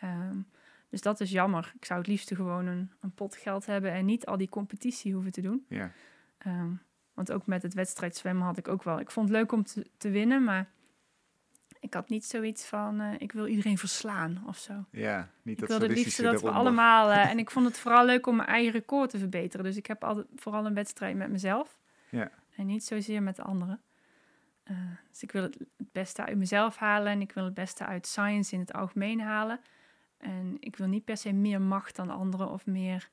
Ehm, 0.00 0.36
dus 0.88 1.00
dat 1.00 1.20
is 1.20 1.30
jammer. 1.30 1.72
Ik 1.76 1.84
zou 1.84 1.98
het 1.98 2.08
liefst 2.08 2.34
gewoon 2.34 2.66
een, 2.66 2.90
een, 3.00 3.14
pot 3.14 3.36
geld 3.36 3.66
hebben 3.66 3.92
en 3.92 4.04
niet 4.04 4.26
al 4.26 4.36
die 4.36 4.48
competitie 4.48 5.12
hoeven 5.12 5.32
te 5.32 5.40
doen. 5.40 5.64
Ja. 5.68 5.92
Ehm, 6.38 6.72
want 7.14 7.32
ook 7.32 7.46
met 7.46 7.62
het 7.62 7.74
wedstrijd 7.74 8.16
zwemmen 8.16 8.46
had 8.46 8.58
ik 8.58 8.68
ook 8.68 8.82
wel. 8.82 9.00
Ik 9.00 9.10
vond 9.10 9.28
het 9.28 9.36
leuk 9.36 9.52
om 9.52 9.64
te, 9.64 9.86
te 9.96 10.10
winnen, 10.10 10.44
maar 10.44 10.70
ik 11.80 11.94
had 11.94 12.08
niet 12.08 12.24
zoiets 12.24 12.64
van, 12.64 13.00
uh, 13.00 13.12
ik 13.18 13.32
wil 13.32 13.46
iedereen 13.46 13.78
verslaan 13.78 14.42
of 14.46 14.58
zo. 14.58 14.84
Ja, 14.90 15.28
niet 15.42 15.58
dat 15.58 15.62
Ik 15.62 15.68
wilde 15.68 15.94
het 15.94 16.04
liefst 16.04 16.22
dat 16.22 16.40
we 16.40 16.50
allemaal... 16.50 17.10
Uh, 17.10 17.26
en 17.30 17.38
ik 17.38 17.50
vond 17.50 17.66
het 17.66 17.78
vooral 17.78 18.04
leuk 18.04 18.26
om 18.26 18.36
mijn 18.36 18.48
eigen 18.48 18.72
record 18.72 19.10
te 19.10 19.18
verbeteren. 19.18 19.64
Dus 19.64 19.76
ik 19.76 19.86
heb 19.86 20.04
altijd 20.04 20.26
vooral 20.34 20.66
een 20.66 20.74
wedstrijd 20.74 21.16
met 21.16 21.30
mezelf. 21.30 21.78
Ja. 22.08 22.30
En 22.56 22.66
niet 22.66 22.84
zozeer 22.84 23.22
met 23.22 23.36
de 23.36 23.42
anderen. 23.42 23.80
Uh, 24.70 24.76
dus 25.10 25.22
ik 25.22 25.32
wil 25.32 25.42
het, 25.42 25.58
het 25.76 25.92
beste 25.92 26.24
uit 26.24 26.36
mezelf 26.36 26.76
halen. 26.76 27.12
En 27.12 27.20
ik 27.20 27.32
wil 27.32 27.44
het 27.44 27.54
beste 27.54 27.86
uit 27.86 28.06
science 28.06 28.54
in 28.54 28.60
het 28.60 28.72
algemeen 28.72 29.20
halen. 29.20 29.60
En 30.18 30.56
ik 30.60 30.76
wil 30.76 30.86
niet 30.86 31.04
per 31.04 31.16
se 31.16 31.32
meer 31.32 31.60
macht 31.60 31.96
dan 31.96 32.10
anderen 32.10 32.50
of 32.50 32.66
meer 32.66 33.10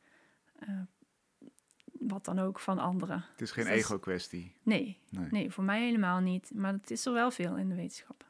wat 2.00 2.26
dan 2.26 2.40
ook 2.40 2.60
van 2.60 2.80
anderen. 2.80 3.26
Het 3.32 3.42
is 3.42 3.52
geen 3.52 3.66
dus 3.66 3.74
ego-kwestie. 3.74 4.54
Nee, 4.64 5.00
nee, 5.10 5.28
nee, 5.32 5.52
voor 5.52 5.64
mij 5.64 5.82
helemaal 5.82 6.20
niet. 6.20 6.52
Maar 6.56 6.74
het 6.74 6.92
is 6.92 7.06
er 7.06 7.14
wel 7.14 7.32
veel 7.32 7.58
in 7.58 7.70
de 7.70 7.76
wetenschap. 7.76 8.26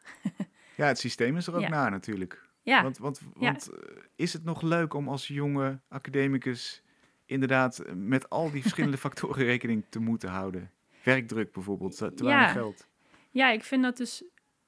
ja, 0.75 0.85
het 0.85 0.99
systeem 0.99 1.37
is 1.37 1.47
er 1.47 1.55
ook 1.55 1.61
ja. 1.61 1.69
naar 1.69 1.91
natuurlijk. 1.91 2.45
Ja. 2.61 2.83
Want, 2.83 2.97
want, 2.97 3.21
want 3.33 3.69
eh, 3.69 4.01
is 4.15 4.33
het 4.33 4.43
nog 4.43 4.61
leuk 4.61 4.93
om 4.93 5.07
als 5.07 5.27
jonge 5.27 5.79
academicus 5.87 6.83
inderdaad 7.25 7.83
met 7.95 8.29
al 8.29 8.51
die 8.51 8.61
verschillende 8.61 8.97
factoren 9.07 9.45
rekening 9.45 9.83
te 9.89 9.99
moeten 9.99 10.29
houden? 10.29 10.71
Werkdruk 11.03 11.51
bijvoorbeeld, 11.51 11.97
te 11.97 12.23
weinig 12.23 12.51
geld. 12.51 12.87
Ja, 13.31 13.49
ik 13.49 13.63
vind 13.63 13.83
dat 13.83 13.97
dus 13.97 14.23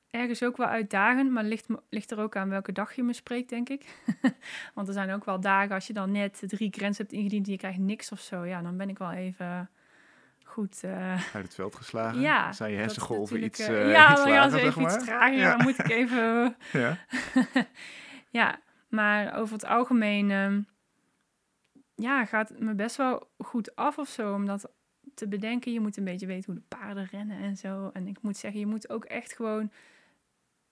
ergens 0.10 0.44
ook 0.44 0.58
wel 0.58 0.68
uitdagend, 0.68 1.32
maar 1.32 1.44
ligt, 1.44 1.68
ligt 1.90 2.12
er 2.12 2.20
ook 2.20 2.36
aan 2.36 2.50
welke 2.50 2.72
dag 2.72 2.94
je 2.94 3.04
me 3.04 3.14
spreekt, 3.14 3.50
denk 3.50 3.70
ik. 3.70 3.86
Want 4.76 4.88
er 4.88 4.94
zijn 4.94 5.12
ook 5.12 5.26
wel 5.26 5.40
dagen 5.40 5.76
als 5.76 5.88
je 5.88 5.94
dan 5.94 6.12
net 6.12 6.44
drie 6.48 6.72
grenzen 6.72 7.04
hebt 7.04 7.18
ingediend 7.18 7.46
en 7.46 7.52
je 7.52 7.58
krijgt 7.58 7.80
niks 7.80 8.12
of 8.12 8.20
zo. 8.20 8.46
Ja, 8.46 8.62
dan 8.62 8.78
ben 8.78 8.90
ik 8.90 8.98
wel 8.98 9.12
even 9.12 9.70
goed... 10.44 10.82
Uh... 10.86 11.12
Uit 11.12 11.46
het 11.46 11.56
veld 11.56 11.76
geslagen? 11.76 12.22
Ja. 12.22 12.52
Zijn 12.52 12.72
je 12.72 12.78
hersengolven 12.78 13.44
iets 13.44 13.60
uh, 13.60 13.92
Ja, 13.92 14.12
iets 14.12 14.26
lager, 14.26 14.60
ze 14.60 14.66
even 14.66 14.82
iets 14.82 14.98
trager. 14.98 15.38
Ja. 15.38 15.56
Dan 15.56 15.66
moet 15.66 15.80
ik 15.80 15.90
even... 15.90 16.56
ja. 16.72 16.98
ja, 18.40 18.60
maar 18.88 19.36
over 19.36 19.54
het 19.54 19.66
algemeen... 19.66 20.32
Um, 20.32 20.68
ja, 21.96 22.26
gaat 22.26 22.50
het 22.50 22.60
me 22.60 22.74
best 22.74 22.96
wel 22.96 23.32
goed 23.38 23.76
af 23.76 23.98
of 23.98 24.08
zo. 24.08 24.34
Omdat 24.34 24.72
te 25.14 25.28
bedenken, 25.28 25.74
je 25.74 25.80
moet 25.80 25.98
een 25.98 26.04
beetje 26.04 26.26
weten 26.26 26.54
hoe 26.54 26.62
de 26.62 26.78
paarden 26.78 27.06
rennen 27.12 27.38
en 27.38 27.58
zo. 27.58 27.90
En 27.94 28.08
ik 28.08 28.22
moet 28.22 28.38
zeggen, 28.38 28.60
je 28.60 28.66
moet 28.66 28.90
ook 28.90 29.06
echt 29.06 29.34
gewoon 29.34 29.72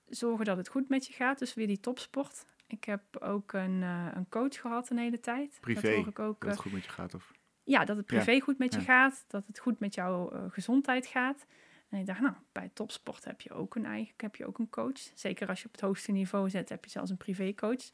zorgen 0.10 0.46
dat 0.46 0.58
het 0.58 0.68
goed 0.68 0.90
met 0.90 1.08
je 1.08 1.14
gaat. 1.14 1.40
Dus 1.40 1.54
weer 1.54 1.68
die 1.68 1.80
topsport. 1.80 2.46
Ik 2.68 2.84
heb 2.84 3.02
ook 3.20 3.54
een, 3.54 3.82
uh, 3.82 4.08
een 4.14 4.30
coach 4.30 4.62
gehad 4.62 4.90
een 4.90 4.98
hele 4.98 5.20
tijd. 5.20 5.58
Privé, 5.62 5.96
dat, 5.96 6.08
ik 6.08 6.20
ook, 6.20 6.42
dat 6.42 6.50
het 6.50 6.60
goed 6.60 6.72
met 6.72 6.84
je 6.84 6.90
gaat? 6.90 7.14
Of? 7.14 7.32
Ja, 7.64 7.86
dat 7.86 7.98
het 7.98 8.06
privé 8.06 8.40
goed 8.40 8.58
met 8.58 8.74
je 8.74 8.82
gaat. 8.82 9.26
Dat 9.28 9.44
het 9.48 9.60
goed 9.60 9.80
met 9.80 9.94
jouw 9.94 10.34
uh, 10.34 10.44
gezondheid 10.50 11.08
gaat. 11.08 11.46
En 11.90 12.00
ik 12.00 12.06
dacht, 12.06 12.20
nou, 12.20 12.34
bij 12.52 12.70
topsport 12.74 13.26
heb 13.26 13.42
je 13.42 13.54
ook 13.54 13.76
een 13.76 13.86
eigen, 13.86 14.14
heb 14.18 14.36
je 14.36 14.46
ook 14.46 14.58
een 14.58 14.70
coach. 14.70 15.00
Zeker 15.14 15.48
als 15.48 15.62
je 15.62 15.66
op 15.66 15.72
het 15.72 15.82
hoogste 15.82 16.12
niveau 16.12 16.50
zit, 16.50 16.70
heb 16.70 16.84
je 16.84 16.90
zelfs 16.90 17.10
een 17.10 17.18
privécoach. 17.18 17.90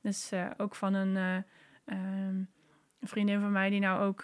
Dus 0.00 0.32
uh, 0.32 0.50
ook 0.56 0.74
van 0.74 0.94
een, 0.94 1.16
um, 1.84 2.48
een, 2.98 3.08
vriendin 3.08 3.40
van 3.40 3.52
mij 3.52 3.70
die 3.70 3.80
nou 3.80 4.02
ook 4.02 4.22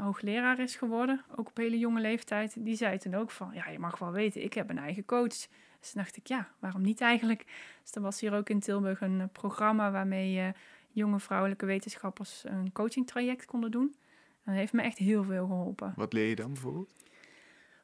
hoogleraar 0.00 0.58
is 0.58 0.76
geworden, 0.76 1.24
ook 1.36 1.48
op 1.48 1.56
hele 1.56 1.78
jonge 1.78 2.00
leeftijd, 2.00 2.64
die 2.64 2.76
zei 2.76 2.98
toen 2.98 3.14
ook 3.14 3.30
van, 3.30 3.50
ja, 3.54 3.68
je 3.68 3.78
mag 3.78 3.98
wel 3.98 4.12
weten, 4.12 4.42
ik 4.42 4.52
heb 4.52 4.70
een 4.70 4.78
eigen 4.78 5.04
coach. 5.04 5.48
Dus 5.80 5.92
dacht 5.92 6.16
ik, 6.16 6.26
ja, 6.26 6.48
waarom 6.58 6.82
niet 6.82 7.00
eigenlijk? 7.00 7.44
Dus 7.82 7.94
er 7.94 8.00
was 8.00 8.20
hier 8.20 8.32
ook 8.32 8.48
in 8.48 8.60
Tilburg 8.60 9.00
een 9.00 9.20
eh, 9.20 9.26
programma 9.32 9.90
waarmee 9.90 10.36
uh, 10.36 10.48
jonge 10.90 11.20
vrouwelijke 11.20 11.66
wetenschappers 11.66 12.44
een 12.44 12.72
coachingtraject 12.72 13.44
konden 13.44 13.70
doen. 13.70 13.96
En 14.44 14.52
dat 14.52 14.54
heeft 14.54 14.72
me 14.72 14.82
echt 14.82 14.98
heel 14.98 15.24
veel 15.24 15.46
geholpen. 15.46 15.92
Wat 15.96 16.12
leer 16.12 16.28
je 16.28 16.34
dan 16.34 16.52
bijvoorbeeld? 16.52 16.94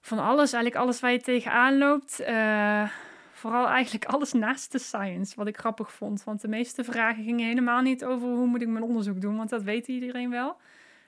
Van 0.00 0.18
alles, 0.18 0.52
eigenlijk 0.52 0.84
alles 0.84 1.00
waar 1.00 1.12
je 1.12 1.20
tegenaan 1.20 1.78
loopt. 1.78 2.20
Uh, 2.20 2.90
vooral 3.32 3.66
eigenlijk 3.68 4.04
alles 4.04 4.32
naast 4.32 4.72
de 4.72 4.78
science, 4.78 5.36
wat 5.36 5.46
ik 5.46 5.58
grappig 5.58 5.92
vond. 5.92 6.24
Want 6.24 6.40
de 6.40 6.48
meeste 6.48 6.84
vragen 6.84 7.24
gingen 7.24 7.46
helemaal 7.46 7.80
niet 7.80 8.04
over 8.04 8.28
hoe 8.28 8.46
moet 8.46 8.62
ik 8.62 8.68
mijn 8.68 8.84
onderzoek 8.84 9.20
doen, 9.20 9.36
want 9.36 9.50
dat 9.50 9.62
weet 9.62 9.88
iedereen 9.88 10.30
wel. 10.30 10.56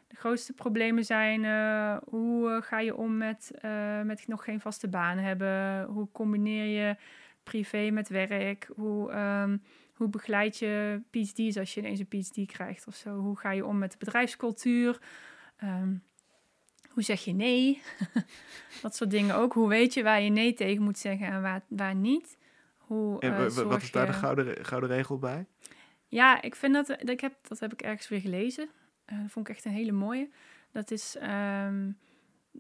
De 0.06 0.16
grootste 0.16 0.52
problemen 0.52 1.04
zijn 1.04 1.42
uh, 1.44 1.96
hoe 2.08 2.50
uh, 2.50 2.62
ga 2.62 2.80
je 2.80 2.96
om 2.96 3.16
met, 3.16 3.50
uh, 3.64 4.02
met 4.02 4.26
nog 4.26 4.44
geen 4.44 4.60
vaste 4.60 4.88
baan 4.88 5.18
hebben? 5.18 5.84
Hoe 5.84 6.08
combineer 6.12 6.64
je 6.64 6.96
privé 7.42 7.90
met 7.90 8.08
werk? 8.08 8.68
Hoe, 8.74 9.12
um, 9.12 9.62
hoe 9.94 10.08
begeleid 10.08 10.58
je 10.58 11.02
PhD's 11.10 11.56
als 11.56 11.74
je 11.74 11.80
ineens 11.80 12.00
een 12.00 12.08
PhD 12.08 12.46
krijgt 12.46 12.86
of 12.86 12.94
zo? 12.94 13.16
Hoe 13.16 13.38
ga 13.38 13.50
je 13.50 13.66
om 13.66 13.78
met 13.78 13.92
de 13.92 13.98
bedrijfscultuur? 13.98 14.98
Um, 15.64 16.02
hoe 16.96 17.02
zeg 17.02 17.24
je 17.24 17.32
nee? 17.32 17.82
dat 18.82 18.96
soort 18.96 19.10
dingen 19.10 19.34
ook. 19.34 19.52
Hoe 19.52 19.68
weet 19.68 19.94
je 19.94 20.02
waar 20.02 20.20
je 20.20 20.30
nee 20.30 20.54
tegen 20.54 20.82
moet 20.82 20.98
zeggen 20.98 21.26
en 21.26 21.42
waar, 21.42 21.62
waar 21.68 21.94
niet? 21.94 22.38
Hoe, 22.76 23.20
en 23.20 23.36
wat 23.68 23.82
is 23.82 23.90
daar 23.90 24.06
de 24.06 24.12
gouden, 24.12 24.64
gouden 24.64 24.90
regel 24.90 25.18
bij? 25.18 25.46
Ja, 26.06 26.42
ik 26.42 26.54
vind 26.54 26.74
dat, 26.74 27.08
ik 27.10 27.20
heb, 27.20 27.34
dat 27.48 27.58
heb 27.58 27.72
ik 27.72 27.82
ergens 27.82 28.08
weer 28.08 28.20
gelezen. 28.20 28.68
Uh, 29.12 29.20
dat 29.20 29.30
vond 29.30 29.48
ik 29.48 29.54
echt 29.54 29.64
een 29.64 29.72
hele 29.72 29.92
mooie. 29.92 30.30
Dat 30.72 30.90
is 30.90 31.16
um, 31.22 31.98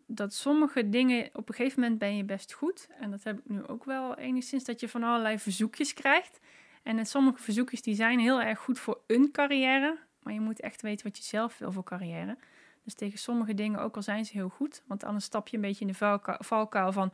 dat 0.06 0.34
sommige 0.34 0.88
dingen, 0.88 1.30
op 1.32 1.48
een 1.48 1.54
gegeven 1.54 1.80
moment 1.80 1.98
ben 1.98 2.16
je 2.16 2.24
best 2.24 2.52
goed. 2.52 2.88
En 3.00 3.10
dat 3.10 3.24
heb 3.24 3.38
ik 3.38 3.48
nu 3.48 3.66
ook 3.66 3.84
wel 3.84 4.16
enigszins, 4.16 4.64
dat 4.64 4.80
je 4.80 4.88
van 4.88 5.02
allerlei 5.02 5.38
verzoekjes 5.38 5.92
krijgt. 5.92 6.40
En 6.82 7.06
sommige 7.06 7.42
verzoekjes 7.42 7.82
die 7.82 7.94
zijn 7.94 8.18
heel 8.18 8.42
erg 8.42 8.58
goed 8.58 8.78
voor 8.78 9.00
een 9.06 9.30
carrière. 9.30 9.98
Maar 10.22 10.32
je 10.32 10.40
moet 10.40 10.60
echt 10.60 10.82
weten 10.82 11.06
wat 11.06 11.16
je 11.16 11.22
zelf 11.22 11.58
wil 11.58 11.72
voor 11.72 11.84
carrière. 11.84 12.36
Dus 12.84 12.94
tegen 12.94 13.18
sommige 13.18 13.54
dingen, 13.54 13.80
ook 13.80 13.96
al 13.96 14.02
zijn 14.02 14.24
ze 14.24 14.32
heel 14.32 14.48
goed. 14.48 14.82
Want 14.86 15.04
anders 15.04 15.24
stap 15.24 15.48
je 15.48 15.56
een 15.56 15.62
beetje 15.62 15.86
in 15.86 15.92
de 15.92 16.18
valkuil 16.38 16.92
van 16.92 17.12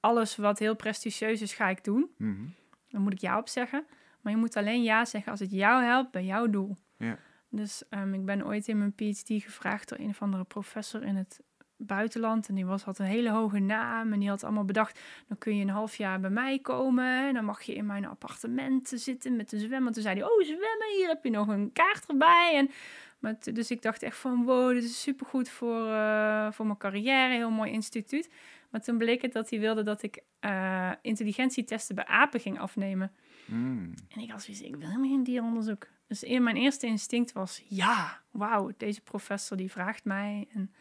alles 0.00 0.36
wat 0.36 0.58
heel 0.58 0.76
prestigieus 0.76 1.42
is, 1.42 1.52
ga 1.52 1.68
ik 1.68 1.84
doen. 1.84 2.10
Mm 2.16 2.34
-hmm. 2.34 2.54
Dan 2.88 3.02
moet 3.02 3.12
ik 3.12 3.20
ja 3.20 3.38
op 3.38 3.48
zeggen. 3.48 3.86
Maar 4.20 4.32
je 4.32 4.38
moet 4.38 4.56
alleen 4.56 4.82
ja 4.82 5.04
zeggen 5.04 5.30
als 5.30 5.40
het 5.40 5.50
jou 5.50 5.82
helpt 5.82 6.10
bij 6.10 6.24
jouw 6.24 6.50
doel. 6.50 6.76
Ja. 6.96 7.18
Dus 7.56 7.82
um, 7.90 8.14
ik 8.14 8.24
ben 8.24 8.46
ooit 8.46 8.68
in 8.68 8.78
mijn 8.78 8.94
PhD 8.94 9.42
gevraagd 9.42 9.88
door 9.88 9.98
een 9.98 10.08
of 10.08 10.22
andere 10.22 10.44
professor 10.44 11.02
in 11.02 11.16
het 11.16 11.40
buitenland. 11.76 12.48
En 12.48 12.54
die 12.54 12.66
was, 12.66 12.82
had 12.82 12.98
een 12.98 13.06
hele 13.06 13.30
hoge 13.30 13.58
naam. 13.58 14.12
En 14.12 14.18
die 14.18 14.28
had 14.28 14.44
allemaal 14.44 14.64
bedacht, 14.64 15.00
dan 15.28 15.38
kun 15.38 15.56
je 15.56 15.62
een 15.62 15.70
half 15.70 15.96
jaar 15.96 16.20
bij 16.20 16.30
mij 16.30 16.58
komen. 16.58 17.28
En 17.28 17.34
dan 17.34 17.44
mag 17.44 17.62
je 17.62 17.74
in 17.74 17.86
mijn 17.86 18.06
appartement 18.06 18.88
zitten 18.94 19.36
met 19.36 19.52
een 19.52 19.60
zwemmen. 19.60 19.92
Toen 19.92 20.02
zei 20.02 20.18
hij, 20.18 20.24
oh 20.24 20.42
zwemmen, 20.42 20.96
hier 20.96 21.08
heb 21.08 21.24
je 21.24 21.30
nog 21.30 21.48
een 21.48 21.72
kaart 21.72 22.06
erbij. 22.08 22.52
En, 22.56 22.70
maar 23.18 23.36
dus 23.52 23.70
ik 23.70 23.82
dacht 23.82 24.02
echt 24.02 24.16
van, 24.16 24.44
wow, 24.44 24.72
dit 24.72 24.84
is 24.84 25.02
supergoed 25.02 25.48
voor, 25.48 25.86
uh, 25.86 26.52
voor 26.52 26.66
mijn 26.66 26.78
carrière. 26.78 27.34
Heel 27.34 27.50
mooi 27.50 27.72
instituut. 27.72 28.30
Maar 28.70 28.80
toen 28.80 28.98
bleek 28.98 29.22
het 29.22 29.32
dat 29.32 29.50
hij 29.50 29.60
wilde 29.60 29.82
dat 29.82 30.02
ik 30.02 30.22
uh, 30.40 30.92
intelligentietesten 31.02 31.94
bij 31.94 32.06
apen 32.06 32.40
ging 32.40 32.58
afnemen. 32.58 33.12
Mm. 33.44 33.94
En 34.08 34.20
ik 34.20 34.30
had 34.30 34.42
zoiets, 34.42 34.62
ik 34.62 34.76
wil 34.76 34.86
helemaal 34.86 35.10
geen 35.10 35.24
dieronderzoek. 35.24 35.86
Dus 36.06 36.22
in 36.22 36.42
mijn 36.42 36.56
eerste 36.56 36.86
instinct 36.86 37.32
was, 37.32 37.62
ja, 37.68 38.20
wauw, 38.30 38.70
deze 38.76 39.00
professor 39.00 39.56
die 39.56 39.70
vraagt 39.70 40.04
mij. 40.04 40.48
En, 40.52 40.74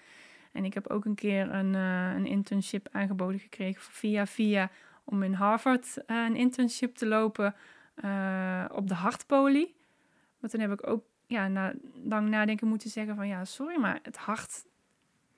en 0.52 0.66
ik 0.66 0.74
heb 0.74 0.88
ook 0.88 1.06
een 1.06 1.16
keer 1.16 1.52
een, 1.52 1.74
uh, 1.74 2.14
een 2.14 2.26
internship 2.26 2.88
aangeboden 2.92 3.40
gekregen 3.40 3.82
via 3.82 4.26
via 4.26 4.70
om 5.04 5.24
in 5.24 5.34
Harvard 5.34 5.98
uh, 6.08 6.24
een 6.26 6.36
internship 6.36 6.96
te 6.96 7.06
lopen 7.06 7.56
uh, 8.04 8.66
op 8.72 8.88
de 8.88 8.94
hartpolie. 8.94 9.76
Maar 10.40 10.50
toen 10.50 10.60
heb 10.60 10.72
ik 10.72 10.88
ook 10.88 11.04
ja, 11.28 11.48
na 11.48 11.74
lang 12.04 12.30
nadenken 12.30 12.68
moeten 12.68 12.90
zeggen 12.90 13.16
van 13.16 13.28
ja, 13.28 13.46
sorry, 13.46 13.80
maar 13.80 14.00
het 14.02 14.18
hart, 14.18 14.66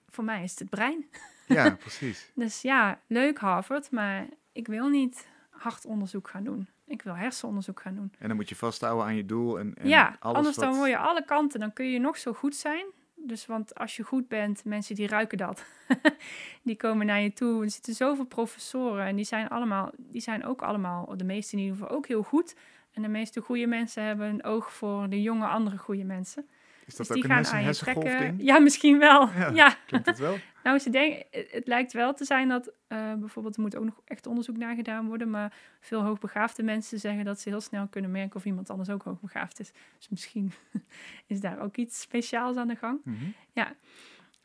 voor 0.09 0.23
mij 0.23 0.43
is 0.43 0.49
het, 0.49 0.59
het 0.59 0.69
brein. 0.69 1.05
Ja, 1.47 1.75
precies. 1.75 2.31
dus 2.35 2.61
ja, 2.61 2.99
leuk 3.07 3.37
Harvard, 3.37 3.91
maar 3.91 4.27
ik 4.51 4.67
wil 4.67 4.87
niet 4.87 5.27
hartonderzoek 5.49 6.29
gaan 6.29 6.43
doen. 6.43 6.67
Ik 6.87 7.01
wil 7.01 7.15
hersenonderzoek 7.15 7.81
gaan 7.81 7.95
doen. 7.95 8.11
En 8.19 8.27
dan 8.27 8.38
moet 8.38 8.49
je 8.49 8.55
vasthouden 8.55 9.05
aan 9.05 9.15
je 9.15 9.25
doel. 9.25 9.59
En, 9.59 9.73
en 9.75 9.88
ja, 9.88 10.15
alles 10.19 10.38
anders 10.38 10.55
wat... 10.55 10.65
dan 10.65 10.75
hoor 10.75 10.88
je 10.88 10.97
alle 10.97 11.25
kanten. 11.25 11.59
Dan 11.59 11.73
kun 11.73 11.91
je 11.91 11.99
nog 11.99 12.17
zo 12.17 12.33
goed 12.33 12.55
zijn. 12.55 12.86
Dus 13.15 13.45
want 13.45 13.75
als 13.75 13.95
je 13.95 14.03
goed 14.03 14.27
bent, 14.27 14.65
mensen 14.65 14.95
die 14.95 15.07
ruiken 15.07 15.38
dat. 15.38 15.65
die 16.63 16.75
komen 16.75 17.05
naar 17.05 17.21
je 17.21 17.33
toe. 17.33 17.63
Er 17.63 17.69
zitten 17.69 17.93
zoveel 17.93 18.25
professoren 18.25 19.05
en 19.05 19.15
die 19.15 19.25
zijn 19.25 19.47
allemaal, 19.47 19.91
die 19.97 20.21
zijn 20.21 20.45
ook 20.45 20.61
allemaal, 20.61 21.17
de 21.17 21.23
meeste 21.23 21.55
in 21.55 21.61
ieder 21.61 21.77
geval 21.77 21.95
ook 21.95 22.07
heel 22.07 22.23
goed. 22.23 22.55
En 22.91 23.01
de 23.01 23.07
meeste 23.07 23.41
goede 23.41 23.67
mensen 23.67 24.03
hebben 24.03 24.27
een 24.27 24.43
oog 24.43 24.73
voor 24.73 25.09
de 25.09 25.21
jonge 25.21 25.47
andere 25.47 25.77
goede 25.77 26.03
mensen. 26.03 26.47
Is 26.86 26.95
dat 26.95 27.07
dus 27.07 27.09
ook 27.09 27.13
die 27.13 27.23
een 27.23 27.29
gaan 27.29 27.38
hersen, 27.38 27.88
aan 27.88 27.93
je 27.95 28.01
trekken. 28.01 28.38
ding? 28.38 28.47
Ja, 28.47 28.59
misschien 28.59 28.99
wel. 28.99 29.29
Ja, 29.38 29.49
Ja, 29.53 29.75
Klinkt 29.88 30.07
het 30.07 30.19
wel? 30.19 30.38
Nou, 30.63 30.79
ze 30.79 30.89
denken, 30.89 31.25
het, 31.31 31.51
het 31.51 31.67
lijkt 31.67 31.93
wel 31.93 32.13
te 32.13 32.25
zijn 32.25 32.47
dat 32.47 32.71
eh, 32.88 33.13
bijvoorbeeld, 33.13 33.55
er 33.55 33.61
moet 33.61 33.75
ook 33.75 33.83
nog 33.86 34.01
echt 34.05 34.27
onderzoek 34.27 34.57
naar 34.57 34.75
gedaan 34.75 35.07
worden, 35.07 35.29
maar 35.29 35.53
veel 35.79 36.01
hoogbegaafde 36.03 36.63
mensen 36.63 36.99
zeggen 36.99 37.25
dat 37.25 37.39
ze 37.39 37.49
heel 37.49 37.61
snel 37.61 37.88
kunnen 37.88 38.11
merken 38.11 38.36
of 38.36 38.45
iemand 38.45 38.69
anders 38.69 38.89
ook 38.89 39.03
hoogbegaafd 39.03 39.59
is. 39.59 39.71
Dus 39.97 40.09
misschien 40.09 40.51
is 41.27 41.39
daar 41.41 41.59
ook 41.59 41.77
iets 41.77 42.01
speciaals 42.01 42.57
aan 42.57 42.67
de 42.67 42.75
gang. 42.75 42.99
Mhm. 43.03 43.25
Ja, 43.51 43.73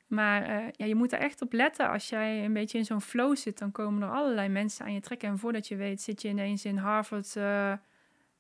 maar 0.07 0.43
eh, 0.43 0.65
ja, 0.73 0.87
je 0.87 0.95
moet 0.95 1.13
er 1.13 1.19
echt 1.19 1.43
op 1.43 1.53
letten. 1.53 1.91
Als 1.91 2.09
jij 2.09 2.45
een 2.45 2.53
beetje 2.53 2.79
in 2.79 2.85
zo'n 2.85 3.01
flow 3.01 3.37
zit, 3.37 3.59
dan 3.59 3.73
komen 3.73 4.03
er 4.03 4.11
allerlei 4.11 4.49
mensen 4.49 4.85
aan 4.85 4.93
je 4.93 5.01
trekken. 5.01 5.29
En 5.29 5.39
voordat 5.39 5.69
je 5.69 5.77
weet, 5.77 6.01
zit 6.03 6.23
je 6.23 6.29
ineens 6.29 6.65
in 6.65 6.77
Harvard. 6.77 7.37
eh, 7.37 7.73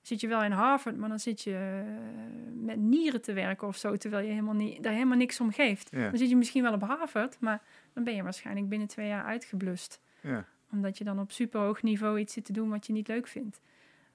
zit 0.01 0.21
je 0.21 0.29
wel 0.29 0.43
in 0.45 0.53
Harvard, 0.53 0.97
maar 0.97 1.09
dan 1.09 1.19
zit 1.19 1.43
je 1.43 1.83
eh, 1.87 2.65
met 2.65 2.77
nieren 2.79 3.23
te 3.23 3.33
werken 3.33 3.67
of 3.69 3.77
zo. 3.77 3.97
Terwijl 3.97 4.25
je 4.25 4.31
helemaal 4.31 4.55
niet, 4.55 4.83
daar 4.83 4.93
helemaal 4.93 5.17
niks 5.17 5.41
om 5.41 5.51
geeft. 5.53 5.89
Ja. 5.91 6.09
Dan 6.09 6.19
zit 6.19 6.29
je 6.29 6.37
misschien 6.37 6.63
wel 6.63 6.73
op 6.73 6.83
Harvard, 6.83 7.41
maar 7.41 7.63
dan 7.93 8.05
ben 8.05 8.15
je 8.15 8.23
waarschijnlijk 8.23 8.69
binnen 8.69 8.89
twee 8.89 9.07
jaar 9.09 9.25
uitgeblust. 9.25 10.01
Ja. 10.23 10.47
Omdat 10.73 10.99
je 10.99 11.05
dan 11.05 11.19
op 11.21 11.33
superhoog 11.33 11.83
niveau 11.83 12.19
iets 12.19 12.33
zit 12.33 12.45
te 12.45 12.53
doen 12.53 12.69
wat 12.71 12.87
je 12.87 12.93
niet 12.93 13.09
leuk 13.09 13.27
vindt. 13.27 13.61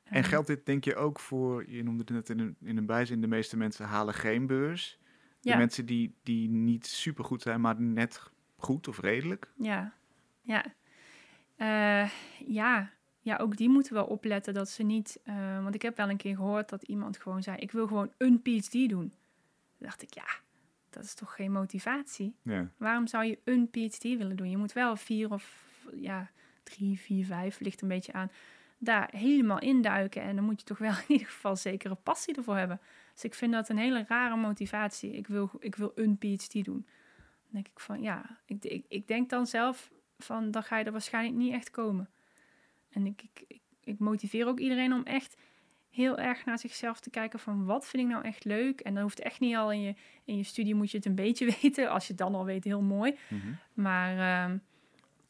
En 0.03 0.23
Eh, 0.23 0.29
geldt 0.29 0.47
dit 0.47 0.65
denk 0.65 0.83
je 0.83 0.95
ook 0.95 1.19
voor, 1.19 1.69
je 1.69 1.83
noemde 1.83 1.99
het 2.01 2.09
net 2.09 2.29
in 2.29 2.39
een, 2.39 2.55
in 2.61 2.77
een 2.77 2.85
bijzin, 2.85 3.21
de 3.21 3.27
meeste 3.27 3.57
mensen 3.57 3.85
halen 3.85 4.13
geen 4.13 4.47
beurs. 4.47 4.99
De 5.41 5.49
Ja. 5.49 5.57
mensen 5.57 5.85
die, 5.85 6.15
die 6.23 6.49
niet 6.49 6.85
super 6.85 7.23
goed 7.25 7.41
zijn, 7.41 7.61
maar 7.61 7.81
net 7.81 8.21
goed 8.57 8.87
of 8.87 8.99
redelijk. 8.99 9.51
Ja, 9.57 9.93
ja. 10.41 10.65
Eh, 11.55 12.09
ja. 12.47 12.91
Ja, 13.25 13.37
ook 13.37 13.57
die 13.57 13.69
moeten 13.69 13.93
wel 13.93 14.05
opletten 14.05 14.53
dat 14.53 14.69
ze 14.69 14.83
niet... 14.83 15.19
eh, 15.23 15.63
want 15.63 15.75
ik 15.75 15.81
heb 15.81 15.97
wel 15.97 16.09
een 16.09 16.17
keer 16.17 16.35
gehoord 16.35 16.69
dat 16.69 16.83
iemand 16.83 17.17
gewoon 17.17 17.43
zei... 17.43 17.57
ik 17.57 17.71
wil 17.71 17.87
gewoon 17.87 18.11
een 18.17 18.41
PhD 18.41 18.71
doen. 18.71 18.87
Toen 18.89 19.11
dacht 19.77 20.01
ik, 20.01 20.13
ja, 20.13 20.27
dat 20.89 21.03
is 21.03 21.13
toch 21.13 21.35
geen 21.35 21.51
motivatie? 21.51 22.35
Ja. 22.41 22.69
Waarom 22.77 23.07
zou 23.07 23.25
je 23.25 23.39
een 23.43 23.69
PhD 23.71 24.03
willen 24.03 24.35
doen? 24.35 24.49
Je 24.49 24.57
moet 24.57 24.73
wel 24.73 24.95
vier 24.95 25.31
of 25.31 25.73
ja, 25.95 26.29
drie, 26.63 26.99
vier, 26.99 27.25
vijf, 27.25 27.59
ligt 27.59 27.81
een 27.81 27.87
beetje 27.87 28.13
aan... 28.13 28.31
daar 28.77 29.09
helemaal 29.11 29.59
induiken. 29.59 30.21
En 30.21 30.35
dan 30.35 30.45
moet 30.45 30.59
je 30.59 30.65
toch 30.65 30.77
wel 30.77 30.93
in 30.93 31.03
ieder 31.07 31.27
geval 31.27 31.55
zekere 31.55 31.95
passie 31.95 32.35
ervoor 32.35 32.57
hebben. 32.57 32.79
Dus 33.13 33.23
ik 33.23 33.33
vind 33.33 33.51
dat 33.51 33.69
een 33.69 33.77
hele 33.77 34.05
rare 34.07 34.35
motivatie. 34.35 35.11
Ik 35.11 35.27
wil, 35.27 35.51
ik 35.59 35.75
wil 35.75 35.91
een 35.95 36.17
PhD 36.17 36.65
doen. 36.65 36.85
Dan 37.15 37.51
denk 37.51 37.67
ik 37.67 37.79
van, 37.79 38.01
ja, 38.01 38.39
ik, 38.45 38.63
ik, 38.63 38.85
ik 38.87 39.07
denk 39.07 39.29
dan 39.29 39.47
zelf 39.47 39.91
van, 40.17 40.51
dan 40.51 40.63
ga 40.63 40.77
je 40.77 40.85
er 40.85 40.91
waarschijnlijk 40.91 41.35
niet 41.35 41.53
echt 41.53 41.71
komen. 41.71 42.09
En 42.95 43.05
ik, 43.05 43.21
ik, 43.21 43.43
ik, 43.47 43.61
ik 43.83 43.99
motiveer 43.99 44.47
ook 44.47 44.59
iedereen 44.59 44.93
om 44.93 45.03
echt 45.03 45.37
heel 45.89 46.17
erg 46.17 46.45
naar 46.45 46.59
zichzelf 46.59 46.99
te 46.99 47.09
kijken 47.09 47.39
van, 47.39 47.65
wat 47.65 47.85
vind 47.85 48.03
ik 48.03 48.09
nou 48.09 48.23
echt 48.23 48.45
leuk? 48.45 48.79
En 48.79 48.93
dan 48.93 49.03
hoeft 49.03 49.19
echt 49.19 49.39
niet 49.39 49.55
al 49.55 49.71
in 49.71 49.81
je, 49.81 49.95
in 50.23 50.37
je 50.37 50.43
studie 50.43 50.75
moet 50.75 50.91
je 50.91 50.97
het 50.97 51.05
een 51.05 51.15
beetje 51.15 51.45
weten. 51.61 51.89
Als 51.89 52.03
je 52.03 52.09
het 52.13 52.21
dan 52.21 52.35
al 52.35 52.45
weet, 52.45 52.63
heel 52.63 52.81
mooi. 52.81 53.17
Mhm. 53.27 53.53
Maar 53.73 54.17
ehm, 54.17 54.57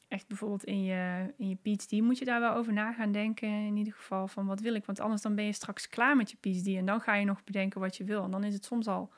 echt 0.07 0.27
bijvoorbeeld 0.27 0.63
in 0.63 0.83
je, 0.83 1.33
in 1.37 1.49
je 1.49 1.55
PhD 1.55 1.91
moet 1.91 2.17
je 2.17 2.25
daar 2.25 2.39
wel 2.39 2.53
over 2.53 2.73
na 2.73 2.93
gaan 2.93 3.11
denken. 3.11 3.49
In 3.49 3.77
ieder 3.77 3.93
geval 3.93 4.27
van 4.27 4.45
wat 4.45 4.59
wil 4.59 4.73
ik. 4.73 4.85
Want 4.85 4.99
anders 4.99 5.21
dan 5.21 5.35
ben 5.35 5.45
je 5.45 5.53
straks 5.53 5.89
klaar 5.89 6.15
met 6.15 6.31
je 6.31 6.37
PhD. 6.37 6.67
En 6.67 6.85
dan 6.85 7.01
ga 7.01 7.15
je 7.15 7.25
nog 7.25 7.43
bedenken 7.43 7.79
wat 7.79 7.97
je 7.97 8.03
wil. 8.03 8.23
En 8.23 8.31
dan 8.31 8.43
is 8.43 8.53
het 8.53 8.65
soms 8.65 8.87
al, 8.87 9.13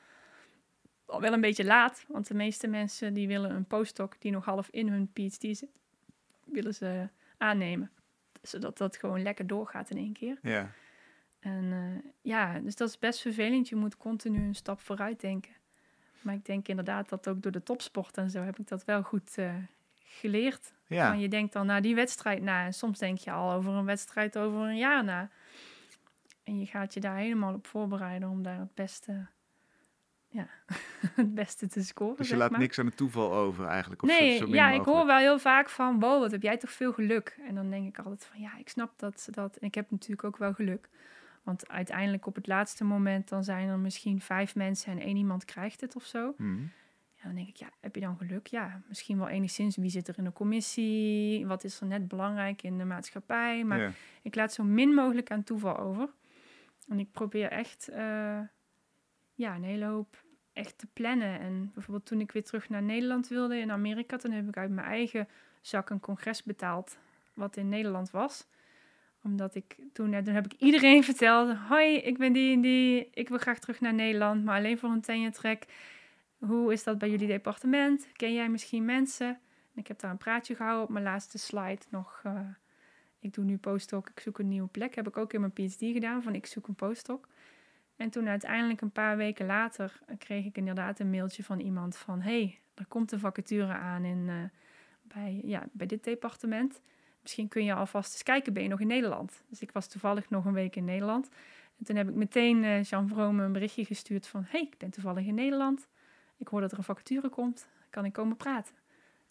al 1.05 1.21
wel 1.21 1.33
een 1.33 1.41
beetje 1.41 1.65
laat. 1.65 2.05
Want 2.07 2.27
de 2.27 2.33
meeste 2.33 2.67
mensen 2.67 3.13
die 3.13 3.27
willen 3.27 3.51
een 3.51 3.65
postdoc 3.65 4.15
die 4.19 4.31
nog 4.31 4.45
half 4.45 4.69
in 4.69 4.87
hun 4.87 5.09
PhD 5.13 5.57
zit, 5.57 5.69
willen 6.45 6.73
ze 6.73 7.09
aannemen. 7.37 7.91
Zodat 8.47 8.77
dat 8.77 8.97
gewoon 8.97 9.21
lekker 9.21 9.47
doorgaat 9.47 9.89
in 9.89 9.97
één 9.97 10.13
keer. 10.13 10.37
Ja. 10.41 10.71
En 11.39 11.71
eh, 11.71 12.11
ja, 12.21 12.59
dus 12.59 12.75
dat 12.75 12.89
is 12.89 12.99
best 12.99 13.21
vervelend. 13.21 13.69
Je 13.69 13.75
moet 13.75 13.97
continu 13.97 14.47
een 14.47 14.55
stap 14.55 14.79
vooruit 14.79 15.21
denken. 15.21 15.51
Maar 16.21 16.35
ik 16.35 16.45
denk 16.45 16.67
inderdaad 16.67 17.09
dat 17.09 17.27
ook 17.27 17.41
door 17.41 17.51
de 17.51 17.63
topsport 17.63 18.17
en 18.17 18.29
zo 18.29 18.41
heb 18.41 18.59
ik 18.59 18.67
dat 18.67 18.85
wel 18.85 19.03
goed 19.03 19.37
eh, 19.37 19.53
geleerd. 20.03 20.73
Ja. 20.87 21.07
Van 21.07 21.19
je 21.19 21.27
denkt 21.27 21.53
dan 21.53 21.65
naar 21.65 21.81
die 21.81 21.95
wedstrijd 21.95 22.41
na. 22.41 22.65
En 22.65 22.73
soms 22.73 22.99
denk 22.99 23.17
je 23.17 23.31
al 23.31 23.51
over 23.51 23.73
een 23.73 23.85
wedstrijd 23.85 24.37
over 24.37 24.59
een 24.59 24.77
jaar 24.77 25.03
na. 25.03 25.29
En 26.43 26.59
je 26.59 26.65
gaat 26.65 26.93
je 26.93 26.99
daar 26.99 27.17
helemaal 27.17 27.53
op 27.53 27.67
voorbereiden 27.67 28.29
om 28.29 28.43
daar 28.43 28.59
het 28.59 28.73
beste, 28.73 29.27
ja, 30.37 30.47
het 31.21 31.35
beste 31.35 31.67
te 31.67 31.83
scoren. 31.83 32.17
Dus 32.17 32.29
je 32.29 32.35
laat 32.35 32.51
maar. 32.51 32.59
niks 32.59 32.79
aan 32.79 32.85
het 32.85 32.97
toeval 32.97 33.33
over 33.33 33.65
eigenlijk. 33.65 34.03
Of 34.03 34.09
Nee, 34.09 34.37
zo 34.37 34.47
ja, 34.47 34.69
ik 34.71 34.81
hoor 34.81 35.05
wel 35.05 35.17
heel 35.17 35.39
vaak 35.39 35.69
van, 35.69 35.99
wow, 35.99 36.19
wat 36.21 36.31
heb 36.31 36.41
jij 36.41 36.57
toch 36.57 36.71
veel 36.71 36.93
geluk. 36.93 37.37
En 37.47 37.55
dan 37.55 37.69
denk 37.69 37.87
ik 37.87 37.97
altijd 37.97 38.25
van, 38.25 38.39
ja, 38.41 38.57
ik 38.57 38.69
snap 38.69 38.99
dat 38.99 39.21
ze 39.21 39.31
dat... 39.31 39.55
En 39.57 39.67
ik 39.67 39.75
heb 39.75 39.91
natuurlijk 39.91 40.23
ook 40.23 40.37
wel 40.37 40.53
geluk. 40.53 40.89
Want 41.43 41.69
uiteindelijk 41.69 42.25
op 42.25 42.35
het 42.35 42.47
laatste 42.47 42.83
moment, 42.83 43.29
dan 43.29 43.43
zijn 43.43 43.67
er 43.69 43.79
misschien 43.79 44.21
vijf 44.21 44.55
mensen 44.55 44.91
en 44.91 44.99
één 44.99 45.15
iemand 45.17 45.45
krijgt 45.45 45.81
het 45.81 45.95
of 45.95 46.03
zo. 46.03 46.33
Mhm. 46.37 46.61
Ja, 47.15 47.23
dan 47.23 47.35
denk 47.35 47.47
ik, 47.47 47.55
ja, 47.55 47.69
heb 47.79 47.95
je 47.95 48.01
dan 48.01 48.17
geluk? 48.17 48.47
Ja, 48.47 48.81
misschien 48.87 49.17
wel 49.17 49.27
enigszins. 49.27 49.75
Wie 49.75 49.89
zit 49.89 50.07
er 50.07 50.17
in 50.17 50.23
de 50.23 50.33
commissie? 50.33 51.45
Wat 51.47 51.63
is 51.63 51.79
er 51.81 51.87
net 51.87 52.07
belangrijk 52.07 52.61
in 52.63 52.77
de 52.77 52.85
maatschappij? 52.85 53.63
Maar 53.63 53.79
Ja. 53.79 53.91
ik 54.21 54.35
laat 54.35 54.53
zo 54.53 54.63
min 54.63 54.93
mogelijk 54.93 55.31
aan 55.31 55.43
toeval 55.43 55.77
over. 55.77 56.09
En 56.87 56.99
ik 56.99 57.11
probeer 57.11 57.49
echt 57.51 57.87
eh, 57.87 58.39
ja, 59.33 59.55
een 59.55 59.63
hele 59.63 59.85
hoop 59.85 60.23
echt 60.57 60.77
te 60.77 60.87
plannen. 60.93 61.39
En 61.39 61.71
bijvoorbeeld 61.73 62.05
toen 62.05 62.19
ik 62.21 62.31
weer 62.31 62.43
terug 62.43 62.69
naar 62.69 62.81
Nederland 62.83 63.27
wilde 63.27 63.57
in 63.57 63.71
Amerika, 63.71 64.17
toen 64.17 64.31
heb 64.31 64.47
ik 64.47 64.57
uit 64.57 64.69
mijn 64.69 64.87
eigen 64.87 65.27
zak 65.61 65.89
een 65.89 65.99
congres 65.99 66.43
betaald, 66.43 66.97
wat 67.33 67.57
in 67.57 67.69
Nederland 67.69 68.11
was. 68.11 68.47
Omdat 69.23 69.55
ik 69.55 69.75
toen, 69.93 70.13
eh, 70.13 70.23
toen 70.23 70.33
heb 70.33 70.45
ik 70.45 70.53
iedereen 70.53 71.03
verteld, 71.11 71.57
hoi, 71.57 71.95
ik 71.95 72.17
ben 72.17 72.33
die 72.33 72.53
en 72.53 72.61
die, 72.61 73.09
ik 73.13 73.29
wil 73.29 73.37
graag 73.37 73.59
terug 73.59 73.79
naar 73.79 73.93
Nederland, 73.93 74.43
maar 74.43 74.57
alleen 74.57 74.77
voor 74.77 74.89
een 74.89 75.31
track. 75.31 75.63
Hoe 76.37 76.73
is 76.73 76.83
dat 76.83 76.97
bij 76.97 77.09
jullie 77.09 77.27
departement? 77.27 78.07
Ken 78.13 78.33
jij 78.33 78.49
misschien 78.49 78.85
mensen? 78.85 79.27
En 79.73 79.83
ik 79.83 79.87
heb 79.87 79.99
daar 79.99 80.11
een 80.11 80.17
praatje 80.17 80.55
gehouden 80.55 80.83
op 80.83 80.89
mijn 80.89 81.03
laatste 81.03 81.37
slide 81.37 81.81
nog. 81.89 82.21
eh, 82.23 82.39
ik 83.19 83.33
doe 83.33 83.45
nu 83.45 83.57
postdoc, 83.57 84.09
ik 84.09 84.19
zoek 84.19 84.39
een 84.39 84.47
nieuwe 84.47 84.67
plek. 84.67 84.95
Heb 84.95 85.07
ik 85.07 85.17
ook 85.17 85.33
in 85.33 85.39
mijn 85.39 85.53
PhD 85.53 85.79
gedaan, 85.79 86.23
van 86.23 86.35
ik 86.35 86.45
zoek 86.45 86.67
een 86.67 86.75
postdoc. 86.75 87.27
En 87.97 88.09
toen 88.09 88.27
uiteindelijk 88.27 88.81
een 88.81 88.91
paar 88.91 89.17
weken 89.17 89.45
later 89.45 89.99
kreeg 90.17 90.45
ik 90.45 90.57
inderdaad 90.57 90.99
een 90.99 91.09
mailtje 91.09 91.43
van 91.43 91.59
iemand 91.59 91.97
van... 91.97 92.21
hey, 92.21 92.59
er 92.73 92.85
komt 92.85 93.11
een 93.11 93.19
vacature 93.19 93.73
aan 93.73 94.03
in, 94.03 94.25
eh, 94.29 94.35
bij, 95.01 95.41
ja, 95.43 95.67
bij 95.71 95.87
dit 95.87 96.03
departement. 96.03 96.81
Misschien 97.21 97.47
kun 97.47 97.63
je 97.63 97.73
alvast 97.73 98.11
eens 98.11 98.23
kijken, 98.23 98.53
ben 98.53 98.63
je 98.63 98.69
nog 98.69 98.79
in 98.79 98.87
Nederland? 98.87 99.43
Dus 99.49 99.61
ik 99.61 99.71
was 99.71 99.87
toevallig 99.87 100.29
nog 100.29 100.45
een 100.45 100.53
week 100.53 100.75
in 100.75 100.85
Nederland. 100.85 101.29
En 101.77 101.85
toen 101.85 101.95
heb 101.95 102.09
ik 102.09 102.15
meteen 102.15 102.63
eh 102.63 102.83
Jean 102.83 103.07
Vrome 103.07 103.43
een 103.43 103.51
berichtje 103.51 103.85
gestuurd 103.85 104.27
van... 104.27 104.43
hey, 104.47 104.61
ik 104.61 104.77
ben 104.77 104.89
toevallig 104.89 105.25
in 105.25 105.35
Nederland. 105.35 105.87
Ik 106.37 106.47
hoor 106.47 106.61
dat 106.61 106.71
er 106.71 106.77
een 106.77 106.83
vacature 106.83 107.29
komt. 107.29 107.67
Kan 107.89 108.05
ik 108.05 108.13
komen 108.13 108.37
praten? 108.37 108.75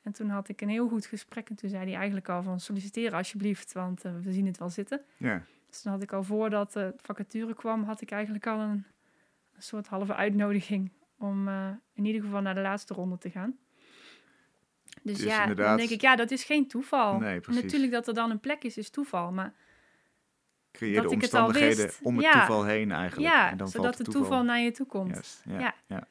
En 0.02 0.12
toen 0.12 0.28
had 0.28 0.48
ik 0.48 0.60
een 0.60 0.68
heel 0.68 0.88
goed 0.88 1.06
gesprek. 1.06 1.48
En 1.48 1.56
toen 1.56 1.68
zei 1.68 1.84
hij 1.84 1.94
eigenlijk 1.94 2.28
al 2.28 2.42
van 2.42 2.60
solliciteer 2.60 3.14
alsjeblieft, 3.14 3.72
want 3.72 4.04
eh, 4.04 4.12
we 4.22 4.32
zien 4.32 4.46
het 4.46 4.58
wel 4.58 4.68
zitten. 4.68 5.00
Ja. 5.16 5.42
Dus 5.76 5.84
toen 5.84 5.92
had 5.94 6.02
ik 6.02 6.12
al 6.12 6.22
voordat 6.22 6.72
de 6.72 6.94
vacature 6.96 7.54
kwam, 7.54 7.82
had 7.84 8.00
ik 8.00 8.10
eigenlijk 8.10 8.46
al 8.46 8.60
een, 8.60 8.84
een 9.54 9.62
soort 9.62 9.86
halve 9.86 10.14
uitnodiging 10.14 10.90
om 11.18 11.48
eh, 11.48 11.68
in 11.94 12.04
ieder 12.04 12.22
geval 12.22 12.40
naar 12.40 12.54
de 12.54 12.60
laatste 12.60 12.94
ronde 12.94 13.18
te 13.18 13.30
gaan. 13.30 13.56
Dus, 15.02 15.22
ja, 15.22 15.38
dan 15.38 15.48
inderdaad- 15.48 15.78
denk 15.78 15.90
ik, 15.90 16.00
ja, 16.00 16.16
dat 16.16 16.30
is 16.30 16.44
geen 16.44 16.68
toeval. 16.68 17.18
Nee, 17.18 17.40
precies. 17.40 17.62
Natuurlijk 17.62 17.92
dat 17.92 18.08
er 18.08 18.14
dan 18.14 18.30
een 18.30 18.40
plek 18.40 18.62
is, 18.64 18.76
is 18.76 18.90
toeval. 18.90 19.32
Maar 19.32 19.54
Creëer 20.72 20.94
de 20.94 21.02
het 21.02 21.12
omstandigheden 21.12 21.90
om 22.02 22.14
het 22.16 22.24
Ja. 22.24 22.32
toeval 22.32 22.64
heen 22.64 22.92
eigenlijk. 22.92 23.32
ja, 23.32 23.50
en 23.50 23.56
dan 23.56 23.68
zodat 23.68 23.98
het 23.98 24.10
toeval 24.10 24.42
naar 24.44 24.60
je 24.60 24.70
toe 24.70 24.86
komt. 24.86 25.42
Ja, 25.44 25.58
Ja. 25.58 25.74
ja. 25.86 26.08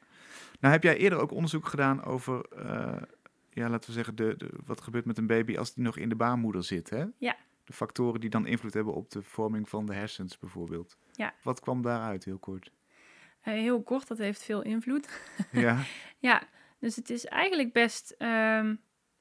Nou 0.60 0.74
heb 0.74 0.84
jij 0.84 0.98
eerder 0.98 1.20
ook 1.20 1.32
onderzoek 1.32 1.68
gedaan 1.68 2.04
over, 2.04 2.46
eh, 2.46 3.02
ja, 3.50 3.70
laten 3.70 3.90
we 3.90 3.96
zeggen, 3.96 4.16
de, 4.16 4.34
de, 4.38 4.50
wat 4.66 4.82
gebeurt 4.82 5.06
met 5.06 5.18
een 5.18 5.28
baby 5.28 5.58
als 5.58 5.74
die 5.74 5.84
nog 5.84 5.98
in 5.98 6.10
de 6.10 6.16
baarmoeder 6.16 6.64
zit, 6.64 6.90
hè? 6.90 7.06
Ja. 7.18 7.36
De 7.66 7.74
factoren 7.74 8.20
die 8.20 8.30
dan 8.30 8.46
invloed 8.46 8.74
hebben 8.74 8.94
op 8.94 9.12
de 9.12 9.24
vorming 9.24 9.70
van 9.70 9.86
de 9.86 9.94
hersens 9.94 10.38
bijvoorbeeld. 10.38 10.98
Ja. 11.12 11.34
Wat 11.44 11.60
kwam 11.60 11.82
daaruit, 11.82 12.26
heel 12.26 12.38
kort? 12.38 12.72
Eh, 13.42 13.54
heel 13.54 13.82
kort, 13.82 14.08
dat 14.08 14.18
heeft 14.18 14.44
veel 14.44 14.62
invloed. 14.62 15.22
ja, 15.52 15.84
Ja, 16.20 16.44
dus 16.80 16.96
het 16.96 17.10
is 17.10 17.26
eigenlijk 17.26 17.74
best 17.74 18.16
ehm, 18.18 18.76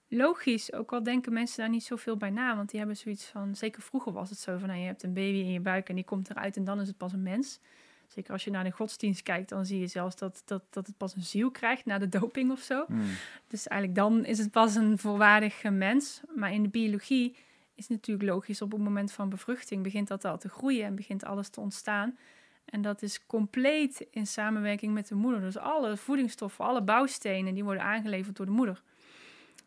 logisch. 0.09 0.73
Ook 0.73 0.93
al 0.93 1.03
denken 1.03 1.33
mensen 1.33 1.59
daar 1.59 1.69
niet 1.69 1.85
zoveel 1.85 2.17
bij 2.17 2.31
na. 2.31 2.57
Want 2.57 2.71
die 2.71 2.79
hebben 2.79 2.97
zoiets 2.97 3.25
van, 3.25 3.57
zeker 3.57 3.83
vroeger 3.83 4.13
was 4.13 4.31
het 4.31 4.39
zo 4.39 4.59
van, 4.59 4.69
nou, 4.69 4.81
je 4.81 4.87
hebt 4.87 5.03
een 5.03 5.15
baby 5.15 5.39
in 5.39 5.53
je 5.53 5.61
buik 5.61 5.89
en 5.89 5.95
die 5.95 6.05
komt 6.05 6.31
eruit 6.31 6.57
en 6.57 6.65
dan 6.65 6.81
is 6.81 6.89
het 6.89 6.97
pas 6.97 7.13
een 7.13 7.23
mens. 7.23 7.61
Zeker 8.07 8.33
als 8.33 8.45
je 8.45 8.51
naar 8.51 8.65
de 8.65 8.71
godsdienst 8.71 9.23
kijkt, 9.23 9.49
dan 9.49 9.67
zie 9.67 9.81
je 9.81 9.87
zelfs 9.87 10.17
dat, 10.17 10.43
dat, 10.45 10.63
dat 10.71 10.87
het 10.87 10.97
pas 10.97 11.15
een 11.15 11.23
ziel 11.23 11.51
krijgt 11.51 11.85
na 11.85 11.99
de 11.99 12.09
doping 12.09 12.51
of 12.51 12.61
zo. 12.61 12.85
Hmm. 12.87 13.11
Dus 13.49 13.67
eigenlijk 13.67 14.01
dan 14.01 14.25
is 14.25 14.39
het 14.39 14.51
pas 14.51 14.75
een 14.75 14.99
volwaardige 14.99 15.71
mens. 15.71 16.21
Maar 16.35 16.53
in 16.53 16.63
de 16.63 16.69
biologie 16.69 17.37
is 17.75 17.89
natuurlijk 17.89 18.29
logisch, 18.29 18.63
op 18.63 18.73
het 18.73 18.81
moment 18.81 19.13
van 19.13 19.29
bevruchting 19.29 19.83
begint 19.83 20.09
dat 20.09 20.25
al 20.25 20.39
te 20.39 20.49
groeien 20.49 20.85
en 20.85 20.95
begint 20.95 21.25
alles 21.25 21.49
te 21.49 21.61
ontstaan. 21.61 22.19
En 22.65 22.83
dat 22.83 23.03
is 23.03 23.27
compleet 23.27 24.07
in 24.11 24.27
samenwerking 24.27 24.95
met 24.95 25.09
de 25.09 25.15
moeder. 25.15 25.41
Dus 25.41 25.57
alle 25.57 25.97
voedingsstoffen, 25.97 26.65
alle 26.65 26.83
bouwstenen, 26.83 27.55
die 27.55 27.65
worden 27.65 27.83
aangeleverd 27.83 28.37
door 28.37 28.47
de 28.47 28.53
moeder. 28.53 28.83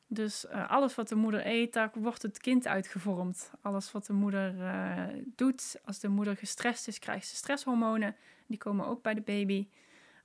Dus 0.08 0.48
eh, 0.48 0.70
alles 0.70 0.96
wat 0.96 1.08
de 1.08 1.16
moeder 1.16 1.48
eet, 1.48 1.74
daar 1.74 1.92
wordt 1.94 2.22
het 2.22 2.38
kind 2.38 2.68
uitgevormd. 2.68 3.52
Alles 3.62 3.92
wat 3.92 4.06
de 4.06 4.14
moeder 4.14 4.62
eh, 4.62 5.04
doet, 5.36 5.80
als 5.86 6.00
de 6.00 6.08
moeder 6.08 6.38
gestrest 6.38 6.88
is, 6.88 7.00
krijgt 7.00 7.28
ze 7.28 7.36
stresshormonen. 7.36 8.16
Die 8.46 8.58
komen 8.58 8.86
ook 8.86 9.02
bij 9.02 9.14
de 9.14 9.22
baby. 9.22 9.68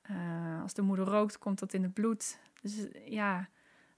Eh, 0.03 0.63
als 0.63 0.75
de 0.75 0.83
moeder 0.83 1.05
rookt, 1.05 1.39
komt 1.39 1.59
dat 1.59 1.73
in 1.73 1.83
het 1.83 1.95
bloed. 1.95 2.39
Dus 2.61 2.87
ja, 3.05 3.49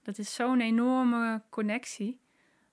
Dat 0.01 0.17
is 0.17 0.33
zo'n 0.33 0.61
enorme 0.61 1.41
connectie. 1.49 2.19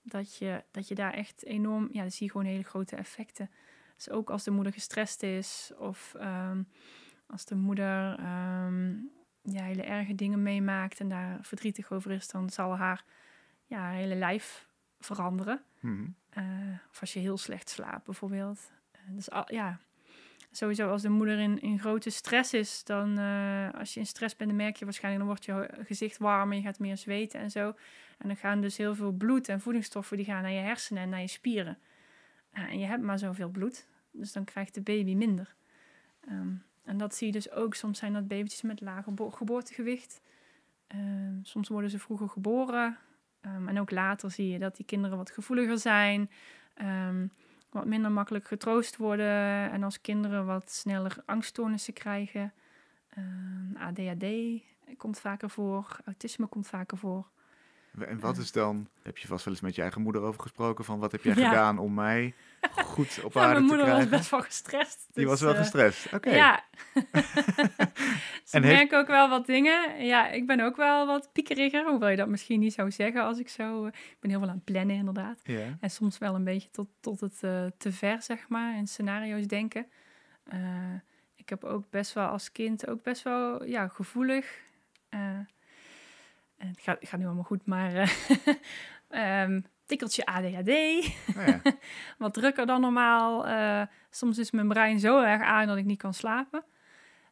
Dat 0.03 0.37
je, 0.37 0.65
dat 0.71 0.89
je 0.89 0.95
daar 0.95 1.13
echt 1.13 1.45
enorm, 1.45 1.89
ja, 1.93 2.01
dan 2.01 2.11
zie 2.11 2.27
je 2.27 2.33
gewoon 2.33 2.47
hele 2.47 2.63
grote 2.63 2.97
effecten. 2.97 3.51
Dus 3.97 4.11
ook 4.11 4.31
als 4.31 4.45
de 4.45 4.51
moeder 4.51 4.73
gestrest 4.73 5.23
is 5.23 5.73
of 5.79 6.15
ehm, 6.15 6.63
als 7.27 7.45
de 7.45 7.55
moeder 7.55 8.19
ehm, 8.19 8.91
ja, 9.43 9.63
hele 9.63 9.83
erge 9.83 10.15
dingen 10.15 10.43
meemaakt 10.43 11.01
en 11.01 11.09
daar 11.09 11.39
verdrietig 11.43 11.93
over 11.93 12.11
is, 12.11 12.29
dan 12.29 12.51
zal 12.51 12.77
haar, 12.77 13.05
ja, 13.67 13.79
haar 13.79 13.93
hele 13.93 14.15
lijf 14.15 14.69
veranderen. 14.99 15.63
Mhm. 15.81 16.09
Eh, 16.29 16.45
of 16.91 17.01
als 17.01 17.13
je 17.13 17.21
heel 17.21 17.39
slecht 17.39 17.69
slaapt 17.69 18.05
bijvoorbeeld. 18.05 18.71
Eh, 18.91 19.01
dus 19.09 19.31
al, 19.31 19.53
ja, 19.53 19.79
sowieso 20.53 20.91
als 20.91 21.03
de 21.03 21.09
moeder 21.09 21.39
in, 21.39 21.61
in 21.61 21.79
grote 21.79 22.11
stress 22.11 22.53
is, 22.55 22.85
dan 22.85 23.19
eh, 23.19 23.69
als 23.79 23.95
je 23.95 24.01
in 24.01 24.07
stress 24.07 24.37
bent, 24.37 24.51
dan 24.51 24.59
merk 24.59 24.77
je 24.77 24.85
waarschijnlijk, 24.85 25.25
dan 25.25 25.35
wordt 25.35 25.45
je 25.45 25.85
gezicht 25.87 26.19
warmer, 26.19 26.57
je 26.57 26.63
gaat 26.63 26.79
meer 26.79 26.97
zweten 26.97 27.41
en 27.41 27.51
zo. 27.51 27.67
En 28.19 28.29
dan 28.29 28.37
gaan 28.37 28.61
dus 28.61 28.77
heel 28.77 28.95
veel 28.95 29.13
bloed 29.13 29.49
en 29.49 29.61
voedingsstoffen, 29.61 30.17
die 30.17 30.27
gaan 30.27 30.43
naar 30.43 30.53
je 30.53 30.61
hersenen 30.61 31.03
en 31.03 31.09
naar 31.09 31.21
je 31.21 31.27
spieren. 31.27 31.79
Ja, 32.55 32.69
en 32.69 32.79
je 32.79 32.87
hebt 32.87 33.03
maar 33.03 33.19
zoveel 33.19 33.49
bloed, 33.49 33.87
dus 34.11 34.33
dan 34.33 34.45
krijgt 34.45 34.75
de 34.75 34.81
baby 34.81 35.15
minder. 35.15 35.55
Ehm, 36.29 36.55
en 36.85 36.97
dat 36.97 37.15
zie 37.15 37.27
je 37.27 37.33
dus 37.33 37.51
ook. 37.51 37.75
Soms 37.75 37.99
zijn 37.99 38.13
dat 38.13 38.29
babytjes 38.29 38.63
met 38.63 38.81
lager 38.81 39.15
bo- 39.15 39.31
geboortegewicht. 39.31 40.21
Ehm, 40.87 41.35
soms 41.43 41.69
worden 41.69 41.91
ze 41.91 41.99
vroeger 41.99 42.29
geboren. 42.29 42.99
Ehm, 43.41 43.69
en 43.69 43.81
ook 43.81 43.91
later 43.91 44.31
zie 44.31 44.49
je 44.49 44.59
dat 44.59 44.77
die 44.77 44.87
kinderen 44.87 45.17
wat 45.17 45.31
gevoeliger 45.31 45.79
zijn. 45.79 46.31
Wat 47.73 47.85
minder 47.85 48.11
makkelijk 48.13 48.47
getroost 48.47 48.97
worden. 48.97 49.71
En 49.71 49.83
als 49.83 50.01
kinderen 50.01 50.47
wat 50.47 50.71
sneller 50.71 51.17
angststoornissen 51.25 51.93
krijgen. 51.93 52.53
Ehm, 53.09 53.77
ADHD 53.77 54.27
komt 54.97 55.19
vaker 55.19 55.51
voor. 55.51 55.97
Autisme 56.05 56.47
komt 56.47 56.67
vaker 56.67 56.99
voor. 56.99 57.27
En 57.99 58.21
wat 58.21 58.37
is 58.37 58.53
dan, 58.53 58.89
heb 59.03 59.19
je 59.19 59.27
vast 59.27 59.45
wel 59.45 59.55
eens 59.55 59.63
met 59.63 59.75
je 59.75 59.83
eigen 59.83 60.01
moeder 60.03 60.23
over 60.23 60.41
gesproken, 60.43 60.85
van 60.85 60.99
wat 60.99 61.13
heb 61.13 61.23
jij 61.23 61.35
Ja. 61.35 61.49
gedaan 61.49 61.79
om 61.79 61.95
mij 61.95 62.35
goed 62.85 63.21
op 63.25 63.33
Ja, 63.35 63.41
aarde 63.41 63.53
mijn 63.55 63.63
te 63.63 63.69
moeder 63.69 63.87
was 63.87 63.95
krijgen? 63.95 64.11
best 64.11 64.31
wel 64.31 64.41
gestrest. 64.41 65.07
Die 65.13 65.27
was 65.27 65.39
dus, 65.39 65.49
wel 65.49 65.55
eh, 65.57 65.61
gestrest, 65.61 66.13
oké. 66.13 66.31
Ja. 66.31 66.65
En 68.51 68.63
heeft- 68.63 68.77
merken 68.77 68.99
ook 68.99 69.07
wel 69.07 69.29
wat 69.29 69.47
dingen. 69.47 70.05
Ja, 70.05 70.29
ik 70.29 70.47
ben 70.47 70.61
ook 70.61 70.77
wel 70.77 71.07
wat 71.07 71.29
piekeriger, 71.33 71.87
hoewel 71.89 72.09
je 72.09 72.17
dat 72.17 72.29
misschien 72.29 72.61
niet 72.61 72.73
zou 72.73 72.91
zeggen 72.91 73.23
als 73.23 73.39
ik 73.39 73.49
zo... 73.49 73.85
eh, 73.85 73.93
ik 73.93 74.17
ben 74.21 74.31
heel 74.31 74.39
veel 74.39 74.49
aan 74.49 74.55
het 74.55 74.65
plannen, 74.65 74.97
inderdaad. 74.97 75.41
Ja. 75.43 75.77
En 75.81 75.91
soms 75.91 76.19
wel 76.19 76.35
een 76.35 76.45
beetje 76.45 76.71
tot, 76.71 76.89
tot 77.01 77.21
het 77.21 77.39
eh, 77.43 77.65
te 77.79 77.93
ver, 77.93 78.23
zeg 78.23 78.49
maar, 78.49 78.75
en 78.75 78.87
scenario's 78.87 79.47
denken. 79.47 79.87
Ik 81.37 81.49
heb 81.49 81.65
ook 81.65 81.91
best 81.91 82.13
wel 82.13 82.27
als 82.27 82.53
kind 82.53 82.87
ook 82.89 83.03
best 83.03 83.23
wel 83.23 83.65
ja, 83.65 83.89
gevoelig. 83.89 84.61
Eh, 86.63 86.69
en 86.69 86.69
het 86.69 86.81
gaat, 86.81 87.01
het 87.01 87.09
gaat 87.09 87.21
nu 87.21 87.27
allemaal 87.27 87.45
goed, 87.45 87.67
maar 87.67 87.93
ehm, 89.09 89.61
tikkeltje 89.87 90.27
ADHD, 90.27 90.67
Nou 91.35 91.51
ja. 91.51 91.61
wat 92.19 92.35
drukker 92.35 92.67
dan 92.67 92.81
normaal. 92.81 93.47
Eh, 93.47 93.83
soms 94.11 94.39
is 94.39 94.51
mijn 94.51 94.69
brein 94.69 95.01
zo 95.01 95.23
erg 95.23 95.43
aan 95.43 95.67
dat 95.67 95.77
ik 95.77 95.85
niet 95.85 95.99
kan 95.99 96.15
slapen. 96.15 96.65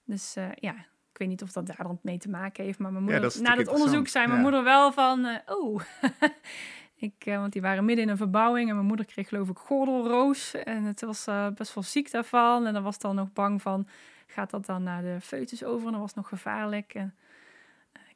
Dus 0.04 0.34
ja, 0.54 0.74
ik 1.12 1.18
weet 1.18 1.28
niet 1.28 1.42
of 1.42 1.52
dat 1.52 1.66
daar 1.66 1.76
dan 1.82 1.98
mee 2.02 2.18
te 2.18 2.28
maken 2.28 2.64
heeft. 2.64 2.78
Maar 2.78 2.92
mijn 2.92 3.04
Ja, 3.04 3.10
moeder, 3.10 3.30
dat 3.30 3.40
na 3.42 3.54
dat 3.54 3.68
onderzoek 3.68 4.08
zei 4.08 4.26
mijn 4.26 4.40
moeder 4.40 4.64
wel 4.64 4.92
van, 4.92 5.40
oh, 5.46 5.80
ik, 6.94 7.14
want 7.24 7.52
die 7.52 7.62
waren 7.62 7.84
midden 7.84 8.04
in 8.04 8.10
een 8.10 8.16
verbouwing 8.16 8.68
en 8.68 8.74
mijn 8.74 8.86
moeder 8.86 9.06
kreeg 9.06 9.28
geloof 9.28 9.48
ik 9.48 9.56
gordelroos. 9.56 10.54
En 10.54 10.84
het 10.84 11.00
was 11.00 11.28
best 11.54 11.74
wel 11.74 11.84
ziek 11.84 12.10
daarvan. 12.10 12.66
En 12.66 12.72
dan 12.72 12.82
was 12.82 12.98
dan 12.98 13.14
nog 13.14 13.32
bang 13.32 13.62
van, 13.62 13.88
gaat 14.26 14.50
dat 14.50 14.66
dan 14.66 14.82
naar 14.82 15.02
de 15.02 15.16
foetus 15.20 15.64
over? 15.64 15.86
En 15.86 15.92
dat 15.92 16.00
was 16.00 16.14
nog 16.14 16.28
gevaarlijk. 16.28 16.94
En, 16.94 17.14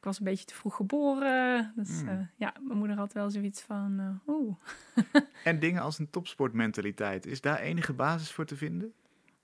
ik 0.05 0.11
was 0.11 0.19
een 0.19 0.25
beetje 0.31 0.45
te 0.45 0.53
vroeg 0.55 0.75
geboren. 0.75 1.73
Dus 1.75 1.99
Hmm. 1.99 2.07
eh, 2.09 2.19
ja, 2.35 2.53
mijn 2.61 2.77
moeder 2.77 2.97
had 2.97 3.13
wel 3.13 3.29
zoiets 3.29 3.61
van, 3.61 3.99
eh, 3.99 4.33
oeh. 4.35 4.55
En 5.43 5.59
dingen 5.59 5.81
als 5.81 5.99
een 5.99 6.09
topsportmentaliteit, 6.09 7.25
is 7.25 7.41
daar 7.41 7.59
enige 7.59 7.93
basis 7.93 8.31
voor 8.31 8.45
te 8.45 8.55
vinden? 8.55 8.93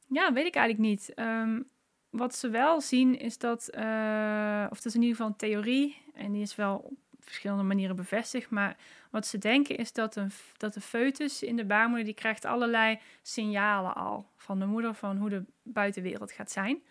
Ja, 0.07 0.33
weet 0.33 0.45
ik 0.45 0.55
eigenlijk 0.55 0.89
niet. 0.89 1.13
Ehm, 1.13 1.61
wat 2.09 2.35
ze 2.35 2.49
wel 2.49 2.81
zien 2.81 3.19
is 3.19 3.37
dat, 3.37 3.67
eh, 3.67 4.67
of 4.69 4.75
dat 4.77 4.85
is 4.85 4.95
in 4.95 5.01
ieder 5.01 5.15
geval 5.15 5.27
een 5.31 5.35
theorie, 5.37 6.01
en 6.13 6.31
die 6.31 6.41
is 6.41 6.55
wel 6.55 6.77
op 6.77 6.93
verschillende 7.19 7.63
manieren 7.63 7.95
bevestigd, 7.95 8.49
maar 8.49 8.77
wat 9.09 9.27
ze 9.27 9.37
denken 9.37 9.77
is 9.77 9.93
dat, 9.93 10.15
een, 10.15 10.31
dat 10.57 10.73
de 10.73 10.81
foetus 10.81 11.43
in 11.43 11.55
de 11.55 11.65
baarmoeder, 11.65 12.05
die 12.05 12.13
krijgt 12.13 12.45
allerlei 12.45 12.99
signalen 13.21 13.95
al 13.95 14.29
van 14.37 14.59
de 14.59 14.65
moeder 14.65 14.93
van 14.93 15.17
hoe 15.17 15.29
de 15.29 15.43
buitenwereld 15.63 16.31
gaat 16.31 16.51
zijn. 16.51 16.81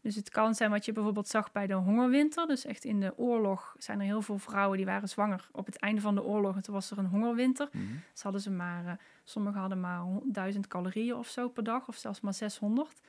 Dus 0.00 0.14
het 0.14 0.30
kan 0.30 0.54
zijn 0.54 0.70
wat 0.70 0.84
je 0.84 0.92
bijvoorbeeld 0.92 1.28
zag 1.28 1.52
bij 1.52 1.66
de 1.66 1.72
hongerwinter. 1.74 2.46
Dus 2.46 2.64
echt 2.64 2.84
in 2.84 3.00
de 3.00 3.18
oorlog 3.18 3.74
zijn 3.78 3.98
er 4.00 4.04
heel 4.04 4.22
veel 4.22 4.38
vrouwen 4.38 4.76
die 4.76 4.86
waren 4.86 5.08
zwanger 5.08 5.48
op 5.52 5.66
het 5.66 5.76
einde 5.78 6.00
van 6.00 6.14
de 6.14 6.24
oorlog. 6.24 6.56
En 6.56 6.62
toen 6.62 6.74
was 6.74 6.90
er 6.90 6.98
een 6.98 7.06
hongerwinter. 7.06 7.68
Ze 8.12 8.22
hadden 8.22 8.40
ze 8.40 8.50
maar, 8.50 8.86
eh, 8.86 8.92
sommigen 9.24 9.60
hadden 9.60 9.80
maar 9.80 9.98
hon- 9.98 10.22
1000 10.32 10.66
calorieën 10.66 11.14
of 11.14 11.28
zo 11.28 11.48
per 11.48 11.64
dag, 11.64 11.88
of 11.88 11.96
zelfs 11.96 12.20
maar 12.20 12.34
600. 12.34 13.00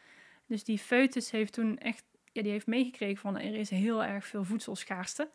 Dus 0.46 0.64
die 0.64 0.78
foetus 0.80 1.32
heeft 1.32 1.54
toen 1.54 1.78
echt, 1.78 2.04
ja, 2.32 2.42
die 2.42 2.52
heeft 2.52 2.68
meegekregen 2.68 3.18
van 3.18 3.38
er 3.38 3.56
is 3.56 3.70
heel 3.70 4.04
erg 4.04 4.26
veel 4.26 4.44
voedselschaarste. 4.44 5.30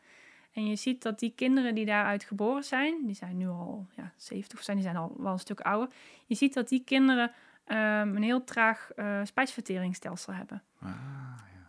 En 0.52 0.66
je 0.66 0.76
ziet 0.76 1.02
dat 1.02 1.18
die 1.18 1.32
kinderen 1.36 1.74
die 1.74 1.84
daaruit 1.86 2.24
geboren 2.24 2.64
zijn, 2.64 3.06
die 3.06 3.14
zijn 3.14 3.36
nu 3.36 3.48
al 3.48 3.86
ja, 3.96 4.12
70 4.16 4.58
of 4.58 4.64
zijn, 4.64 4.76
die 4.76 4.86
zijn 4.86 4.96
al 4.98 5.14
wel 5.18 5.32
een 5.32 5.38
stuk 5.38 5.60
ouder. 5.60 5.94
Je 6.26 6.34
ziet 6.34 6.54
dat 6.54 6.68
die 6.68 6.82
kinderen 6.84 7.32
ehm, 7.64 8.16
een 8.16 8.22
heel 8.22 8.44
traag 8.44 8.90
eh 8.96 9.20
spijsverteringsstelsel 9.24 10.32
hebben. 10.32 10.62
Ah, 10.80 10.90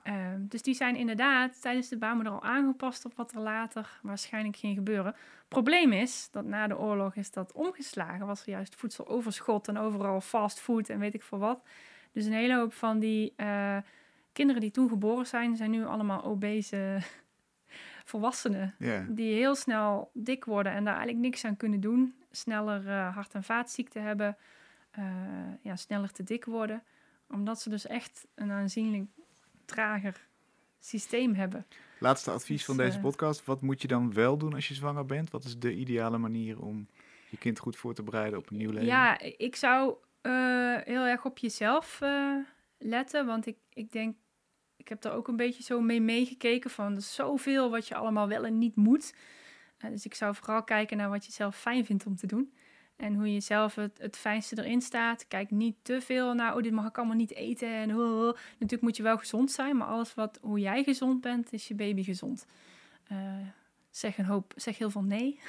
Ehm, 0.03 0.39
dus 0.47 0.61
die 0.61 0.73
zijn 0.73 0.95
inderdaad 0.95 1.61
tijdens 1.61 1.89
de 1.89 1.97
baarmoeder 1.97 2.33
al 2.33 2.43
aangepast 2.43 3.05
op 3.05 3.15
wat 3.15 3.31
er 3.33 3.39
later 3.39 3.99
waarschijnlijk 4.01 4.55
ging 4.57 4.75
gebeuren. 4.75 5.15
Probleem 5.47 5.91
is 5.91 6.27
dat 6.31 6.45
na 6.45 6.67
de 6.67 6.77
oorlog 6.77 7.15
is 7.15 7.31
dat 7.31 7.51
omgeslagen. 7.51 8.25
Was 8.25 8.41
er 8.41 8.49
juist 8.49 8.75
voedseloverschot 8.75 9.67
en 9.67 9.77
overal 9.77 10.21
fastfood 10.21 10.89
en 10.89 10.99
weet 10.99 11.13
ik 11.13 11.23
veel 11.23 11.37
wat. 11.37 11.63
Dus 12.11 12.25
een 12.25 12.33
hele 12.33 12.55
hoop 12.55 12.73
van 12.73 12.99
die 12.99 13.33
eh, 13.35 13.77
kinderen 14.33 14.61
die 14.61 14.71
toen 14.71 14.89
geboren 14.89 15.27
zijn, 15.27 15.55
zijn 15.55 15.71
nu 15.71 15.85
allemaal 15.85 16.23
obese 16.23 16.97
volwassenen. 18.11 18.75
ja. 18.79 19.05
Die 19.09 19.33
heel 19.33 19.55
snel 19.55 20.09
dik 20.13 20.45
worden 20.45 20.71
en 20.71 20.83
daar 20.83 20.93
eigenlijk 20.95 21.25
niks 21.25 21.45
aan 21.45 21.57
kunnen 21.57 21.79
doen. 21.79 22.15
Sneller 22.31 22.87
eh, 22.87 23.13
hart- 23.15 23.33
en 23.33 23.43
vaatziekten 23.43 24.01
hebben. 24.03 24.37
Eh, 24.95 25.03
ja, 25.61 25.75
sneller 25.75 26.11
te 26.11 26.23
dik 26.23 26.45
worden. 26.45 26.83
Omdat 27.29 27.61
ze 27.61 27.69
dus 27.69 27.87
echt 27.87 28.27
een 28.35 28.51
aanzienlijk 28.51 29.09
trager 29.65 30.27
systeem 30.79 31.33
hebben. 31.33 31.65
Laatste 31.99 32.31
advies 32.31 32.57
Dus, 32.57 32.65
van 32.65 32.77
deze 32.77 32.97
eh, 32.97 33.03
podcast. 33.03 33.45
Wat 33.45 33.61
moet 33.61 33.81
je 33.81 33.87
dan 33.87 34.13
wel 34.13 34.37
doen 34.37 34.53
als 34.53 34.67
je 34.67 34.73
zwanger 34.73 35.05
bent? 35.05 35.29
Wat 35.29 35.43
is 35.43 35.59
de 35.59 35.75
ideale 35.75 36.17
manier 36.17 36.61
om 36.61 36.87
je 37.29 37.37
kind 37.37 37.59
goed 37.59 37.75
voor 37.75 37.93
te 37.93 38.03
bereiden 38.03 38.39
op 38.39 38.49
een 38.49 38.57
nieuw 38.57 38.71
leven? 38.71 38.85
Ja, 38.85 39.19
ik 39.19 39.55
zou 39.55 39.95
eh, 40.21 40.31
heel 40.83 41.05
erg 41.05 41.25
op 41.25 41.37
jezelf 41.37 41.99
letten. 42.77 43.25
Want 43.25 43.45
ik, 43.45 43.57
ik 43.73 43.91
denk, 43.91 44.15
ik 44.75 44.87
heb 44.87 45.01
daar 45.01 45.13
ook 45.13 45.27
een 45.27 45.35
beetje 45.35 45.63
zo 45.63 45.81
mee 45.81 46.01
meegekeken 46.01 46.69
van 46.69 46.91
er 46.91 46.97
is 46.97 47.13
zoveel 47.13 47.69
wat 47.69 47.87
je 47.87 47.95
allemaal 47.95 48.27
wel 48.27 48.45
en 48.45 48.57
niet 48.57 48.75
moet. 48.75 49.13
Dus 49.77 50.05
ik 50.05 50.13
zou 50.13 50.35
vooral 50.35 50.63
kijken 50.63 50.97
naar 50.97 51.09
wat 51.09 51.25
je 51.25 51.31
zelf 51.31 51.57
fijn 51.57 51.85
vindt 51.85 52.05
om 52.05 52.15
te 52.15 52.27
doen. 52.27 52.53
En 52.95 53.15
hoe 53.15 53.33
je 53.33 53.39
zelf 53.39 53.75
het, 53.75 53.97
het 53.97 54.17
fijnste 54.17 54.57
erin 54.57 54.81
staat. 54.81 55.27
Kijk 55.27 55.51
niet 55.51 55.75
te 55.81 56.01
veel 56.01 56.33
naar, 56.33 56.55
oh, 56.55 56.61
dit 56.61 56.71
mag 56.71 56.87
ik 56.87 56.97
allemaal 56.97 57.15
niet 57.15 57.33
eten. 57.33 57.73
En, 57.73 57.95
oh, 57.95 58.27
oh. 58.27 58.35
Natuurlijk 58.51 58.81
moet 58.81 58.97
je 58.97 59.03
wel 59.03 59.17
gezond 59.17 59.51
zijn, 59.51 59.77
maar 59.77 59.87
alles 59.87 60.13
wat, 60.13 60.39
hoe 60.41 60.59
jij 60.59 60.83
gezond 60.83 61.21
bent, 61.21 61.53
is 61.53 61.67
je 61.67 61.75
baby 61.75 62.03
gezond. 62.03 62.45
Eh, 63.07 63.17
zeg, 63.89 64.17
een 64.17 64.25
hoop, 64.25 64.53
zeg 64.55 64.77
heel 64.77 64.89
veel 64.89 65.03
nee. 65.03 65.39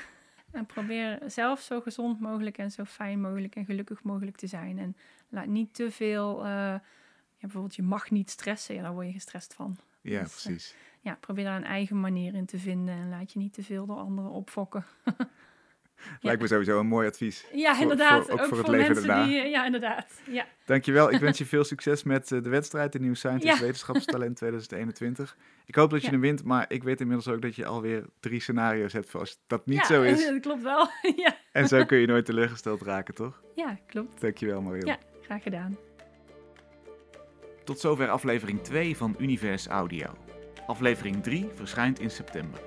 En 0.50 0.66
probeer 0.66 1.18
zelf 1.26 1.60
zo 1.60 1.80
gezond 1.80 2.20
mogelijk 2.20 2.58
en 2.58 2.70
zo 2.70 2.84
fijn 2.84 3.20
mogelijk 3.20 3.56
en 3.56 3.64
gelukkig 3.64 4.02
mogelijk 4.02 4.36
te 4.36 4.46
zijn. 4.46 4.78
En 4.78 4.96
laat 5.28 5.46
niet 5.46 5.74
te 5.74 5.90
veel, 5.90 6.44
eh, 6.44 6.50
ja, 6.50 6.80
bijvoorbeeld 7.40 7.76
je 7.76 7.82
mag 7.82 8.10
niet 8.10 8.30
stressen, 8.30 8.74
ja, 8.74 8.82
daar 8.82 8.92
word 8.92 9.06
je 9.06 9.12
gestrest 9.12 9.54
van. 9.54 9.76
Ja, 10.00 10.22
Dus, 10.22 10.36
eh, 10.36 10.42
precies. 10.42 10.74
Ja, 11.00 11.16
probeer 11.20 11.44
daar 11.44 11.56
een 11.56 11.64
eigen 11.64 12.00
manier 12.00 12.34
in 12.34 12.46
te 12.46 12.58
vinden 12.58 12.94
en 12.94 13.08
laat 13.08 13.32
je 13.32 13.38
niet 13.38 13.52
te 13.52 13.62
veel 13.62 13.86
door 13.86 13.96
anderen 13.96 14.30
opfokken. 14.30 14.84
Lijkt 16.20 16.40
me 16.42 16.46
sowieso 16.46 16.80
een 16.80 16.86
mooi 16.86 17.08
advies. 17.08 17.46
Ja, 17.52 17.80
inderdaad. 17.80 18.22
voor- 18.24 18.32
ook 18.32 18.40
ook 18.40 18.46
voor 18.46 18.48
voor, 18.48 18.58
het 18.58 18.68
leven 18.68 18.86
mensen 18.86 19.06
daarna. 19.06 19.24
die, 19.26 19.40
eh, 19.40 19.50
ja, 19.50 19.64
inderdaad. 19.64 20.06
Ja. 20.30 20.46
Dankjewel. 20.64 21.12
Ik 21.12 21.20
wens 21.20 21.38
je 21.42 21.46
veel 21.46 21.64
succes 21.64 22.02
met 22.02 22.32
eh, 22.32 22.42
de 22.42 22.48
wedstrijd, 22.48 22.92
de 22.92 22.98
Nieuw 23.00 23.14
Scientist 23.14 23.58
Ja. 23.58 23.60
Wetenschapstalent 23.64 24.36
2021. 24.36 25.36
Ik 25.66 25.74
hoop 25.74 25.90
dat 25.90 26.00
je 26.00 26.06
Ja. 26.06 26.12
hem 26.12 26.20
wint, 26.20 26.44
maar 26.44 26.64
ik 26.68 26.82
weet 26.82 27.00
inmiddels 27.00 27.28
ook 27.28 27.42
dat 27.42 27.56
je 27.56 27.66
alweer 27.66 28.04
drie 28.20 28.40
scenario's 28.40 28.92
hebt 28.92 29.10
voor 29.10 29.20
als 29.20 29.38
dat 29.46 29.66
niet 29.66 29.78
ja, 29.78 29.84
zo 29.84 30.02
is. 30.02 30.26
dat 30.32 30.40
klopt 30.40 30.62
wel. 30.62 30.88
ja. 31.24 31.36
En 31.52 31.68
zo 31.68 31.84
kun 31.84 31.98
je 31.98 32.06
nooit 32.06 32.24
teleurgesteld 32.24 32.82
raken, 32.82 33.14
toch? 33.14 33.42
ja, 33.54 33.78
klopt. 33.86 34.20
Dankjewel, 34.20 34.62
Mariel. 34.62 34.86
Ja. 34.86 34.98
Graag 35.22 35.42
gedaan. 35.42 35.76
Tot 37.64 37.80
zover 37.80 38.08
aflevering 38.08 38.62
2 38.62 38.96
van 38.96 39.14
Univers 39.18 39.66
Audio. 39.66 40.06
Aflevering 40.66 41.22
3 41.22 41.48
verschijnt 41.54 42.00
in 42.00 42.10
september. 42.10 42.60